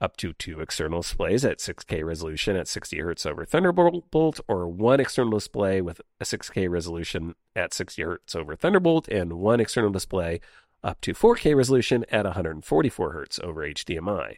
up 0.00 0.16
to 0.16 0.32
two 0.32 0.60
external 0.60 1.02
displays 1.02 1.44
at 1.44 1.58
6K 1.58 2.04
resolution 2.04 2.56
at 2.56 2.66
60 2.66 2.98
Hz 2.98 3.26
over 3.26 3.44
Thunderbolt, 3.44 4.40
or 4.48 4.68
one 4.68 5.00
external 5.00 5.32
display 5.32 5.80
with 5.80 6.00
a 6.20 6.24
6K 6.24 6.70
resolution 6.70 7.34
at 7.54 7.74
60 7.74 8.02
Hz 8.02 8.36
over 8.36 8.56
Thunderbolt, 8.56 9.08
and 9.08 9.34
one 9.34 9.60
external 9.60 9.90
display 9.90 10.40
up 10.82 11.00
to 11.02 11.12
4K 11.12 11.54
resolution 11.54 12.04
at 12.10 12.24
144 12.24 13.26
Hz 13.26 13.44
over 13.44 13.62
HDMI. 13.62 14.36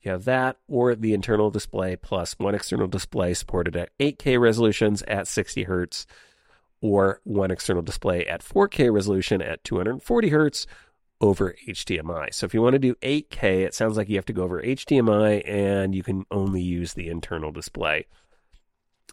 You 0.00 0.10
have 0.10 0.24
that 0.24 0.58
or 0.68 0.94
the 0.94 1.14
internal 1.14 1.50
display 1.50 1.96
plus 1.96 2.34
one 2.38 2.54
external 2.54 2.86
display 2.86 3.34
supported 3.34 3.76
at 3.76 3.96
8K 3.98 4.38
resolutions 4.40 5.02
at 5.02 5.26
60 5.26 5.64
Hz, 5.66 6.06
or 6.80 7.20
one 7.24 7.50
external 7.50 7.82
display 7.82 8.26
at 8.26 8.42
4K 8.42 8.92
resolution 8.92 9.40
at 9.40 9.64
240 9.64 10.30
Hz 10.30 10.66
over 11.24 11.56
HDMI. 11.66 12.32
So 12.34 12.44
if 12.44 12.52
you 12.52 12.60
want 12.60 12.74
to 12.74 12.78
do 12.78 12.94
8K, 12.96 13.64
it 13.64 13.74
sounds 13.74 13.96
like 13.96 14.10
you 14.10 14.16
have 14.16 14.26
to 14.26 14.34
go 14.34 14.42
over 14.42 14.62
HDMI 14.62 15.48
and 15.48 15.94
you 15.94 16.02
can 16.02 16.26
only 16.30 16.60
use 16.60 16.92
the 16.92 17.08
internal 17.08 17.50
display. 17.50 18.04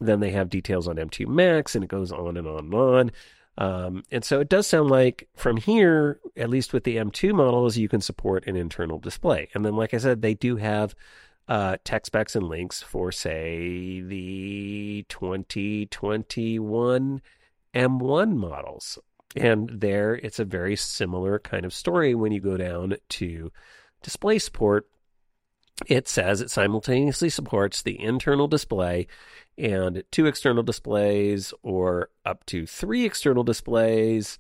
Then 0.02 0.20
they 0.20 0.32
have 0.32 0.50
details 0.50 0.90
on 0.90 0.98
M2 0.98 1.28
Max 1.28 1.74
and 1.74 1.86
it 1.86 1.90
goes 1.90 2.12
on 2.12 2.36
and 2.36 2.48
on 2.48 2.66
and 2.66 2.74
on. 2.74 3.12
Um, 3.58 4.04
and 4.12 4.26
so 4.26 4.42
it 4.42 4.50
does 4.50 4.68
sound 4.68 4.90
like 4.90 5.30
from 5.36 5.56
here, 5.56 6.20
at 6.36 6.50
least 6.50 6.74
with 6.74 6.84
the 6.84 6.98
M2 6.98 7.34
models, 7.34 7.78
you 7.78 7.88
can 7.88 8.02
support 8.02 8.46
an 8.46 8.58
internal 8.58 9.00
display. 9.00 9.48
And 9.54 9.64
then, 9.64 9.78
like 9.78 9.94
I 9.94 9.98
said, 9.98 10.22
they 10.22 10.34
do 10.34 10.58
have 10.58 10.94
uh, 11.48 11.78
tech 11.86 12.06
specs 12.06 12.36
and 12.36 12.48
links 12.48 12.82
for, 12.82 13.10
say, 13.12 14.02
the 14.02 15.06
2021 15.08 17.22
M1 17.74 18.36
models. 18.36 19.00
And 19.36 19.70
there, 19.80 20.16
it's 20.16 20.40
a 20.40 20.46
very 20.46 20.76
similar 20.76 21.40
kind 21.40 21.66
of 21.66 21.74
story 21.74 22.16
when 22.16 22.32
you 22.32 22.42
go 22.42 22.58
down 22.58 22.96
to 23.10 23.52
display 24.04 24.40
support. 24.40 24.88
It 25.88 26.08
says 26.08 26.42
it 26.42 26.52
simultaneously 26.52 27.30
supports 27.30 27.82
the 27.82 28.00
internal 28.00 28.48
display 28.48 29.08
and 29.58 30.04
two 30.12 30.26
external 30.26 30.64
displays, 30.64 31.54
or 31.64 32.10
up 32.26 32.46
to 32.48 32.66
three 32.66 33.06
external 33.06 33.44
displays 33.44 34.38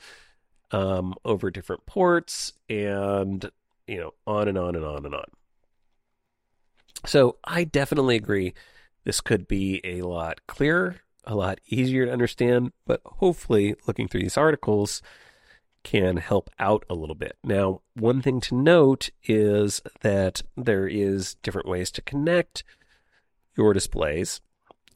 um, 0.71 1.15
over 1.25 1.49
different 1.51 1.85
ports, 1.85 2.53
and 2.69 3.49
you 3.87 3.97
know, 3.97 4.13
on 4.27 4.47
and 4.47 4.57
on 4.57 4.75
and 4.75 4.85
on 4.85 5.05
and 5.05 5.15
on. 5.15 5.25
So 7.05 7.37
I 7.43 7.63
definitely 7.63 8.15
agree. 8.15 8.53
This 9.03 9.21
could 9.21 9.47
be 9.47 9.81
a 9.83 10.01
lot 10.03 10.45
clearer 10.47 10.97
a 11.23 11.35
lot 11.35 11.59
easier 11.67 12.05
to 12.05 12.11
understand, 12.11 12.71
but 12.85 13.01
hopefully 13.05 13.75
looking 13.87 14.07
through 14.07 14.21
these 14.21 14.37
articles 14.37 15.01
can 15.83 16.17
help 16.17 16.49
out 16.59 16.85
a 16.89 16.95
little 16.95 17.15
bit. 17.15 17.37
Now, 17.43 17.81
one 17.95 18.21
thing 18.21 18.39
to 18.41 18.55
note 18.55 19.09
is 19.23 19.81
that 20.01 20.43
there 20.55 20.87
is 20.87 21.35
different 21.35 21.67
ways 21.67 21.91
to 21.91 22.01
connect 22.01 22.63
your 23.57 23.73
displays, 23.73 24.41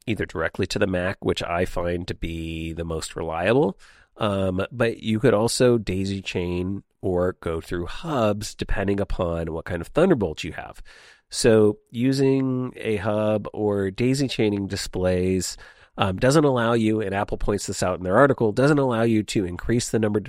either 0.06 0.26
directly 0.26 0.68
to 0.68 0.80
the 0.80 0.88
Mac, 0.88 1.18
which 1.24 1.42
I 1.44 1.66
find 1.66 2.08
to 2.08 2.14
be 2.14 2.74
the 2.74 2.86
most 2.86 3.16
reliable, 3.16 3.78
um, 4.18 4.66
but 4.72 5.00
you 5.00 5.20
could 5.20 5.34
also 5.34 5.78
daisy 5.78 6.22
chain 6.22 6.84
or 7.02 7.34
go 7.42 7.60
through 7.60 7.88
hubs 7.88 8.56
depending 8.56 9.00
upon 9.00 9.52
what 9.52 9.66
kind 9.66 9.82
of 9.82 9.88
Thunderbolt 9.88 10.44
you 10.44 10.54
have. 10.54 10.82
So, 11.30 11.80
using 11.92 12.72
a 12.78 12.98
hub 12.98 13.48
or 13.52 13.92
daisy 13.92 14.28
chaining 14.28 14.68
displays 14.68 15.58
um, 15.98 16.18
doesn't 16.18 16.44
allow 16.44 16.74
you, 16.74 17.02
and 17.02 17.16
Apple 17.16 17.38
points 17.38 17.68
this 17.68 17.84
out 17.84 17.98
in 17.98 18.04
their 18.04 18.18
article, 18.18 18.52
doesn't 18.52 18.80
allow 18.80 19.04
you 19.04 19.24
to 19.24 19.46
increase 19.46 19.90
the 19.90 20.00
number 20.00 20.22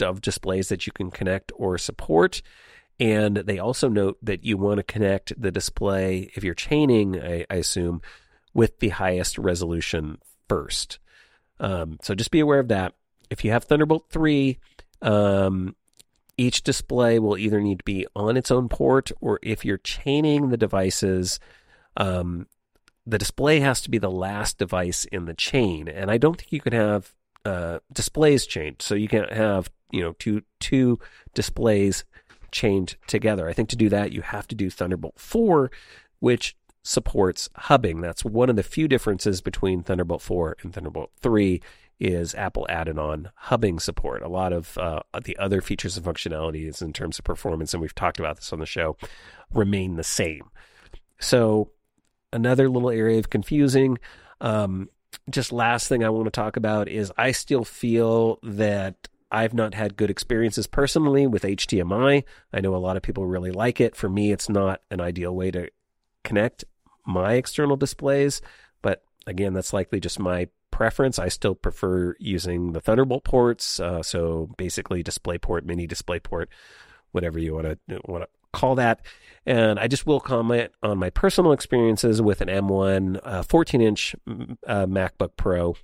of 0.00 0.20
displays 0.20 0.68
that 0.68 0.86
you 0.86 0.92
can 0.92 1.10
connect 1.10 1.52
or 1.56 1.78
support. 1.78 2.42
And 3.00 3.36
they 3.36 3.58
also 3.58 3.88
note 3.88 4.18
that 4.22 4.44
you 4.44 4.56
want 4.56 4.78
to 4.78 4.82
connect 4.82 5.40
the 5.40 5.50
display, 5.50 6.30
if 6.34 6.44
you're 6.44 6.54
chaining, 6.54 7.20
I, 7.20 7.46
I 7.50 7.56
assume, 7.56 8.02
with 8.54 8.80
the 8.80 8.90
highest 8.90 9.38
resolution 9.38 10.18
first. 10.48 10.98
Um, 11.58 11.98
so 12.02 12.14
just 12.14 12.30
be 12.30 12.40
aware 12.40 12.60
of 12.60 12.68
that. 12.68 12.94
If 13.30 13.44
you 13.44 13.50
have 13.52 13.64
Thunderbolt 13.64 14.06
3, 14.10 14.58
Um, 15.00 15.74
each 16.36 16.62
display 16.62 17.18
will 17.18 17.36
either 17.36 17.60
need 17.60 17.78
to 17.78 17.84
be 17.84 18.06
on 18.14 18.36
its 18.36 18.50
own 18.50 18.68
port, 18.68 19.12
or 19.20 19.38
if 19.42 19.64
you're 19.64 19.78
chaining 19.78 20.48
the 20.48 20.56
devices, 20.56 21.38
um, 21.96 22.46
the 23.06 23.18
display 23.18 23.60
has 23.60 23.80
to 23.82 23.90
be 23.90 23.98
the 23.98 24.10
last 24.10 24.58
device 24.58 25.04
in 25.06 25.24
the 25.24 25.34
chain. 25.34 25.88
And 25.88 26.10
I 26.10 26.18
don't 26.18 26.38
think 26.38 26.52
you 26.52 26.60
can 26.60 26.72
have 26.72 27.12
uh, 27.44 27.80
displays 27.92 28.46
chained, 28.46 28.76
so 28.80 28.94
you 28.94 29.08
can't 29.08 29.32
have 29.32 29.70
you 29.90 30.00
know 30.00 30.12
two 30.18 30.42
two 30.60 30.98
displays 31.34 32.04
chained 32.52 32.96
together. 33.06 33.48
I 33.48 33.52
think 33.52 33.68
to 33.70 33.76
do 33.76 33.88
that, 33.88 34.12
you 34.12 34.22
have 34.22 34.46
to 34.48 34.54
do 34.54 34.70
Thunderbolt 34.70 35.18
4, 35.18 35.70
which 36.20 36.56
supports 36.82 37.48
hubbing. 37.56 38.00
That's 38.00 38.24
one 38.24 38.50
of 38.50 38.56
the 38.56 38.62
few 38.62 38.86
differences 38.86 39.40
between 39.40 39.82
Thunderbolt 39.82 40.20
4 40.20 40.58
and 40.62 40.74
Thunderbolt 40.74 41.10
3 41.20 41.62
is 41.98 42.34
Apple 42.34 42.66
added 42.68 42.98
on 42.98 43.30
hubbing 43.36 43.78
support. 43.78 44.22
A 44.22 44.28
lot 44.28 44.52
of 44.52 44.76
uh, 44.76 45.00
the 45.24 45.36
other 45.38 45.60
features 45.60 45.96
and 45.96 46.04
functionalities 46.04 46.82
in 46.82 46.92
terms 46.92 47.18
of 47.18 47.24
performance, 47.24 47.72
and 47.72 47.80
we've 47.80 47.94
talked 47.94 48.18
about 48.18 48.36
this 48.36 48.52
on 48.52 48.58
the 48.58 48.66
show, 48.66 48.96
remain 49.52 49.96
the 49.96 50.04
same. 50.04 50.50
So 51.20 51.70
another 52.32 52.68
little 52.68 52.90
area 52.90 53.18
of 53.18 53.30
confusing. 53.30 53.98
Um, 54.40 54.88
just 55.30 55.52
last 55.52 55.88
thing 55.88 56.04
I 56.04 56.10
want 56.10 56.26
to 56.26 56.30
talk 56.30 56.56
about 56.56 56.88
is 56.88 57.12
I 57.16 57.32
still 57.32 57.64
feel 57.64 58.38
that 58.42 59.08
I've 59.30 59.54
not 59.54 59.74
had 59.74 59.96
good 59.96 60.10
experiences 60.10 60.66
personally 60.66 61.26
with 61.26 61.42
HDMI. 61.42 62.24
I 62.52 62.60
know 62.60 62.74
a 62.74 62.76
lot 62.76 62.96
of 62.96 63.02
people 63.02 63.26
really 63.26 63.50
like 63.50 63.80
it. 63.80 63.96
For 63.96 64.08
me, 64.08 64.32
it's 64.32 64.48
not 64.48 64.82
an 64.90 65.00
ideal 65.00 65.34
way 65.34 65.50
to 65.52 65.70
connect 66.22 66.64
my 67.06 67.34
external 67.34 67.76
displays, 67.76 68.42
but 68.82 69.02
again, 69.26 69.54
that's 69.54 69.72
likely 69.72 70.00
just 70.00 70.18
my 70.18 70.48
preference. 70.70 71.18
I 71.18 71.28
still 71.28 71.54
prefer 71.54 72.14
using 72.18 72.72
the 72.72 72.80
Thunderbolt 72.80 73.24
ports. 73.24 73.80
Uh, 73.80 74.02
so 74.02 74.50
basically, 74.58 75.02
DisplayPort, 75.02 75.64
Mini 75.64 75.88
DisplayPort, 75.88 76.46
whatever 77.12 77.38
you 77.38 77.54
want 77.54 77.78
to 77.88 78.28
call 78.52 78.74
that. 78.76 79.00
And 79.44 79.78
I 79.78 79.88
just 79.88 80.06
will 80.06 80.20
comment 80.20 80.70
on 80.82 80.98
my 80.98 81.10
personal 81.10 81.52
experiences 81.52 82.22
with 82.22 82.40
an 82.40 82.48
M1 82.48 83.20
uh, 83.24 83.42
14 83.42 83.80
inch 83.80 84.14
uh, 84.26 84.86
MacBook 84.86 85.30
Pro 85.36 85.74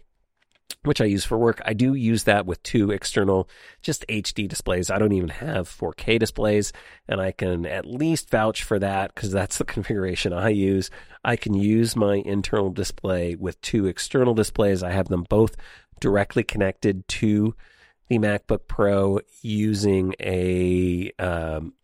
which 0.84 1.00
I 1.00 1.06
use 1.06 1.24
for 1.24 1.36
work. 1.36 1.60
I 1.64 1.72
do 1.72 1.94
use 1.94 2.24
that 2.24 2.46
with 2.46 2.62
two 2.62 2.90
external, 2.90 3.48
just 3.82 4.06
HD 4.08 4.48
displays. 4.48 4.90
I 4.90 4.98
don't 4.98 5.12
even 5.12 5.28
have 5.28 5.68
4K 5.68 6.18
displays, 6.18 6.72
and 7.08 7.20
I 7.20 7.32
can 7.32 7.66
at 7.66 7.84
least 7.84 8.30
vouch 8.30 8.62
for 8.62 8.78
that 8.78 9.14
because 9.14 9.32
that's 9.32 9.58
the 9.58 9.64
configuration 9.66 10.32
I 10.32 10.50
use. 10.50 10.90
I 11.24 11.36
can 11.36 11.54
use 11.54 11.96
my 11.96 12.16
internal 12.16 12.70
display 12.70 13.34
with 13.34 13.60
two 13.60 13.86
external 13.86 14.34
displays. 14.34 14.82
I 14.82 14.92
have 14.92 15.08
them 15.08 15.26
both 15.28 15.56
directly 16.00 16.44
connected 16.44 17.06
to 17.08 17.54
the 18.08 18.18
MacBook 18.18 18.66
Pro 18.68 19.20
using 19.42 20.14
a 20.20 21.12
um, 21.18 21.74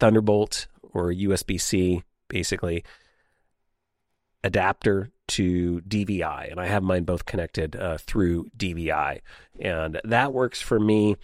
Thunderbolt 0.00 0.66
or 0.92 1.12
USB 1.12 1.60
C, 1.60 2.02
basically 2.28 2.84
adapter 4.42 5.10
to 5.28 5.80
DVI, 5.82 6.50
and 6.50 6.58
I 6.58 6.66
have 6.66 6.82
mine 6.82 7.04
both 7.04 7.24
connected 7.24 7.76
uh, 7.76 7.98
through 7.98 8.50
DVI, 8.56 9.20
and 9.60 10.00
that 10.04 10.32
works 10.32 10.60
for 10.60 10.80
me. 10.80 11.16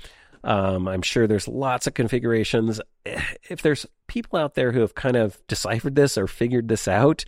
Um, 0.44 0.86
I'm 0.86 1.02
sure 1.02 1.26
there's 1.26 1.48
lots 1.48 1.86
of 1.86 1.94
configurations. 1.94 2.80
If 3.48 3.62
there's 3.62 3.86
people 4.08 4.38
out 4.40 4.54
there 4.54 4.72
who 4.72 4.80
have 4.80 4.96
kind 4.96 5.16
of 5.16 5.40
deciphered 5.46 5.94
this 5.94 6.18
or 6.18 6.26
figured 6.26 6.66
this 6.66 6.88
out, 6.88 7.24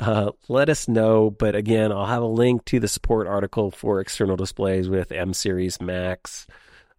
uh, 0.00 0.32
let 0.48 0.68
us 0.68 0.86
know. 0.86 1.30
But 1.30 1.54
again, 1.54 1.90
I'll 1.90 2.04
have 2.04 2.22
a 2.22 2.26
link 2.26 2.66
to 2.66 2.78
the 2.78 2.88
support 2.88 3.26
article 3.26 3.70
for 3.70 4.00
external 4.00 4.36
displays 4.36 4.90
with 4.90 5.12
M 5.12 5.32
Series 5.32 5.80
Macs 5.80 6.46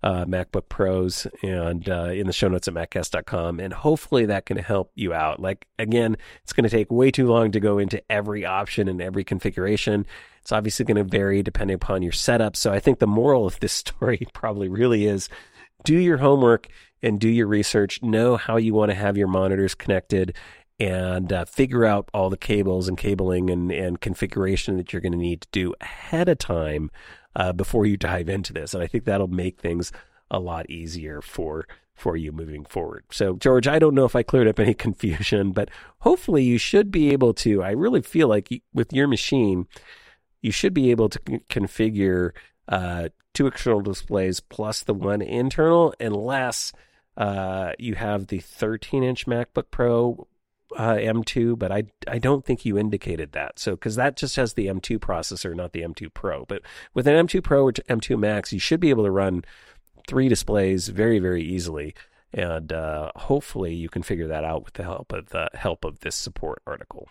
uh, 0.04 0.26
MacBook 0.26 0.68
Pros 0.68 1.26
and 1.42 1.88
uh, 1.88 2.12
in 2.14 2.28
the 2.28 2.34
show 2.34 2.50
notes 2.50 2.68
at 2.68 2.74
maccast.com. 2.74 3.60
And 3.60 3.74
hopefully 3.74 4.26
that 4.26 4.46
can 4.46 4.58
help 4.58 4.92
you 4.96 5.14
out. 5.14 5.40
Like, 5.40 5.66
again, 5.80 6.18
it's 6.44 6.54
going 6.54 6.66
to 6.66 6.70
take 6.70 6.92
way 6.92 7.10
too 7.10 7.28
long 7.28 7.52
to 7.52 7.60
go 7.60 7.78
into 7.78 8.04
every 8.12 8.46
option 8.46 8.88
and 8.90 9.02
every 9.02 9.24
configuration. 9.24 10.06
It's 10.42 10.52
obviously 10.52 10.86
going 10.86 10.98
to 10.98 11.06
vary 11.06 11.42
depending 11.42 11.76
upon 11.76 12.04
your 12.04 12.12
setup. 12.12 12.58
So 12.58 12.74
I 12.74 12.80
think 12.80 13.00
the 13.00 13.08
moral 13.08 13.46
of 13.46 13.60
this 13.62 13.74
story 13.84 14.28
probably 14.34 14.68
really 14.68 15.06
is 15.06 15.30
do 15.86 15.96
your 15.96 16.18
homework 16.18 16.68
and 17.02 17.20
do 17.20 17.30
your 17.30 17.48
research. 17.48 18.02
Know 18.04 18.36
how 18.36 18.58
you 18.58 18.74
want 18.74 18.92
to 18.92 18.96
have 18.96 19.18
your 19.18 19.28
monitors 19.28 19.76
connected 19.76 20.36
and 20.84 21.32
uh, 21.32 21.46
figure 21.46 21.86
out 21.86 22.10
all 22.14 22.30
the 22.30 22.36
cables 22.36 22.90
and 22.90 22.98
cabling 22.98 23.50
and, 23.50 23.72
and 23.72 24.02
configuration 24.02 24.76
that 24.76 24.92
you're 24.92 25.02
going 25.02 25.14
to 25.14 25.18
need 25.18 25.40
to 25.40 25.48
do 25.54 25.74
ahead 25.80 26.28
of 26.28 26.38
time 26.38 26.92
uh, 27.38 27.54
before 27.54 27.86
you 27.86 27.96
dive 27.96 28.28
into 28.28 28.52
this. 28.52 28.74
And 28.74 28.84
I 28.84 28.88
think 28.88 29.06
that'll 29.06 29.28
make 29.28 29.62
things 29.62 29.94
a 30.30 30.40
lot 30.40 30.70
easier 30.70 31.22
for 31.22 31.68
for 31.96 32.18
you 32.18 32.32
moving 32.32 32.66
forward. 32.66 33.06
So, 33.12 33.36
George, 33.36 33.68
I 33.68 33.80
don't 33.80 33.94
know 33.96 34.04
if 34.04 34.16
I 34.16 34.24
cleared 34.24 34.48
up 34.48 34.60
any 34.60 34.74
confusion, 34.88 35.52
but 35.52 35.70
hopefully 36.00 36.44
you 36.44 36.58
should 36.58 36.92
be 36.92 37.12
able 37.12 37.34
to. 37.36 37.64
I 37.64 37.72
really 37.72 38.02
feel 38.02 38.28
like 38.28 38.50
with 38.74 38.92
your 38.92 39.08
machine, 39.08 39.68
you 40.42 40.52
should 40.52 40.74
be 40.74 40.92
able 40.92 41.08
to 41.08 41.20
configure 41.50 42.32
uh, 42.68 43.10
two 43.34 43.48
external 43.48 43.80
displays 43.80 44.42
plus 44.42 44.84
the 44.84 44.94
one 44.94 45.22
internal, 45.22 45.94
unless 46.00 46.74
uh, 47.16 47.72
you 47.80 47.96
have 47.96 48.28
the 48.28 48.40
13 48.40 49.04
inch 49.04 49.28
MacBook 49.28 49.66
Pro 49.72 50.28
uh, 50.78 50.96
M2, 50.96 51.58
but 51.58 51.72
I 51.72 51.84
I 52.08 52.20
don't 52.20 52.46
think 52.46 52.66
you 52.66 52.78
indicated 52.78 53.32
that. 53.34 53.60
So 53.60 53.72
because 53.72 53.96
that 53.96 54.18
just 54.18 54.36
has 54.36 54.54
the 54.54 54.68
M2 54.68 55.00
processor, 55.00 55.56
not 55.56 55.74
the 55.74 55.82
M2 55.82 56.14
Pro. 56.14 56.46
But 56.46 56.62
with 56.94 57.08
an 57.08 57.28
M2 57.28 57.44
Pro 57.44 57.64
or 57.66 57.72
M2 57.72 58.18
Max, 58.20 58.54
you 58.54 58.60
should 58.60 58.80
be 58.80 58.90
able 58.90 59.04
to 59.04 59.12
run 59.12 59.44
three 60.08 60.30
displays 60.30 60.90
very 60.90 61.20
very 61.20 61.44
easily, 61.44 61.96
and 62.34 62.72
uh, 62.74 63.12
hopefully 63.16 63.74
you 63.74 63.90
can 63.90 64.04
figure 64.04 64.28
that 64.28 64.44
out 64.44 64.66
with 64.66 64.74
the 64.74 64.84
help 64.84 65.12
of 65.12 65.30
the 65.30 65.50
help 65.54 65.86
of 65.86 66.00
this 66.02 66.16
support 66.16 66.62
article. 66.68 67.10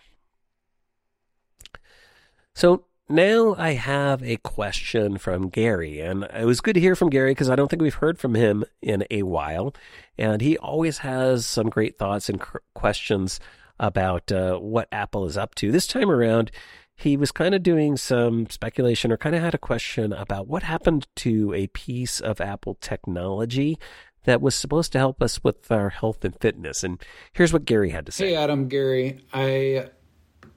So 2.53 2.85
now 3.09 3.55
I 3.57 3.73
have 3.73 4.23
a 4.23 4.37
question 4.37 5.17
from 5.17 5.49
Gary, 5.49 5.99
and 5.99 6.23
it 6.23 6.45
was 6.45 6.61
good 6.61 6.73
to 6.73 6.79
hear 6.79 6.95
from 6.95 7.09
Gary 7.09 7.31
because 7.31 7.49
I 7.49 7.55
don't 7.55 7.69
think 7.69 7.81
we've 7.81 7.93
heard 7.93 8.17
from 8.17 8.35
him 8.35 8.63
in 8.81 9.05
a 9.11 9.23
while, 9.23 9.73
and 10.17 10.41
he 10.41 10.57
always 10.57 10.99
has 10.99 11.45
some 11.45 11.69
great 11.69 11.97
thoughts 11.97 12.29
and 12.29 12.41
questions 12.73 13.39
about 13.79 14.31
uh, 14.31 14.57
what 14.57 14.87
Apple 14.91 15.25
is 15.25 15.37
up 15.37 15.55
to. 15.55 15.71
This 15.71 15.87
time 15.87 16.09
around, 16.09 16.51
he 16.95 17.17
was 17.17 17.31
kind 17.31 17.55
of 17.55 17.63
doing 17.63 17.97
some 17.97 18.49
speculation 18.49 19.11
or 19.11 19.17
kind 19.17 19.35
of 19.35 19.41
had 19.41 19.53
a 19.53 19.59
question 19.59 20.13
about 20.13 20.47
what 20.47 20.63
happened 20.63 21.07
to 21.17 21.53
a 21.53 21.67
piece 21.67 22.19
of 22.19 22.39
Apple 22.39 22.75
technology 22.75 23.77
that 24.25 24.41
was 24.41 24.55
supposed 24.55 24.91
to 24.93 24.97
help 24.97 25.21
us 25.21 25.43
with 25.43 25.69
our 25.71 25.89
health 25.89 26.23
and 26.23 26.39
fitness. 26.39 26.83
And 26.83 27.01
here's 27.33 27.51
what 27.51 27.65
Gary 27.65 27.89
had 27.89 28.05
to 28.05 28.11
say. 28.11 28.29
Hey, 28.29 28.35
Adam, 28.35 28.67
Gary. 28.67 29.19
I 29.33 29.89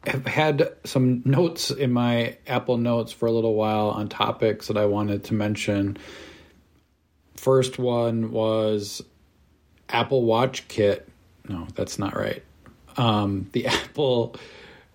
have 0.06 0.26
had 0.26 0.72
some 0.84 1.22
notes 1.24 1.70
in 1.70 1.92
my 1.92 2.36
Apple 2.46 2.78
Notes 2.78 3.12
for 3.12 3.26
a 3.26 3.32
little 3.32 3.54
while 3.54 3.90
on 3.90 4.08
topics 4.08 4.68
that 4.68 4.76
I 4.76 4.86
wanted 4.86 5.24
to 5.24 5.34
mention. 5.34 5.96
First 7.36 7.78
one 7.78 8.30
was 8.30 9.02
Apple 9.88 10.24
Watch 10.24 10.66
Kit. 10.68 11.08
No, 11.48 11.66
that's 11.74 11.98
not 11.98 12.16
right. 12.16 12.42
Um, 12.96 13.48
the 13.52 13.66
Apple, 13.66 14.36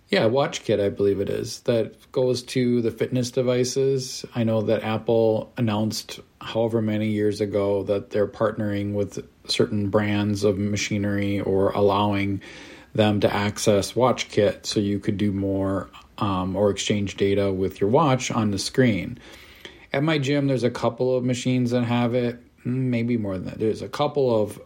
yeah, 0.09 0.26
Watch 0.26 0.64
Kit, 0.64 0.80
I 0.80 0.89
believe 0.89 1.20
it 1.20 1.30
is, 1.30 1.62
that 1.62 2.12
goes 2.12 2.43
to 2.43 2.82
the 2.82 2.91
fitness 2.91 3.32
devices. 3.32 4.26
I 4.36 4.43
know 4.43 4.62
that 4.64 4.84
Apple 4.84 5.53
announced 5.57 6.20
however 6.41 6.82
many 6.82 7.09
years 7.09 7.39
ago 7.39 7.84
that 7.84 8.09
they're 8.09 8.28
partnering 8.28 8.93
with 8.93 9.26
certain 9.47 9.89
brands 9.89 10.43
of 10.43 10.57
machinery 10.57 11.39
or 11.39 11.70
allowing 11.72 12.41
them 12.93 13.19
to 13.21 13.33
access 13.33 13.93
WatchKit 13.93 14.65
so 14.65 14.79
you 14.79 14.99
could 14.99 15.17
do 15.17 15.31
more 15.31 15.89
um, 16.17 16.55
or 16.55 16.69
exchange 16.69 17.17
data 17.17 17.51
with 17.51 17.81
your 17.81 17.89
watch 17.89 18.31
on 18.31 18.51
the 18.51 18.59
screen. 18.59 19.17
At 19.93 20.03
my 20.03 20.17
gym, 20.17 20.47
there's 20.47 20.63
a 20.63 20.71
couple 20.71 21.15
of 21.15 21.23
machines 21.23 21.71
that 21.71 21.83
have 21.83 22.13
it, 22.13 22.41
maybe 22.63 23.17
more 23.17 23.37
than 23.37 23.45
that. 23.45 23.59
There's 23.59 23.81
a 23.81 23.89
couple 23.89 24.41
of 24.41 24.59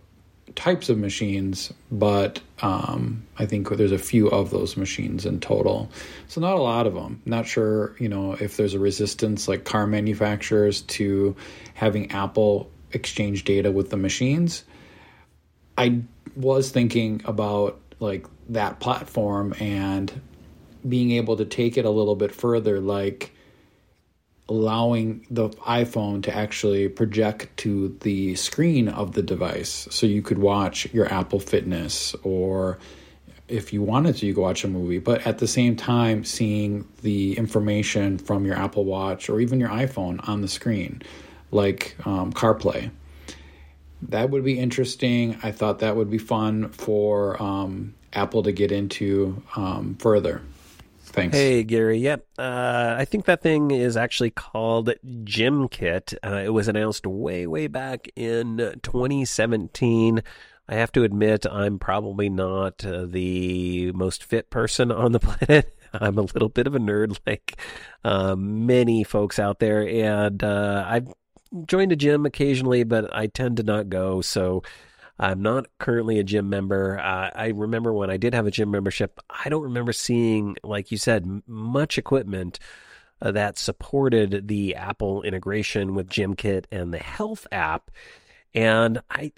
types 0.54 0.90
of 0.90 0.98
machines, 0.98 1.74
but 1.92 2.40
um, 2.62 3.26
I 3.40 3.46
think 3.46 3.70
there's 3.70 3.92
a 3.92 3.98
few 3.98 4.28
of 4.30 4.52
those 4.52 4.78
machines 4.78 5.26
in 5.26 5.40
total. 5.40 5.90
So 6.28 6.40
not 6.42 6.56
a 6.56 6.62
lot 6.62 6.86
of 6.86 6.94
them. 6.94 7.22
Not 7.26 7.48
sure, 7.48 7.96
you 8.00 8.08
know, 8.08 8.34
if 8.34 8.58
there's 8.58 8.74
a 8.74 8.80
resistance 8.80 9.48
like 9.48 9.66
car 9.66 9.88
manufacturers 9.88 10.82
to 10.82 11.36
having 11.74 12.12
Apple 12.12 12.70
exchange 12.92 13.44
data 13.44 13.72
with 13.72 13.90
the 13.90 13.98
machines. 13.98 14.64
I 15.78 16.02
was 16.36 16.72
thinking 16.72 17.22
about 17.26 17.80
like 18.00 18.28
that 18.50 18.80
platform 18.80 19.54
and 19.60 20.22
being 20.88 21.12
able 21.12 21.38
to 21.38 21.46
take 21.46 21.78
it 21.78 21.86
a 21.86 21.90
little 21.90 22.16
bit 22.16 22.34
further 22.34 22.80
like 22.80 23.32
allowing 24.48 25.26
the 25.32 25.50
iPhone 25.50 26.22
to 26.22 26.36
actually 26.36 26.88
project 26.88 27.56
to 27.58 27.98
the 28.02 28.36
screen 28.36 28.88
of 28.88 29.14
the 29.14 29.24
device 29.24 29.88
so 29.90 30.06
you 30.06 30.22
could 30.22 30.38
watch 30.38 30.92
your 30.94 31.12
Apple 31.12 31.40
Fitness 31.40 32.14
or 32.24 32.78
if 33.48 33.74
you 33.74 33.82
wanted 33.82 34.16
to 34.16 34.26
you 34.26 34.34
could 34.36 34.42
watch 34.42 34.64
a 34.64 34.68
movie 34.68 35.00
but 35.00 35.26
at 35.26 35.40
the 35.40 35.48
same 35.48 35.76
time 35.76 36.24
seeing 36.24 36.88
the 37.02 37.36
information 37.38 38.20
from 38.20 38.46
your 38.46 38.56
Apple 38.56 38.86
Watch 38.86 39.30
or 39.30 39.40
even 39.40 39.60
your 39.60 39.70
iPhone 39.70 40.28
on 40.30 40.42
the 40.42 40.48
screen 40.48 41.02
like 41.52 41.96
um, 42.06 42.32
CarPlay. 42.34 42.92
That 44.04 44.30
would 44.30 44.44
be 44.44 44.60
interesting. 44.60 45.38
I 45.42 45.52
thought 45.52 45.80
that 45.80 45.96
would 45.96 46.10
be 46.10 46.18
fun 46.18 46.70
for 46.70 47.42
um, 47.42 47.96
Apple 48.14 48.44
to 48.44 48.52
get 48.52 48.72
into 48.72 49.42
um, 49.56 49.96
further. 50.00 50.42
Thanks. 51.16 51.36
Hey, 51.38 51.64
Gary. 51.64 52.00
Yep. 52.00 52.26
Uh, 52.38 52.96
I 52.98 53.06
think 53.06 53.26
that 53.26 53.42
thing 53.42 53.72
is 53.72 53.96
actually 53.96 54.32
called 54.32 54.92
GymKit. 55.06 56.14
Uh, 56.22 56.42
it 56.44 56.50
was 56.50 56.68
announced 56.68 57.08
way, 57.08 57.48
way 57.48 57.68
back 57.68 58.10
in 58.18 58.58
2017. 58.84 60.22
I 60.68 60.76
have 60.76 60.92
to 60.94 61.04
admit, 61.04 61.46
I'm 61.50 61.80
probably 61.80 62.28
not 62.28 62.84
uh, 62.86 63.06
the 63.06 63.92
most 63.94 64.24
fit 64.24 64.50
person 64.50 64.92
on 64.92 65.14
the 65.14 65.20
planet. 65.22 65.74
I'm 65.94 66.18
a 66.18 66.24
little 66.24 66.50
bit 66.50 66.68
of 66.68 66.76
a 66.76 66.80
nerd, 66.80 67.18
like 67.26 67.58
uh, 68.04 68.36
many 68.36 69.04
folks 69.04 69.40
out 69.40 69.60
there, 69.60 69.88
and 69.88 70.44
uh, 70.44 70.84
I've 70.86 71.14
joined 71.68 71.92
a 71.92 71.96
gym 71.96 72.26
occasionally, 72.26 72.84
but 72.84 73.14
I 73.16 73.28
tend 73.28 73.58
to 73.58 73.64
not 73.64 73.90
go. 73.90 74.22
So 74.22 74.64
I'm 75.18 75.42
not 75.42 75.68
currently 75.80 76.20
a 76.20 76.24
gym 76.24 76.50
member. 76.50 77.00
Uh, 77.00 77.30
I 77.34 77.48
remember 77.56 77.94
when 77.94 78.10
I 78.10 78.18
did 78.18 78.34
have 78.34 78.48
a 78.48 78.52
gym 78.52 78.72
membership, 78.72 79.20
I 79.30 79.50
don't 79.50 79.64
remember 79.64 79.94
seeing, 79.94 80.58
like 80.64 80.92
you 80.92 80.98
said, 80.98 81.24
m- 81.24 81.44
much 81.48 81.98
equipment 81.98 82.60
uh, 83.22 83.32
that 83.32 83.58
supported 83.58 84.48
the 84.48 84.76
Apple 84.76 85.22
integration 85.24 85.96
with 85.96 86.10
GymKit 86.10 86.66
and 86.72 86.94
the 86.94 87.00
Health 87.00 87.48
app. 87.52 87.92
And 88.54 89.02
I, 89.10 89.32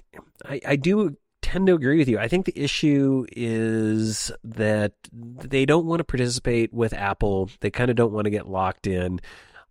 I, 0.45 0.61
I 0.65 0.76
do 0.76 1.15
tend 1.41 1.68
to 1.68 1.76
agree 1.76 1.97
with 1.97 2.09
you. 2.09 2.18
I 2.18 2.28
think 2.28 2.45
the 2.45 2.59
issue 2.59 3.26
is 3.32 4.32
that 4.43 4.93
they 5.13 5.65
don't 5.65 5.86
want 5.86 5.99
to 5.99 6.03
participate 6.03 6.74
with 6.74 6.93
Apple. 6.93 7.49
They 7.59 7.70
kind 7.70 7.89
of 7.89 7.95
don't 7.95 8.13
want 8.13 8.26
to 8.26 8.32
get 8.32 8.49
locked 8.49 8.88
in. 8.88 9.22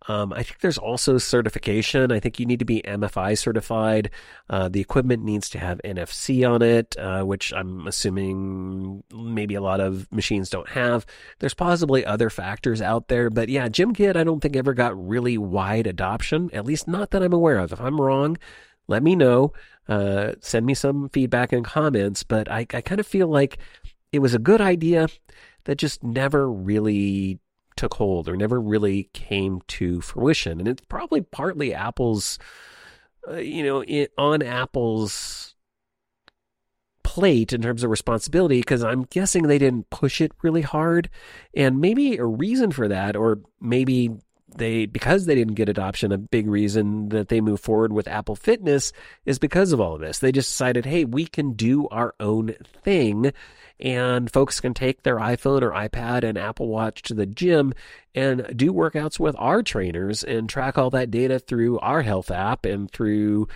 Um, 0.07 0.31
I 0.31 0.43
think 0.43 0.59
there's 0.61 0.77
also 0.77 1.17
certification. 1.17 2.11
I 2.11 2.19
think 2.19 2.39
you 2.39 2.45
need 2.45 2.59
to 2.59 2.65
be 2.65 2.81
MFI 2.83 3.37
certified. 3.37 4.09
Uh, 4.49 4.69
the 4.69 4.79
equipment 4.79 5.23
needs 5.23 5.49
to 5.49 5.59
have 5.59 5.81
NFC 5.83 6.49
on 6.49 6.61
it, 6.61 6.95
uh, 6.97 7.23
which 7.23 7.51
I'm 7.53 7.87
assuming 7.87 9.03
maybe 9.13 9.55
a 9.55 9.61
lot 9.61 9.79
of 9.79 10.09
machines 10.11 10.49
don't 10.49 10.69
have. 10.69 11.05
There's 11.39 11.53
possibly 11.53 12.05
other 12.05 12.29
factors 12.29 12.81
out 12.81 13.07
there, 13.07 13.29
but 13.29 13.49
yeah, 13.49 13.67
GymKit 13.67 14.15
I 14.15 14.23
don't 14.23 14.39
think 14.39 14.55
ever 14.55 14.73
got 14.73 15.07
really 15.07 15.37
wide 15.37 15.87
adoption, 15.87 16.49
at 16.53 16.65
least 16.65 16.87
not 16.87 17.11
that 17.11 17.23
I'm 17.23 17.33
aware 17.33 17.57
of. 17.57 17.73
If 17.73 17.81
I'm 17.81 17.99
wrong, 17.99 18.37
let 18.87 19.03
me 19.03 19.15
know. 19.15 19.51
Uh, 19.89 20.33
send 20.41 20.65
me 20.65 20.73
some 20.73 21.09
feedback 21.09 21.51
and 21.51 21.65
comments, 21.65 22.23
but 22.23 22.49
I, 22.51 22.59
I 22.73 22.81
kind 22.81 22.99
of 22.99 23.07
feel 23.07 23.27
like 23.27 23.57
it 24.11 24.19
was 24.19 24.33
a 24.33 24.39
good 24.39 24.61
idea 24.61 25.07
that 25.65 25.77
just 25.77 26.03
never 26.03 26.49
really 26.49 27.39
took 27.77 27.93
hold 27.95 28.27
or 28.27 28.35
never 28.35 28.59
really 28.59 29.09
came 29.13 29.61
to 29.67 30.01
fruition. 30.01 30.59
And 30.59 30.67
it's 30.67 30.83
probably 30.89 31.21
partly 31.21 31.73
Apple's, 31.73 32.39
uh, 33.27 33.37
you 33.37 33.63
know, 33.63 33.83
it, 33.87 34.11
on 34.17 34.41
Apple's 34.41 35.55
plate 37.03 37.53
in 37.53 37.61
terms 37.61 37.83
of 37.83 37.89
responsibility 37.89 38.59
because 38.59 38.83
I'm 38.83 39.03
guessing 39.03 39.43
they 39.43 39.57
didn't 39.57 39.89
push 39.89 40.19
it 40.19 40.33
really 40.41 40.61
hard. 40.61 41.09
And 41.53 41.79
maybe 41.79 42.17
a 42.17 42.25
reason 42.25 42.71
for 42.71 42.89
that, 42.89 43.15
or 43.15 43.39
maybe 43.61 44.11
they 44.55 44.85
because 44.85 45.25
they 45.25 45.35
didn't 45.35 45.55
get 45.55 45.69
adoption 45.69 46.11
a 46.11 46.17
big 46.17 46.47
reason 46.47 47.09
that 47.09 47.27
they 47.27 47.41
move 47.41 47.59
forward 47.59 47.91
with 47.91 48.07
apple 48.07 48.35
fitness 48.35 48.93
is 49.25 49.39
because 49.39 49.71
of 49.71 49.81
all 49.81 49.95
of 49.95 50.01
this 50.01 50.19
they 50.19 50.31
just 50.31 50.49
decided 50.49 50.85
hey 50.85 51.05
we 51.05 51.25
can 51.25 51.53
do 51.53 51.87
our 51.89 52.15
own 52.19 52.53
thing 52.81 53.31
and 53.79 54.31
folks 54.31 54.59
can 54.59 54.73
take 54.73 55.03
their 55.03 55.17
iPhone 55.17 55.61
or 55.61 55.71
iPad 55.71 56.23
and 56.23 56.37
Apple 56.37 56.67
Watch 56.67 57.01
to 57.03 57.13
the 57.13 57.25
gym 57.25 57.73
and 58.15 58.53
do 58.55 58.73
workouts 58.73 59.19
with 59.19 59.35
our 59.37 59.61
trainers 59.61 60.23
and 60.23 60.49
track 60.49 60.77
all 60.77 60.89
that 60.91 61.11
data 61.11 61.39
through 61.39 61.79
our 61.79 62.01
health 62.01 62.31
app 62.31 62.65
and 62.65 62.89
through 62.91 63.47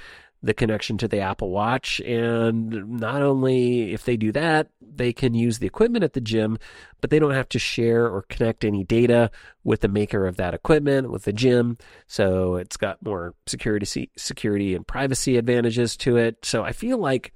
the 0.44 0.54
connection 0.54 0.98
to 0.98 1.08
the 1.08 1.20
Apple 1.20 1.50
Watch. 1.50 2.00
And 2.02 3.00
not 3.00 3.22
only 3.22 3.94
if 3.94 4.06
they 4.06 4.18
do 4.18 4.32
that, 4.32 4.70
they 4.82 5.14
can 5.14 5.34
use 5.34 5.60
the 5.60 5.68
equipment 5.68 6.04
at 6.04 6.14
the 6.14 6.22
gym, 6.22 6.58
but 7.00 7.10
they 7.10 7.20
don't 7.20 7.34
have 7.34 7.50
to 7.50 7.60
share 7.60 8.08
or 8.08 8.24
connect 8.24 8.66
any 8.66 8.84
data 8.84 9.32
with 9.64 9.82
the 9.82 9.88
maker 9.88 10.28
of 10.28 10.38
that 10.38 10.54
equipment, 10.54 11.12
with 11.12 11.24
the 11.24 11.34
gym. 11.34 11.78
So 12.08 12.56
it's 12.56 12.78
got 12.78 13.04
more 13.04 13.36
security, 13.46 14.10
security 14.18 14.76
and 14.76 14.86
privacy 14.86 15.38
advantages 15.38 15.96
to 15.98 16.18
it. 16.18 16.44
So 16.44 16.64
I 16.64 16.72
feel 16.72 16.98
like 16.98 17.34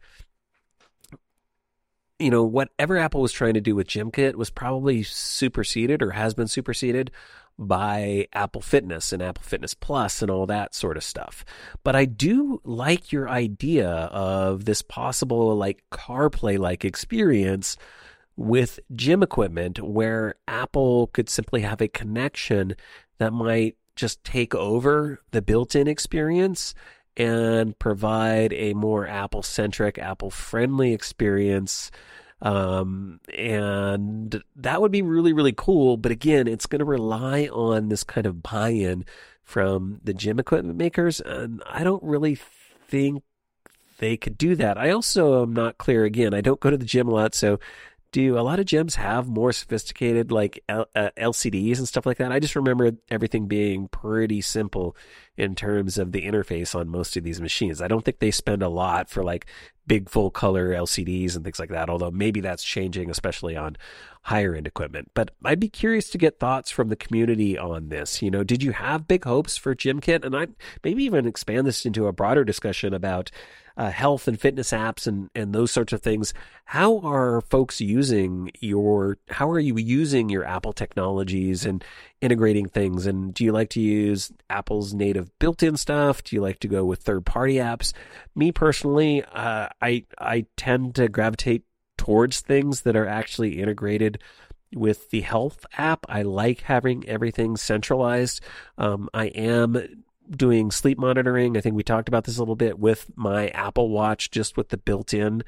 you 2.19 2.29
know, 2.29 2.43
whatever 2.43 2.97
Apple 2.97 3.21
was 3.21 3.31
trying 3.31 3.55
to 3.55 3.61
do 3.61 3.75
with 3.75 3.87
GymKit 3.87 4.35
was 4.35 4.49
probably 4.49 5.03
superseded 5.03 6.01
or 6.01 6.11
has 6.11 6.33
been 6.33 6.47
superseded 6.47 7.11
by 7.57 8.27
Apple 8.33 8.61
Fitness 8.61 9.13
and 9.13 9.21
Apple 9.21 9.43
Fitness 9.43 9.73
Plus 9.73 10.21
and 10.21 10.29
all 10.29 10.45
that 10.45 10.73
sort 10.75 10.97
of 10.97 11.03
stuff. 11.03 11.45
But 11.83 11.95
I 11.95 12.05
do 12.05 12.61
like 12.63 13.11
your 13.11 13.29
idea 13.29 13.89
of 13.89 14.65
this 14.65 14.81
possible 14.81 15.55
like 15.55 15.83
CarPlay 15.91 16.57
like 16.57 16.83
experience 16.85 17.77
with 18.37 18.79
gym 18.93 19.23
equipment 19.23 19.81
where 19.81 20.35
Apple 20.47 21.07
could 21.07 21.29
simply 21.29 21.61
have 21.61 21.81
a 21.81 21.87
connection 21.87 22.75
that 23.17 23.31
might 23.31 23.77
just 23.95 24.23
take 24.25 24.53
over 24.53 25.21
the 25.31 25.41
built 25.41 25.75
in 25.75 25.87
experience 25.87 26.73
and 27.17 27.77
provide 27.79 28.53
a 28.53 28.73
more 28.73 29.07
Apple 29.07 29.43
centric, 29.43 29.97
Apple 29.97 30.29
friendly 30.29 30.93
experience. 30.93 31.91
Um, 32.41 33.21
and 33.35 34.43
that 34.57 34.81
would 34.81 34.91
be 34.91 35.01
really, 35.01 35.33
really 35.33 35.53
cool. 35.55 35.97
But 35.97 36.11
again, 36.11 36.47
it's 36.47 36.65
going 36.65 36.79
to 36.79 36.85
rely 36.85 37.47
on 37.47 37.89
this 37.89 38.03
kind 38.03 38.27
of 38.27 38.43
buy 38.43 38.69
in 38.69 39.05
from 39.43 40.01
the 40.03 40.13
gym 40.13 40.39
equipment 40.39 40.77
makers. 40.77 41.21
And 41.21 41.63
I 41.65 41.83
don't 41.83 42.03
really 42.03 42.37
think 42.87 43.23
they 43.99 44.17
could 44.17 44.37
do 44.37 44.55
that. 44.55 44.77
I 44.77 44.91
also 44.91 45.41
am 45.43 45.53
not 45.53 45.77
clear. 45.77 46.03
Again, 46.03 46.33
I 46.33 46.41
don't 46.41 46.59
go 46.59 46.69
to 46.69 46.77
the 46.77 46.85
gym 46.85 47.07
a 47.07 47.13
lot. 47.13 47.33
So 47.33 47.59
do 48.15 48.39
a 48.39 48.39
lot 48.39 48.61
of 48.61 48.65
gyms 48.65 48.95
have 48.95 49.27
more 49.27 49.51
sophisticated 49.51 50.31
like 50.31 50.63
L- 50.69 50.87
uh, 50.95 51.09
LCDs 51.17 51.79
and 51.79 51.87
stuff 51.87 52.05
like 52.05 52.15
that? 52.17 52.31
I 52.31 52.39
just 52.39 52.55
remember 52.55 52.91
everything 53.11 53.47
being 53.47 53.89
pretty 53.89 54.39
simple 54.39 54.95
in 55.35 55.53
terms 55.53 55.97
of 55.97 56.13
the 56.13 56.21
interface 56.21 56.73
on 56.73 56.87
most 56.87 57.17
of 57.17 57.25
these 57.25 57.41
machines. 57.41 57.81
I 57.81 57.89
don't 57.89 58.05
think 58.05 58.19
they 58.19 58.31
spend 58.31 58.63
a 58.63 58.69
lot 58.69 59.09
for 59.09 59.21
like 59.21 59.47
big 59.85 60.07
full 60.07 60.31
color 60.31 60.69
LCDs 60.69 61.35
and 61.35 61.43
things 61.43 61.59
like 61.59 61.71
that, 61.71 61.89
although 61.89 62.09
maybe 62.09 62.39
that's 62.39 62.63
changing, 62.63 63.09
especially 63.09 63.57
on 63.57 63.75
higher 64.21 64.55
end 64.55 64.65
equipment. 64.65 65.11
But 65.13 65.31
I'd 65.43 65.59
be 65.59 65.67
curious 65.67 66.09
to 66.11 66.17
get 66.17 66.39
thoughts 66.39 66.71
from 66.71 66.87
the 66.87 66.95
community 66.95 67.57
on 67.57 67.89
this. 67.89 68.21
You 68.21 68.31
know, 68.31 68.45
did 68.45 68.63
you 68.63 68.71
have 68.71 69.09
big 69.09 69.25
hopes 69.25 69.57
for 69.57 69.75
GymKit? 69.75 70.23
And 70.23 70.37
I 70.37 70.47
maybe 70.85 71.03
even 71.03 71.27
expand 71.27 71.67
this 71.67 71.85
into 71.85 72.07
a 72.07 72.13
broader 72.13 72.45
discussion 72.45 72.93
about 72.93 73.29
uh, 73.77 73.89
health 73.89 74.27
and 74.27 74.39
fitness 74.39 74.71
apps 74.71 75.07
and, 75.07 75.29
and 75.35 75.53
those 75.53 75.71
sorts 75.71 75.93
of 75.93 76.01
things. 76.01 76.33
How 76.65 76.99
are 76.99 77.41
folks 77.41 77.81
using 77.81 78.51
your, 78.59 79.17
how 79.29 79.49
are 79.49 79.59
you 79.59 79.77
using 79.77 80.29
your 80.29 80.45
Apple 80.45 80.73
technologies 80.73 81.65
and 81.65 81.83
integrating 82.21 82.67
things? 82.67 83.05
And 83.05 83.33
do 83.33 83.43
you 83.43 83.51
like 83.51 83.69
to 83.71 83.81
use 83.81 84.31
Apple's 84.49 84.93
native 84.93 85.37
built 85.39 85.61
in 85.61 85.77
stuff? 85.77 86.23
Do 86.23 86.35
you 86.35 86.41
like 86.41 86.59
to 86.59 86.67
go 86.67 86.85
with 86.85 87.01
third 87.01 87.25
party 87.25 87.55
apps? 87.55 87.93
Me 88.35 88.51
personally, 88.51 89.23
uh, 89.23 89.67
I, 89.81 90.05
I 90.17 90.45
tend 90.57 90.95
to 90.95 91.09
gravitate 91.09 91.63
towards 91.97 92.39
things 92.41 92.81
that 92.81 92.95
are 92.95 93.07
actually 93.07 93.61
integrated 93.61 94.19
with 94.73 95.09
the 95.09 95.21
health 95.21 95.65
app. 95.77 96.05
I 96.09 96.23
like 96.23 96.61
having 96.61 97.07
everything 97.07 97.55
centralized. 97.55 98.41
Um, 98.77 99.09
I 99.13 99.27
am 99.27 100.03
doing 100.29 100.71
sleep 100.71 100.97
monitoring. 100.97 101.57
I 101.57 101.61
think 101.61 101.75
we 101.75 101.83
talked 101.83 102.07
about 102.07 102.23
this 102.23 102.37
a 102.37 102.41
little 102.41 102.55
bit 102.55 102.79
with 102.79 103.11
my 103.15 103.49
Apple 103.49 103.89
Watch, 103.89 104.31
just 104.31 104.57
with 104.57 104.69
the 104.69 104.77
built 104.77 105.13
in 105.13 105.43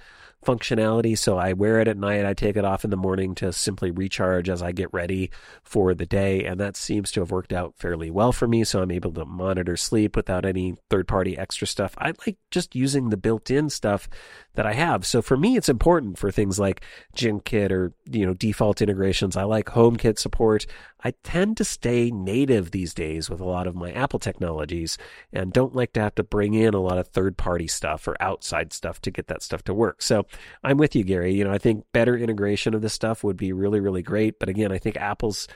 functionality. 0.48 1.18
So 1.18 1.38
I 1.38 1.54
wear 1.54 1.80
it 1.82 1.90
at 1.90 1.98
night. 1.98 2.26
I 2.26 2.34
take 2.34 2.56
it 2.56 2.64
off 2.64 2.86
in 2.86 2.90
the 2.90 2.96
morning 2.96 3.36
to 3.36 3.52
simply 3.52 3.92
recharge 3.92 4.50
as 4.50 4.64
I 4.64 4.72
get 4.72 4.94
ready 4.94 5.30
for 5.64 5.94
the 5.94 6.06
day. 6.06 6.46
And 6.46 6.60
that 6.60 6.78
seems 6.78 7.12
to 7.12 7.20
have 7.20 7.32
worked 7.32 7.52
out 7.52 7.74
fairly 7.78 8.10
well 8.10 8.32
for 8.32 8.48
me. 8.48 8.64
So 8.64 8.82
I'm 8.82 8.92
able 8.92 9.12
to 9.14 9.26
monitor 9.26 9.76
sleep 9.76 10.16
without 10.16 10.46
any 10.46 10.78
third 10.90 11.08
party 11.08 11.38
extra 11.38 11.68
stuff. 11.68 11.96
I 11.98 12.14
like 12.26 12.38
just 12.50 12.76
using 12.76 13.10
the 13.10 13.18
built 13.18 13.52
in 13.52 13.70
stuff 13.70 14.08
that 14.54 14.66
I 14.66 14.74
have. 14.74 15.06
So 15.06 15.22
for 15.22 15.38
me, 15.38 15.58
it's 15.58 15.70
important 15.70 16.18
for 16.18 16.32
things 16.32 16.58
like 16.58 16.82
GymKit 17.16 17.72
or, 17.72 17.94
you 18.10 18.26
know, 18.26 18.34
default 18.34 18.82
integrations. 18.82 19.38
I 19.38 19.44
like 19.44 19.68
HomeKit 19.68 20.18
support. 20.18 20.66
I 21.04 21.14
tend 21.24 21.58
to 21.58 21.64
stay 21.64 22.10
native 22.10 22.72
these 22.72 22.96
days 22.96 23.30
with 23.30 23.40
a 23.40 23.46
lot 23.46 23.68
of 23.68 23.76
my 23.76 23.92
Apple 23.92 24.18
technologies 24.18 24.98
and 25.32 25.54
don't 25.54 25.76
like 25.76 25.94
to 25.94 26.00
have 26.00 26.16
to 26.16 26.24
bring 26.24 26.56
in 26.56 26.74
a 26.74 26.82
lot 26.82 26.98
of 26.98 27.08
third 27.08 27.38
party 27.38 27.68
stuff 27.68 28.08
or 28.08 28.16
outside 28.20 28.74
stuff 28.74 29.00
to 29.02 29.12
get 29.12 29.28
that 29.28 29.44
stuff 29.44 29.64
to 29.66 29.76
work. 29.76 30.02
So 30.02 30.26
I'm 30.64 30.78
with 30.78 30.96
you, 30.96 31.04
Gary. 31.04 31.34
You 31.34 31.44
know, 31.44 31.52
I 31.52 31.58
think 31.58 31.86
better 31.94 32.18
integration 32.18 32.74
of 32.74 32.82
this 32.82 32.94
stuff 32.94 33.24
would 33.24 33.38
be 33.38 33.54
really, 33.54 33.80
really 33.80 34.02
great. 34.02 34.40
But 34.40 34.50
again, 34.50 34.72
I 34.72 34.78
think 34.78 34.98
Apple's 34.98 35.48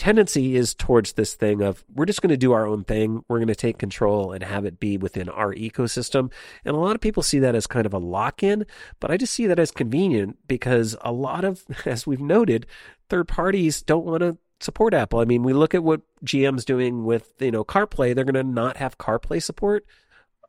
tendency 0.00 0.56
is 0.56 0.74
towards 0.74 1.12
this 1.12 1.34
thing 1.34 1.60
of 1.60 1.84
we're 1.94 2.06
just 2.06 2.22
going 2.22 2.30
to 2.30 2.36
do 2.38 2.52
our 2.52 2.66
own 2.66 2.84
thing. 2.84 3.22
We're 3.28 3.36
going 3.36 3.48
to 3.48 3.54
take 3.54 3.76
control 3.76 4.32
and 4.32 4.42
have 4.42 4.64
it 4.64 4.80
be 4.80 4.96
within 4.96 5.28
our 5.28 5.54
ecosystem. 5.54 6.32
And 6.64 6.74
a 6.74 6.78
lot 6.78 6.94
of 6.94 7.02
people 7.02 7.22
see 7.22 7.38
that 7.40 7.54
as 7.54 7.66
kind 7.66 7.84
of 7.84 7.92
a 7.92 7.98
lock 7.98 8.42
in, 8.42 8.64
but 8.98 9.10
I 9.10 9.18
just 9.18 9.34
see 9.34 9.46
that 9.46 9.58
as 9.58 9.70
convenient 9.70 10.38
because 10.48 10.96
a 11.02 11.12
lot 11.12 11.44
of, 11.44 11.64
as 11.84 12.06
we've 12.06 12.20
noted, 12.20 12.66
third 13.10 13.28
parties 13.28 13.82
don't 13.82 14.06
want 14.06 14.22
to 14.22 14.38
support 14.60 14.94
Apple. 14.94 15.20
I 15.20 15.26
mean, 15.26 15.42
we 15.42 15.52
look 15.52 15.74
at 15.74 15.84
what 15.84 16.00
GM's 16.24 16.64
doing 16.64 17.04
with, 17.04 17.34
you 17.38 17.50
know, 17.50 17.62
CarPlay, 17.62 18.14
they're 18.14 18.24
going 18.24 18.34
to 18.34 18.42
not 18.42 18.78
have 18.78 18.96
CarPlay 18.96 19.42
support. 19.42 19.84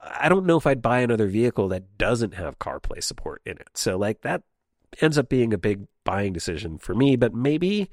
I 0.01 0.29
don't 0.29 0.45
know 0.45 0.57
if 0.57 0.65
I'd 0.65 0.81
buy 0.81 0.99
another 0.99 1.27
vehicle 1.27 1.67
that 1.69 1.97
doesn't 1.97 2.33
have 2.33 2.59
CarPlay 2.59 3.03
support 3.03 3.41
in 3.45 3.57
it. 3.57 3.69
So 3.75 3.97
like 3.97 4.21
that 4.21 4.43
ends 4.99 5.17
up 5.17 5.29
being 5.29 5.53
a 5.53 5.57
big 5.57 5.87
buying 6.03 6.33
decision 6.33 6.77
for 6.77 6.95
me, 6.95 7.15
but 7.15 7.33
maybe 7.33 7.89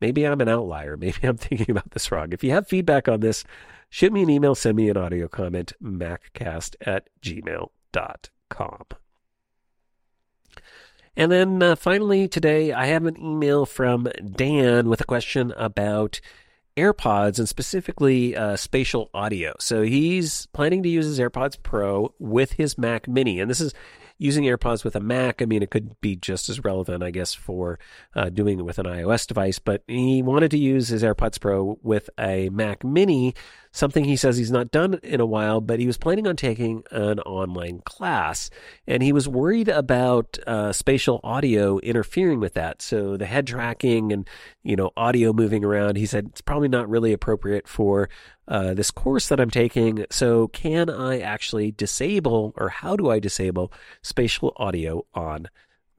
maybe 0.00 0.24
I'm 0.24 0.40
an 0.40 0.48
outlier. 0.48 0.96
Maybe 1.00 1.18
I'm 1.24 1.36
thinking 1.36 1.70
about 1.70 1.90
this 1.90 2.10
wrong. 2.12 2.32
If 2.32 2.44
you 2.44 2.52
have 2.52 2.68
feedback 2.68 3.08
on 3.08 3.20
this, 3.20 3.44
shoot 3.90 4.12
me 4.12 4.22
an 4.22 4.30
email, 4.30 4.54
send 4.54 4.76
me 4.76 4.88
an 4.88 4.96
audio 4.96 5.28
comment, 5.28 5.72
maccast 5.82 6.76
at 6.82 7.08
gmail.com. 7.20 8.84
And 11.16 11.32
then 11.32 11.62
uh, 11.62 11.74
finally 11.74 12.28
today, 12.28 12.72
I 12.72 12.86
have 12.86 13.04
an 13.04 13.20
email 13.20 13.66
from 13.66 14.08
Dan 14.24 14.88
with 14.88 15.00
a 15.00 15.04
question 15.04 15.52
about 15.56 16.20
AirPods 16.78 17.38
and 17.38 17.48
specifically 17.48 18.36
uh, 18.36 18.56
spatial 18.56 19.10
audio. 19.12 19.54
So 19.58 19.82
he's 19.82 20.46
planning 20.46 20.82
to 20.84 20.88
use 20.88 21.06
his 21.06 21.18
AirPods 21.18 21.62
Pro 21.62 22.14
with 22.18 22.52
his 22.52 22.78
Mac 22.78 23.08
Mini, 23.08 23.40
and 23.40 23.50
this 23.50 23.60
is 23.60 23.74
using 24.18 24.44
AirPods 24.44 24.84
with 24.84 24.96
a 24.96 25.00
Mac, 25.00 25.40
I 25.40 25.44
mean, 25.44 25.62
it 25.62 25.70
could 25.70 25.98
be 26.00 26.16
just 26.16 26.48
as 26.48 26.64
relevant, 26.64 27.02
I 27.02 27.10
guess, 27.10 27.34
for 27.34 27.78
uh, 28.14 28.28
doing 28.28 28.58
it 28.58 28.64
with 28.64 28.78
an 28.78 28.86
iOS 28.86 29.26
device. 29.26 29.58
But 29.58 29.82
he 29.86 30.22
wanted 30.22 30.50
to 30.50 30.58
use 30.58 30.88
his 30.88 31.02
AirPods 31.02 31.40
Pro 31.40 31.78
with 31.82 32.10
a 32.18 32.48
Mac 32.50 32.84
Mini, 32.84 33.34
something 33.72 34.04
he 34.04 34.16
says 34.16 34.36
he's 34.36 34.50
not 34.50 34.70
done 34.70 34.98
in 35.02 35.20
a 35.20 35.26
while, 35.26 35.60
but 35.60 35.78
he 35.78 35.86
was 35.86 35.98
planning 35.98 36.26
on 36.26 36.36
taking 36.36 36.82
an 36.90 37.20
online 37.20 37.80
class. 37.84 38.50
And 38.86 39.02
he 39.02 39.12
was 39.12 39.28
worried 39.28 39.68
about 39.68 40.38
uh, 40.46 40.72
spatial 40.72 41.20
audio 41.22 41.78
interfering 41.78 42.40
with 42.40 42.54
that. 42.54 42.82
So 42.82 43.16
the 43.16 43.26
head 43.26 43.46
tracking 43.46 44.12
and, 44.12 44.28
you 44.62 44.76
know, 44.76 44.90
audio 44.96 45.32
moving 45.32 45.64
around, 45.64 45.96
he 45.96 46.06
said 46.06 46.26
it's 46.26 46.40
probably 46.40 46.68
not 46.68 46.88
really 46.88 47.12
appropriate 47.12 47.68
for 47.68 48.08
uh, 48.48 48.74
this 48.74 48.90
course 48.90 49.28
that 49.28 49.40
I'm 49.40 49.50
taking. 49.50 50.06
So, 50.10 50.48
can 50.48 50.88
I 50.88 51.20
actually 51.20 51.70
disable, 51.70 52.54
or 52.56 52.70
how 52.70 52.96
do 52.96 53.10
I 53.10 53.18
disable 53.18 53.72
spatial 54.02 54.54
audio 54.56 55.04
on 55.12 55.48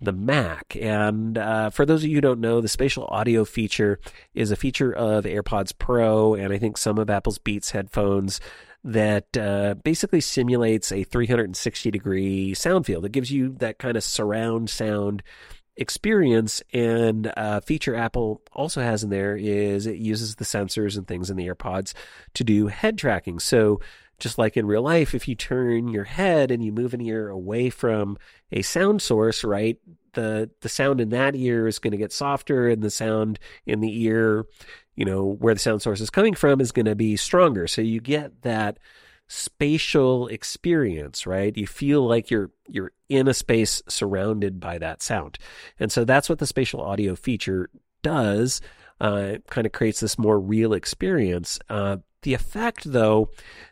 the 0.01 0.11
Mac? 0.11 0.75
And 0.79 1.37
uh, 1.37 1.69
for 1.69 1.85
those 1.85 2.03
of 2.03 2.09
you 2.09 2.15
who 2.15 2.21
don't 2.21 2.39
know, 2.39 2.61
the 2.61 2.67
spatial 2.67 3.05
audio 3.09 3.45
feature 3.45 3.99
is 4.33 4.51
a 4.51 4.55
feature 4.55 4.93
of 4.93 5.25
AirPods 5.25 5.73
Pro 5.77 6.33
and 6.33 6.53
I 6.53 6.57
think 6.57 6.77
some 6.77 6.97
of 6.97 7.09
Apple's 7.09 7.39
Beats 7.39 7.71
headphones 7.71 8.39
that 8.83 9.35
uh, 9.37 9.75
basically 9.83 10.21
simulates 10.21 10.91
a 10.91 11.03
360 11.03 11.91
degree 11.91 12.53
sound 12.53 12.85
field. 12.85 13.05
It 13.05 13.11
gives 13.11 13.31
you 13.31 13.49
that 13.59 13.77
kind 13.77 13.97
of 13.97 14.03
surround 14.03 14.69
sound 14.69 15.23
experience 15.75 16.61
and 16.73 17.31
uh, 17.37 17.61
feature 17.61 17.95
Apple 17.95 18.41
also 18.51 18.81
has 18.81 19.01
in 19.03 19.09
there 19.09 19.37
is 19.37 19.85
it 19.85 19.95
uses 19.95 20.35
the 20.35 20.43
sensors 20.43 20.97
and 20.97 21.07
things 21.07 21.29
in 21.29 21.37
the 21.37 21.47
AirPods 21.47 21.93
to 22.33 22.43
do 22.43 22.67
head 22.67 22.97
tracking. 22.97 23.39
So 23.39 23.79
just 24.19 24.37
like 24.37 24.57
in 24.57 24.65
real 24.67 24.81
life, 24.81 25.15
if 25.15 25.27
you 25.27 25.35
turn 25.35 25.87
your 25.87 26.03
head 26.03 26.51
and 26.51 26.63
you 26.63 26.71
move 26.71 26.93
an 26.93 27.01
ear 27.01 27.29
away 27.29 27.69
from 27.69 28.17
a 28.51 28.61
sound 28.61 29.01
source, 29.01 29.43
right, 29.43 29.77
the 30.13 30.49
the 30.61 30.69
sound 30.69 31.01
in 31.01 31.09
that 31.09 31.35
ear 31.35 31.67
is 31.67 31.79
going 31.79 31.91
to 31.91 31.97
get 31.97 32.11
softer, 32.11 32.67
and 32.67 32.81
the 32.81 32.89
sound 32.89 33.39
in 33.65 33.79
the 33.79 34.03
ear, 34.03 34.45
you 34.95 35.05
know, 35.05 35.23
where 35.25 35.53
the 35.53 35.59
sound 35.59 35.81
source 35.81 36.01
is 36.01 36.09
coming 36.09 36.33
from, 36.33 36.61
is 36.61 36.71
going 36.71 36.85
to 36.85 36.95
be 36.95 37.15
stronger. 37.15 37.67
So 37.67 37.81
you 37.81 38.01
get 38.01 38.41
that 38.41 38.79
spatial 39.27 40.27
experience, 40.27 41.27
right? 41.27 41.55
You 41.55 41.67
feel 41.67 42.05
like 42.07 42.31
you're 42.31 42.51
you're 42.67 42.91
in 43.07 43.27
a 43.27 43.33
space 43.33 43.81
surrounded 43.87 44.59
by 44.59 44.79
that 44.79 45.01
sound. 45.01 45.37
And 45.79 45.91
so 45.91 46.03
that's 46.03 46.29
what 46.29 46.39
the 46.39 46.47
spatial 46.47 46.81
audio 46.81 47.15
feature 47.15 47.69
does. 48.01 48.61
Uh, 48.99 49.37
kind 49.49 49.65
of 49.65 49.71
creates 49.71 50.01
this 50.01 50.17
more 50.17 50.37
real 50.37 50.73
experience. 50.73 51.57
Uh, 51.69 51.97
the 52.23 52.33
effect, 52.33 52.91
though, 52.91 53.29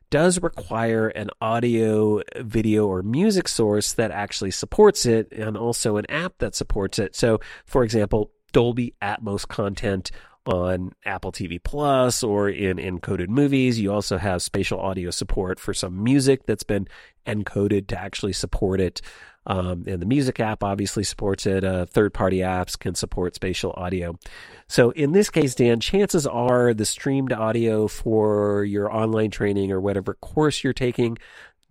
does 0.10 0.42
require 0.42 1.08
an 1.10 1.30
audio, 1.42 2.22
video, 2.38 2.88
or 2.88 3.04
music 3.04 3.48
source 3.48 3.94
that 3.94 4.12
actually 4.12 4.52
supports 4.52 5.06
it, 5.06 5.32
and 5.32 5.58
also 5.58 5.98
an 5.98 6.10
app 6.10 6.38
that 6.40 6.56
supports 6.56 7.00
it. 7.00 7.16
So, 7.16 7.40
for 7.66 7.84
example, 7.84 8.32
Dolby 8.54 8.94
Atmos 9.02 9.48
content 9.48 10.12
on 10.46 10.94
Apple 11.06 11.32
TV 11.32 11.62
Plus 11.62 12.24
or 12.24 12.50
in 12.50 12.78
encoded 12.78 13.28
movies. 13.28 13.80
You 13.80 13.92
also 13.92 14.18
have 14.18 14.42
spatial 14.42 14.80
audio 14.80 15.12
support 15.12 15.60
for 15.60 15.74
some 15.74 16.04
music 16.04 16.46
that's 16.46 16.64
been 16.64 16.88
encoded 17.26 17.88
to 17.88 18.00
actually 18.00 18.34
support 18.34 18.80
it. 18.80 19.02
Um, 19.48 19.86
and 19.88 20.02
the 20.02 20.06
music 20.06 20.40
app 20.42 20.62
obviously 20.62 21.06
supports 21.06 21.46
it. 21.46 21.64
Uh, 21.64 21.86
third 21.86 22.14
party 22.14 22.40
apps 22.40 22.78
can 22.78 22.96
support 22.96 23.34
spatial 23.34 23.74
audio. 23.78 24.20
So 24.68 24.92
in 24.92 25.14
this 25.14 25.30
case, 25.30 25.56
Dan, 25.56 25.80
chances 25.80 26.28
are 26.28 26.74
the 26.74 26.86
streamed 26.86 27.32
audio 27.32 27.88
for 27.88 28.66
your 28.66 28.94
online 28.94 29.32
training 29.32 29.72
or 29.72 29.80
whatever 29.80 30.16
course 30.16 30.64
you're 30.64 30.74
taking 30.74 31.18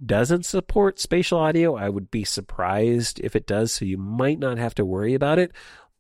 doesn't 0.05 0.45
support 0.45 0.99
spatial 0.99 1.39
audio. 1.39 1.77
I 1.77 1.89
would 1.89 2.11
be 2.11 2.25
surprised 2.25 3.21
if 3.21 3.37
it 3.37 3.47
does. 3.47 3.73
So 3.73 3.85
you 3.85 3.99
might 3.99 4.39
not 4.39 4.59
have 4.59 4.75
to 4.77 4.85
worry 4.85 5.15
about 5.15 5.39
it. 5.39 5.53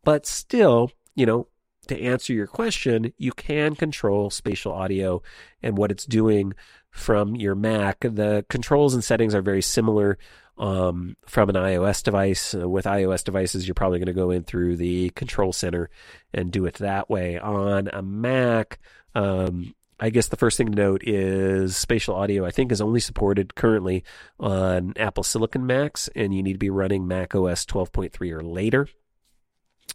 But 0.03 0.27
still, 0.27 0.91
you 1.15 1.27
know, 1.27 1.49
to 1.89 2.01
answer 2.01 2.33
your 2.33 2.47
question, 2.47 3.13
you 3.17 3.33
can 3.33 3.75
control 3.75 4.31
spatial 4.31 4.73
audio 4.73 5.23
and 5.63 5.77
what 5.77 5.91
it's 5.91 6.05
doing 6.05 6.55
from 6.91 7.37
your 7.37 7.55
Mac. 7.55 8.01
The 8.01 8.45
controls 8.49 8.95
and 8.95 9.05
settings 9.05 9.35
are 9.35 9.43
very 9.43 9.63
similar 9.63 10.19
um, 10.59 11.17
from 11.27 11.49
an 11.51 11.57
iOS 11.57 12.03
device. 12.03 12.55
Uh, 12.55 12.69
with 12.69 12.85
iOS 12.85 13.25
devices, 13.25 13.67
you're 13.67 13.75
probably 13.75 13.99
going 13.99 14.07
to 14.07 14.13
go 14.13 14.31
in 14.31 14.43
through 14.43 14.77
the 14.77 15.11
control 15.11 15.53
center 15.53 15.91
and 16.33 16.51
do 16.51 16.67
it 16.67 16.75
that 16.75 17.11
way. 17.11 17.39
On 17.39 17.89
a 17.93 18.03
Mac, 18.03 18.79
um, 19.15 19.75
I 19.99 20.11
guess 20.11 20.29
the 20.29 20.37
first 20.37 20.59
thing 20.59 20.69
to 20.69 20.75
note 20.75 21.03
is 21.05 21.77
spatial 21.77 22.15
audio, 22.15 22.45
I 22.45 22.51
think, 22.51 22.71
is 22.71 22.81
only 22.81 23.01
supported 23.01 23.55
currently 23.55 24.05
on 24.39 24.93
Apple 24.97 25.23
Silicon 25.23 25.67
Macs, 25.67 26.09
and 26.15 26.35
you 26.35 26.43
need 26.43 26.53
to 26.53 26.59
be 26.59 26.71
running 26.71 27.07
Mac 27.07 27.35
OS 27.35 27.65
12.3 27.65 28.33
or 28.33 28.43
later. 28.43 28.89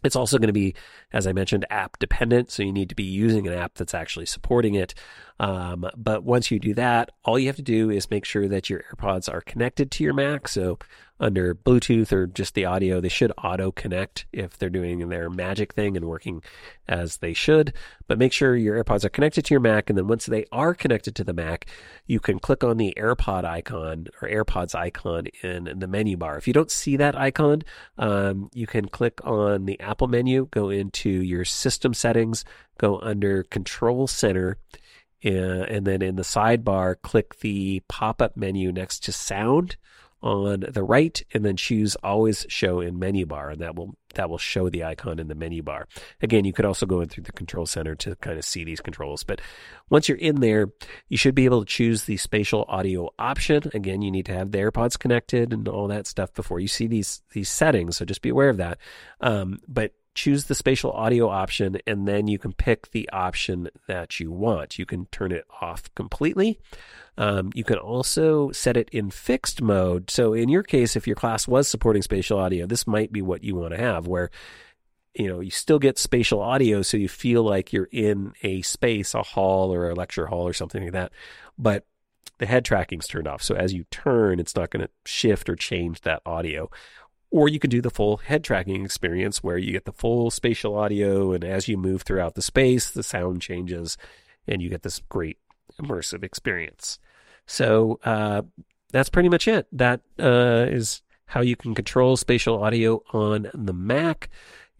It's 0.04 0.16
also 0.16 0.38
going 0.38 0.48
to 0.48 0.52
be, 0.52 0.74
as 1.12 1.26
I 1.26 1.32
mentioned, 1.32 1.64
app 1.70 1.98
dependent. 1.98 2.50
So 2.50 2.62
you 2.62 2.72
need 2.72 2.88
to 2.88 2.94
be 2.94 3.04
using 3.04 3.46
an 3.46 3.54
app 3.54 3.74
that's 3.74 3.94
actually 3.94 4.26
supporting 4.26 4.74
it. 4.74 4.94
Um, 5.38 5.88
but 5.96 6.24
once 6.24 6.50
you 6.50 6.58
do 6.58 6.74
that, 6.74 7.10
all 7.24 7.38
you 7.38 7.46
have 7.46 7.56
to 7.56 7.62
do 7.62 7.90
is 7.90 8.10
make 8.10 8.24
sure 8.24 8.48
that 8.48 8.68
your 8.68 8.82
AirPods 8.92 9.32
are 9.32 9.40
connected 9.40 9.90
to 9.92 10.04
your 10.04 10.14
Mac. 10.14 10.48
So 10.48 10.78
under 11.22 11.54
Bluetooth 11.54 12.12
or 12.12 12.26
just 12.26 12.54
the 12.54 12.64
audio, 12.64 13.00
they 13.00 13.08
should 13.08 13.32
auto 13.42 13.70
connect 13.70 14.26
if 14.32 14.58
they're 14.58 14.68
doing 14.68 15.08
their 15.08 15.30
magic 15.30 15.72
thing 15.72 15.96
and 15.96 16.06
working 16.06 16.42
as 16.88 17.18
they 17.18 17.32
should. 17.32 17.72
But 18.08 18.18
make 18.18 18.32
sure 18.32 18.56
your 18.56 18.82
AirPods 18.82 19.04
are 19.04 19.08
connected 19.08 19.44
to 19.44 19.54
your 19.54 19.60
Mac. 19.60 19.88
And 19.88 19.96
then 19.96 20.08
once 20.08 20.26
they 20.26 20.44
are 20.50 20.74
connected 20.74 21.14
to 21.14 21.24
the 21.24 21.32
Mac, 21.32 21.66
you 22.06 22.18
can 22.18 22.40
click 22.40 22.64
on 22.64 22.76
the 22.76 22.92
AirPod 22.98 23.44
icon 23.44 24.08
or 24.20 24.28
AirPods 24.28 24.74
icon 24.74 25.26
in, 25.42 25.68
in 25.68 25.78
the 25.78 25.86
menu 25.86 26.16
bar. 26.16 26.36
If 26.36 26.48
you 26.48 26.52
don't 26.52 26.72
see 26.72 26.96
that 26.96 27.16
icon, 27.16 27.62
um, 27.98 28.50
you 28.52 28.66
can 28.66 28.88
click 28.88 29.20
on 29.24 29.66
the 29.66 29.78
Apple 29.78 30.08
menu, 30.08 30.48
go 30.50 30.70
into 30.70 31.08
your 31.08 31.44
system 31.44 31.94
settings, 31.94 32.44
go 32.78 32.98
under 32.98 33.44
Control 33.44 34.08
Center. 34.08 34.58
And 35.22 35.86
then 35.86 36.02
in 36.02 36.16
the 36.16 36.22
sidebar, 36.22 36.96
click 37.00 37.38
the 37.38 37.80
pop 37.86 38.20
up 38.20 38.36
menu 38.36 38.72
next 38.72 39.04
to 39.04 39.12
sound 39.12 39.76
on 40.22 40.64
the 40.68 40.82
right 40.82 41.22
and 41.34 41.44
then 41.44 41.56
choose 41.56 41.96
always 41.96 42.46
show 42.48 42.80
in 42.80 42.98
menu 42.98 43.26
bar 43.26 43.50
and 43.50 43.60
that 43.60 43.74
will 43.74 43.94
that 44.14 44.28
will 44.28 44.38
show 44.38 44.68
the 44.68 44.84
icon 44.84 45.18
in 45.18 45.28
the 45.28 45.34
menu 45.34 45.62
bar. 45.62 45.88
Again, 46.20 46.44
you 46.44 46.52
could 46.52 46.64
also 46.64 46.84
go 46.84 47.00
in 47.00 47.08
through 47.08 47.24
the 47.24 47.32
control 47.32 47.64
center 47.66 47.94
to 47.96 48.14
kind 48.16 48.38
of 48.38 48.44
see 48.44 48.62
these 48.62 48.80
controls, 48.80 49.24
but 49.24 49.40
once 49.88 50.08
you're 50.08 50.18
in 50.18 50.40
there, 50.40 50.68
you 51.08 51.16
should 51.16 51.34
be 51.34 51.44
able 51.44 51.60
to 51.60 51.66
choose 51.66 52.04
the 52.04 52.16
spatial 52.18 52.64
audio 52.68 53.10
option. 53.18 53.62
Again, 53.74 54.02
you 54.02 54.10
need 54.10 54.26
to 54.26 54.34
have 54.34 54.50
the 54.50 54.58
AirPods 54.58 54.98
connected 54.98 55.52
and 55.52 55.66
all 55.66 55.88
that 55.88 56.06
stuff 56.06 56.32
before 56.34 56.60
you 56.60 56.68
see 56.68 56.86
these 56.86 57.22
these 57.32 57.50
settings, 57.50 57.96
so 57.96 58.04
just 58.04 58.22
be 58.22 58.28
aware 58.28 58.48
of 58.48 58.58
that. 58.58 58.78
Um, 59.20 59.60
but 59.66 59.92
choose 60.14 60.44
the 60.44 60.54
spatial 60.54 60.92
audio 60.92 61.28
option 61.28 61.78
and 61.86 62.06
then 62.06 62.26
you 62.28 62.38
can 62.38 62.52
pick 62.52 62.90
the 62.90 63.08
option 63.10 63.68
that 63.86 64.20
you 64.20 64.30
want. 64.30 64.78
You 64.78 64.86
can 64.86 65.06
turn 65.06 65.32
it 65.32 65.44
off 65.60 65.92
completely. 65.94 66.58
Um, 67.18 67.50
you 67.54 67.64
can 67.64 67.78
also 67.78 68.50
set 68.52 68.76
it 68.76 68.88
in 68.90 69.10
fixed 69.10 69.62
mode. 69.62 70.10
So 70.10 70.32
in 70.32 70.48
your 70.48 70.62
case, 70.62 70.96
if 70.96 71.06
your 71.06 71.16
class 71.16 71.46
was 71.46 71.68
supporting 71.68 72.02
spatial 72.02 72.38
audio, 72.38 72.66
this 72.66 72.86
might 72.86 73.12
be 73.12 73.22
what 73.22 73.44
you 73.44 73.54
want 73.54 73.72
to 73.74 73.80
have 73.80 74.06
where 74.06 74.30
you 75.14 75.28
know, 75.28 75.40
you 75.40 75.50
still 75.50 75.78
get 75.78 75.98
spatial 75.98 76.40
audio 76.40 76.80
so 76.82 76.96
you 76.96 77.08
feel 77.08 77.42
like 77.42 77.72
you're 77.72 77.88
in 77.92 78.32
a 78.42 78.62
space, 78.62 79.14
a 79.14 79.22
hall 79.22 79.72
or 79.72 79.90
a 79.90 79.94
lecture 79.94 80.26
hall 80.26 80.48
or 80.48 80.54
something 80.54 80.82
like 80.82 80.92
that. 80.92 81.12
But 81.58 81.84
the 82.38 82.46
head 82.46 82.64
tracking's 82.64 83.06
turned 83.06 83.28
off. 83.28 83.42
So 83.42 83.54
as 83.54 83.74
you 83.74 83.84
turn, 83.90 84.40
it's 84.40 84.56
not 84.56 84.70
going 84.70 84.84
to 84.84 84.90
shift 85.04 85.48
or 85.48 85.56
change 85.56 86.00
that 86.00 86.22
audio. 86.24 86.70
Or 87.32 87.48
you 87.48 87.58
can 87.58 87.70
do 87.70 87.80
the 87.80 87.90
full 87.90 88.18
head 88.18 88.44
tracking 88.44 88.84
experience 88.84 89.42
where 89.42 89.56
you 89.56 89.72
get 89.72 89.86
the 89.86 89.92
full 89.92 90.30
spatial 90.30 90.76
audio, 90.76 91.32
and 91.32 91.42
as 91.42 91.66
you 91.66 91.78
move 91.78 92.02
throughout 92.02 92.34
the 92.34 92.42
space, 92.42 92.90
the 92.90 93.02
sound 93.02 93.40
changes, 93.40 93.96
and 94.46 94.60
you 94.60 94.68
get 94.68 94.82
this 94.82 95.00
great 95.08 95.38
immersive 95.80 96.22
experience. 96.22 96.98
So 97.46 97.98
uh, 98.04 98.42
that's 98.92 99.08
pretty 99.08 99.30
much 99.30 99.48
it. 99.48 99.66
That 99.72 100.02
uh, 100.18 100.66
is 100.68 101.00
how 101.24 101.40
you 101.40 101.56
can 101.56 101.74
control 101.74 102.18
spatial 102.18 102.62
audio 102.62 103.02
on 103.14 103.50
the 103.54 103.72
Mac. 103.72 104.28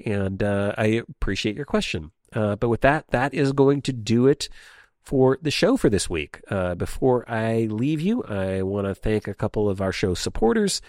And 0.04 0.42
uh, 0.42 0.74
I 0.76 1.02
appreciate 1.08 1.56
your 1.56 1.64
question. 1.64 2.10
Uh, 2.34 2.56
but 2.56 2.68
with 2.68 2.82
that, 2.82 3.06
that 3.08 3.32
is 3.32 3.52
going 3.52 3.80
to 3.82 3.92
do 3.92 4.26
it 4.26 4.50
for 5.00 5.38
the 5.40 5.50
show 5.50 5.78
for 5.78 5.88
this 5.88 6.10
week. 6.10 6.40
Uh, 6.50 6.74
before 6.74 7.28
I 7.30 7.66
leave 7.70 8.02
you, 8.02 8.22
I 8.24 8.60
want 8.62 8.86
to 8.86 8.94
thank 8.94 9.26
a 9.26 9.34
couple 9.34 9.70
of 9.70 9.80
our 9.80 9.92
show 9.92 10.12
supporters. 10.12 10.82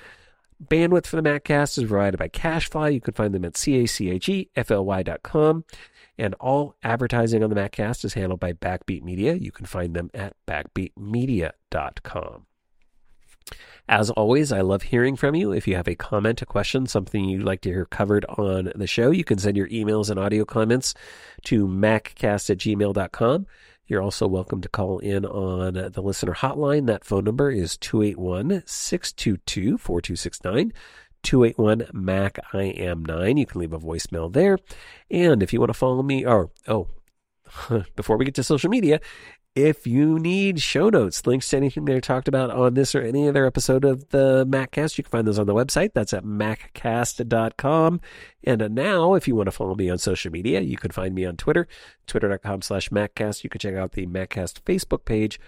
Bandwidth 0.67 1.07
for 1.07 1.21
the 1.21 1.29
Maccast 1.29 1.77
is 1.77 1.89
provided 1.89 2.17
by 2.17 2.29
CacheFly. 2.29 2.93
You 2.93 3.01
can 3.01 3.13
find 3.13 3.33
them 3.33 3.43
at 3.45 3.57
C-A-C-H-E-F-L-Y.com. 3.57 5.65
And 6.17 6.35
all 6.35 6.75
advertising 6.83 7.43
on 7.43 7.49
the 7.49 7.55
Maccast 7.55 8.05
is 8.05 8.13
handled 8.13 8.39
by 8.39 8.53
Backbeat 8.53 9.03
Media. 9.03 9.33
You 9.33 9.51
can 9.51 9.65
find 9.65 9.95
them 9.95 10.11
at 10.13 10.35
backbeatmedia.com. 10.47 12.45
As 13.89 14.09
always, 14.11 14.53
I 14.53 14.61
love 14.61 14.83
hearing 14.83 15.17
from 15.17 15.35
you. 15.35 15.51
If 15.51 15.67
you 15.67 15.75
have 15.75 15.89
a 15.89 15.95
comment, 15.95 16.41
a 16.41 16.45
question, 16.45 16.87
something 16.87 17.25
you'd 17.25 17.43
like 17.43 17.59
to 17.61 17.69
hear 17.69 17.85
covered 17.85 18.23
on 18.25 18.71
the 18.75 18.87
show, 18.87 19.11
you 19.11 19.25
can 19.25 19.39
send 19.39 19.57
your 19.57 19.67
emails 19.67 20.09
and 20.09 20.17
audio 20.17 20.45
comments 20.45 20.93
to 21.45 21.67
maccast 21.67 22.49
at 22.49 22.59
gmail.com. 22.59 23.45
You're 23.93 24.01
also 24.01 24.25
welcome 24.25 24.59
to 24.61 24.69
call 24.69 24.97
in 24.97 25.23
on 25.23 25.75
the 25.75 26.01
listener 26.01 26.33
hotline. 26.33 26.87
That 26.87 27.05
phone 27.05 27.25
number 27.25 27.51
is 27.51 27.77
281 27.77 28.63
622 28.65 29.77
4269. 29.77 30.73
281 31.21 31.91
Mac 31.93 32.39
I 32.53 32.63
am 32.63 33.05
9. 33.05 33.37
You 33.37 33.45
can 33.45 33.61
leave 33.61 33.71
a 33.71 33.77
voicemail 33.77 34.33
there. 34.33 34.57
And 35.11 35.43
if 35.43 35.53
you 35.53 35.59
want 35.59 35.69
to 35.69 35.75
follow 35.75 36.01
me, 36.01 36.25
or, 36.25 36.49
oh, 36.67 36.87
before 37.95 38.17
we 38.17 38.25
get 38.25 38.33
to 38.33 38.43
social 38.43 38.71
media, 38.71 38.99
if 39.55 39.85
you 39.85 40.17
need 40.17 40.59
show 40.59 40.89
notes, 40.89 41.27
links 41.27 41.49
to 41.49 41.57
anything 41.57 41.85
they 41.85 41.99
talked 41.99 42.27
about 42.27 42.49
on 42.49 42.73
this 42.73 42.95
or 42.95 43.01
any 43.01 43.27
other 43.27 43.45
episode 43.45 43.85
of 43.85 44.09
the 44.09 44.45
MacCast, 44.47 44.97
you 44.97 45.03
can 45.03 45.11
find 45.11 45.27
those 45.27 45.37
on 45.37 45.45
the 45.45 45.53
website. 45.53 45.91
That's 45.93 46.13
at 46.13 46.23
maccast.com. 46.23 48.01
And 48.43 48.75
now, 48.75 49.13
if 49.13 49.27
you 49.27 49.35
want 49.35 49.47
to 49.47 49.51
follow 49.51 49.75
me 49.75 49.89
on 49.89 49.99
social 49.99 50.31
media, 50.31 50.61
you 50.61 50.77
can 50.77 50.91
find 50.91 51.13
me 51.13 51.25
on 51.25 51.37
Twitter, 51.37 51.67
twitter.com 52.07 52.63
slash 52.63 52.89
MacCast. 52.89 53.43
You 53.43 53.49
can 53.49 53.59
check 53.59 53.75
out 53.75 53.91
the 53.91 54.07
MacCast 54.07 54.61
Facebook 54.63 55.05
page 55.05 55.39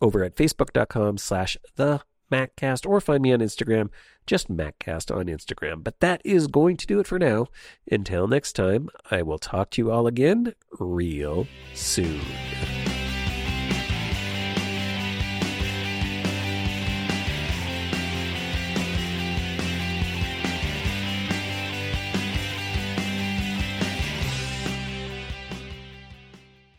over 0.00 0.22
at 0.22 0.36
facebook.com 0.36 1.16
slash 1.18 1.56
the 1.76 2.02
MacCast 2.30 2.86
or 2.86 3.00
find 3.00 3.22
me 3.22 3.32
on 3.32 3.40
Instagram, 3.40 3.88
just 4.26 4.48
MacCast 4.48 5.14
on 5.14 5.26
Instagram. 5.26 5.82
But 5.82 6.00
that 6.00 6.20
is 6.22 6.46
going 6.46 6.76
to 6.76 6.86
do 6.86 7.00
it 7.00 7.06
for 7.06 7.18
now. 7.18 7.46
Until 7.90 8.28
next 8.28 8.52
time, 8.52 8.90
I 9.10 9.22
will 9.22 9.38
talk 9.38 9.70
to 9.70 9.82
you 9.82 9.90
all 9.90 10.06
again 10.06 10.54
real 10.78 11.46
soon. 11.74 12.20